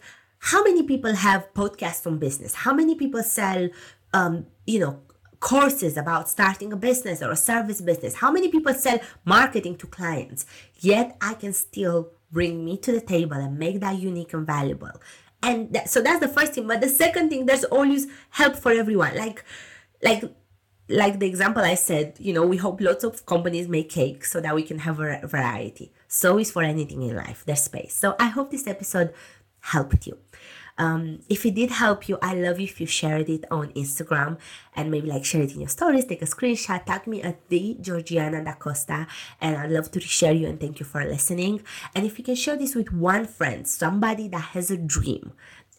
how 0.50 0.64
many 0.64 0.84
people 0.84 1.14
have 1.14 1.54
podcasts 1.54 2.06
on 2.06 2.20
business? 2.20 2.54
How 2.54 2.74
many 2.74 2.96
people 2.96 3.24
sell 3.24 3.70
um, 4.14 4.46
you 4.66 4.80
know, 4.80 5.00
courses 5.40 5.98
about 5.98 6.30
starting 6.30 6.72
a 6.74 6.76
business 6.76 7.22
or 7.24 7.32
a 7.32 7.36
service 7.36 7.82
business? 7.82 8.16
How 8.16 8.32
many 8.32 8.50
people 8.50 8.74
sell 8.74 9.00
marketing 9.26 9.78
to 9.78 9.88
clients? 9.88 10.46
Yet 10.80 11.18
I 11.22 11.34
can 11.36 11.54
still 11.54 12.12
bring 12.32 12.66
me 12.66 12.78
to 12.78 12.92
the 12.92 13.02
table 13.02 13.38
and 13.38 13.58
make 13.58 13.80
that 13.80 13.98
unique 13.98 14.34
and 14.34 14.46
valuable 14.46 14.92
and 15.44 15.72
that, 15.74 15.90
so 15.90 16.02
that's 16.02 16.20
the 16.20 16.28
first 16.28 16.54
thing 16.54 16.66
but 16.66 16.82
the 16.82 16.90
second 16.90 17.30
thing 17.30 17.46
there's 17.46 17.66
always 17.66 18.08
help 18.32 18.56
for 18.56 18.72
everyone 18.72 19.16
like 19.16 19.44
like 20.02 20.24
like 20.90 21.20
the 21.20 21.28
example 21.28 21.62
i 21.62 21.76
said 21.76 22.16
you 22.20 22.34
know 22.34 22.46
we 22.46 22.58
hope 22.58 22.82
lots 22.82 23.04
of 23.04 23.26
companies 23.26 23.68
make 23.68 23.90
cake 23.90 24.26
so 24.26 24.42
that 24.42 24.56
we 24.56 24.64
can 24.64 24.80
have 24.80 25.00
a 25.00 25.28
variety 25.28 25.92
so 26.08 26.40
is 26.40 26.50
for 26.50 26.64
anything 26.64 27.04
in 27.04 27.16
life 27.16 27.44
there's 27.46 27.62
space 27.62 27.94
so 27.96 28.16
i 28.20 28.28
hope 28.28 28.50
this 28.50 28.66
episode 28.66 29.14
helped 29.60 30.08
you 30.08 30.18
um, 30.78 31.20
if 31.30 31.46
it 31.46 31.56
did 31.56 31.72
help 31.72 32.10
you, 32.10 32.18
I 32.22 32.34
love 32.34 32.60
if 32.60 32.82
you 32.82 32.88
shared 32.88 33.30
it 33.30 33.46
on 33.52 33.72
Instagram 33.74 34.38
and 34.76 34.90
maybe 34.90 35.08
like 35.08 35.26
share 35.26 35.44
it 35.44 35.54
in 35.54 35.60
your 35.60 35.70
stories, 35.70 36.06
take 36.06 36.22
a 36.22 36.26
screenshot, 36.26 36.86
tag 36.86 37.08
me 37.08 37.22
at 37.22 37.48
the 37.50 37.78
Georgiana 37.80 38.44
da 38.44 38.54
Costa, 38.54 39.08
and 39.40 39.58
I'd 39.58 39.72
love 39.72 39.92
to 39.92 40.00
share 40.00 40.34
you 40.34 40.48
and 40.48 40.60
thank 40.60 40.80
you 40.80 40.86
for 40.86 41.04
listening. 41.06 41.62
And 41.94 42.06
if 42.06 42.18
you 42.18 42.24
can 42.24 42.36
share 42.36 42.58
this 42.58 42.76
with 42.76 42.92
one 42.92 43.26
friend, 43.26 43.68
somebody 43.68 44.28
that 44.30 44.42
has 44.54 44.72
a 44.72 44.78
dream 44.78 45.34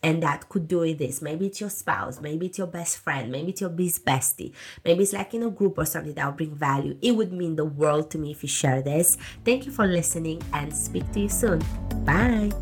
and 0.04 0.22
that 0.22 0.48
could 0.50 0.68
do 0.68 0.82
it 0.82 0.98
this. 0.98 1.22
Maybe 1.22 1.46
it's 1.46 1.60
your 1.60 1.70
spouse, 1.70 2.20
maybe 2.20 2.46
it's 2.46 2.58
your 2.58 2.66
best 2.66 2.98
friend, 2.98 3.32
maybe 3.32 3.52
it's 3.52 3.62
your 3.62 3.70
best 3.70 4.04
bestie, 4.04 4.52
maybe 4.84 5.02
it's 5.02 5.14
like 5.14 5.32
in 5.32 5.42
a 5.42 5.50
group 5.50 5.78
or 5.78 5.86
something 5.86 6.12
that 6.14 6.26
will 6.26 6.32
bring 6.32 6.54
value. 6.54 6.96
It 7.00 7.12
would 7.12 7.32
mean 7.32 7.56
the 7.56 7.64
world 7.64 8.10
to 8.10 8.18
me 8.18 8.30
if 8.30 8.42
you 8.42 8.48
share 8.48 8.82
this. 8.82 9.16
Thank 9.44 9.64
you 9.64 9.72
for 9.72 9.86
listening 9.86 10.42
and 10.52 10.74
speak 10.76 11.10
to 11.12 11.20
you 11.20 11.28
soon. 11.30 11.64
Bye. 12.04 12.52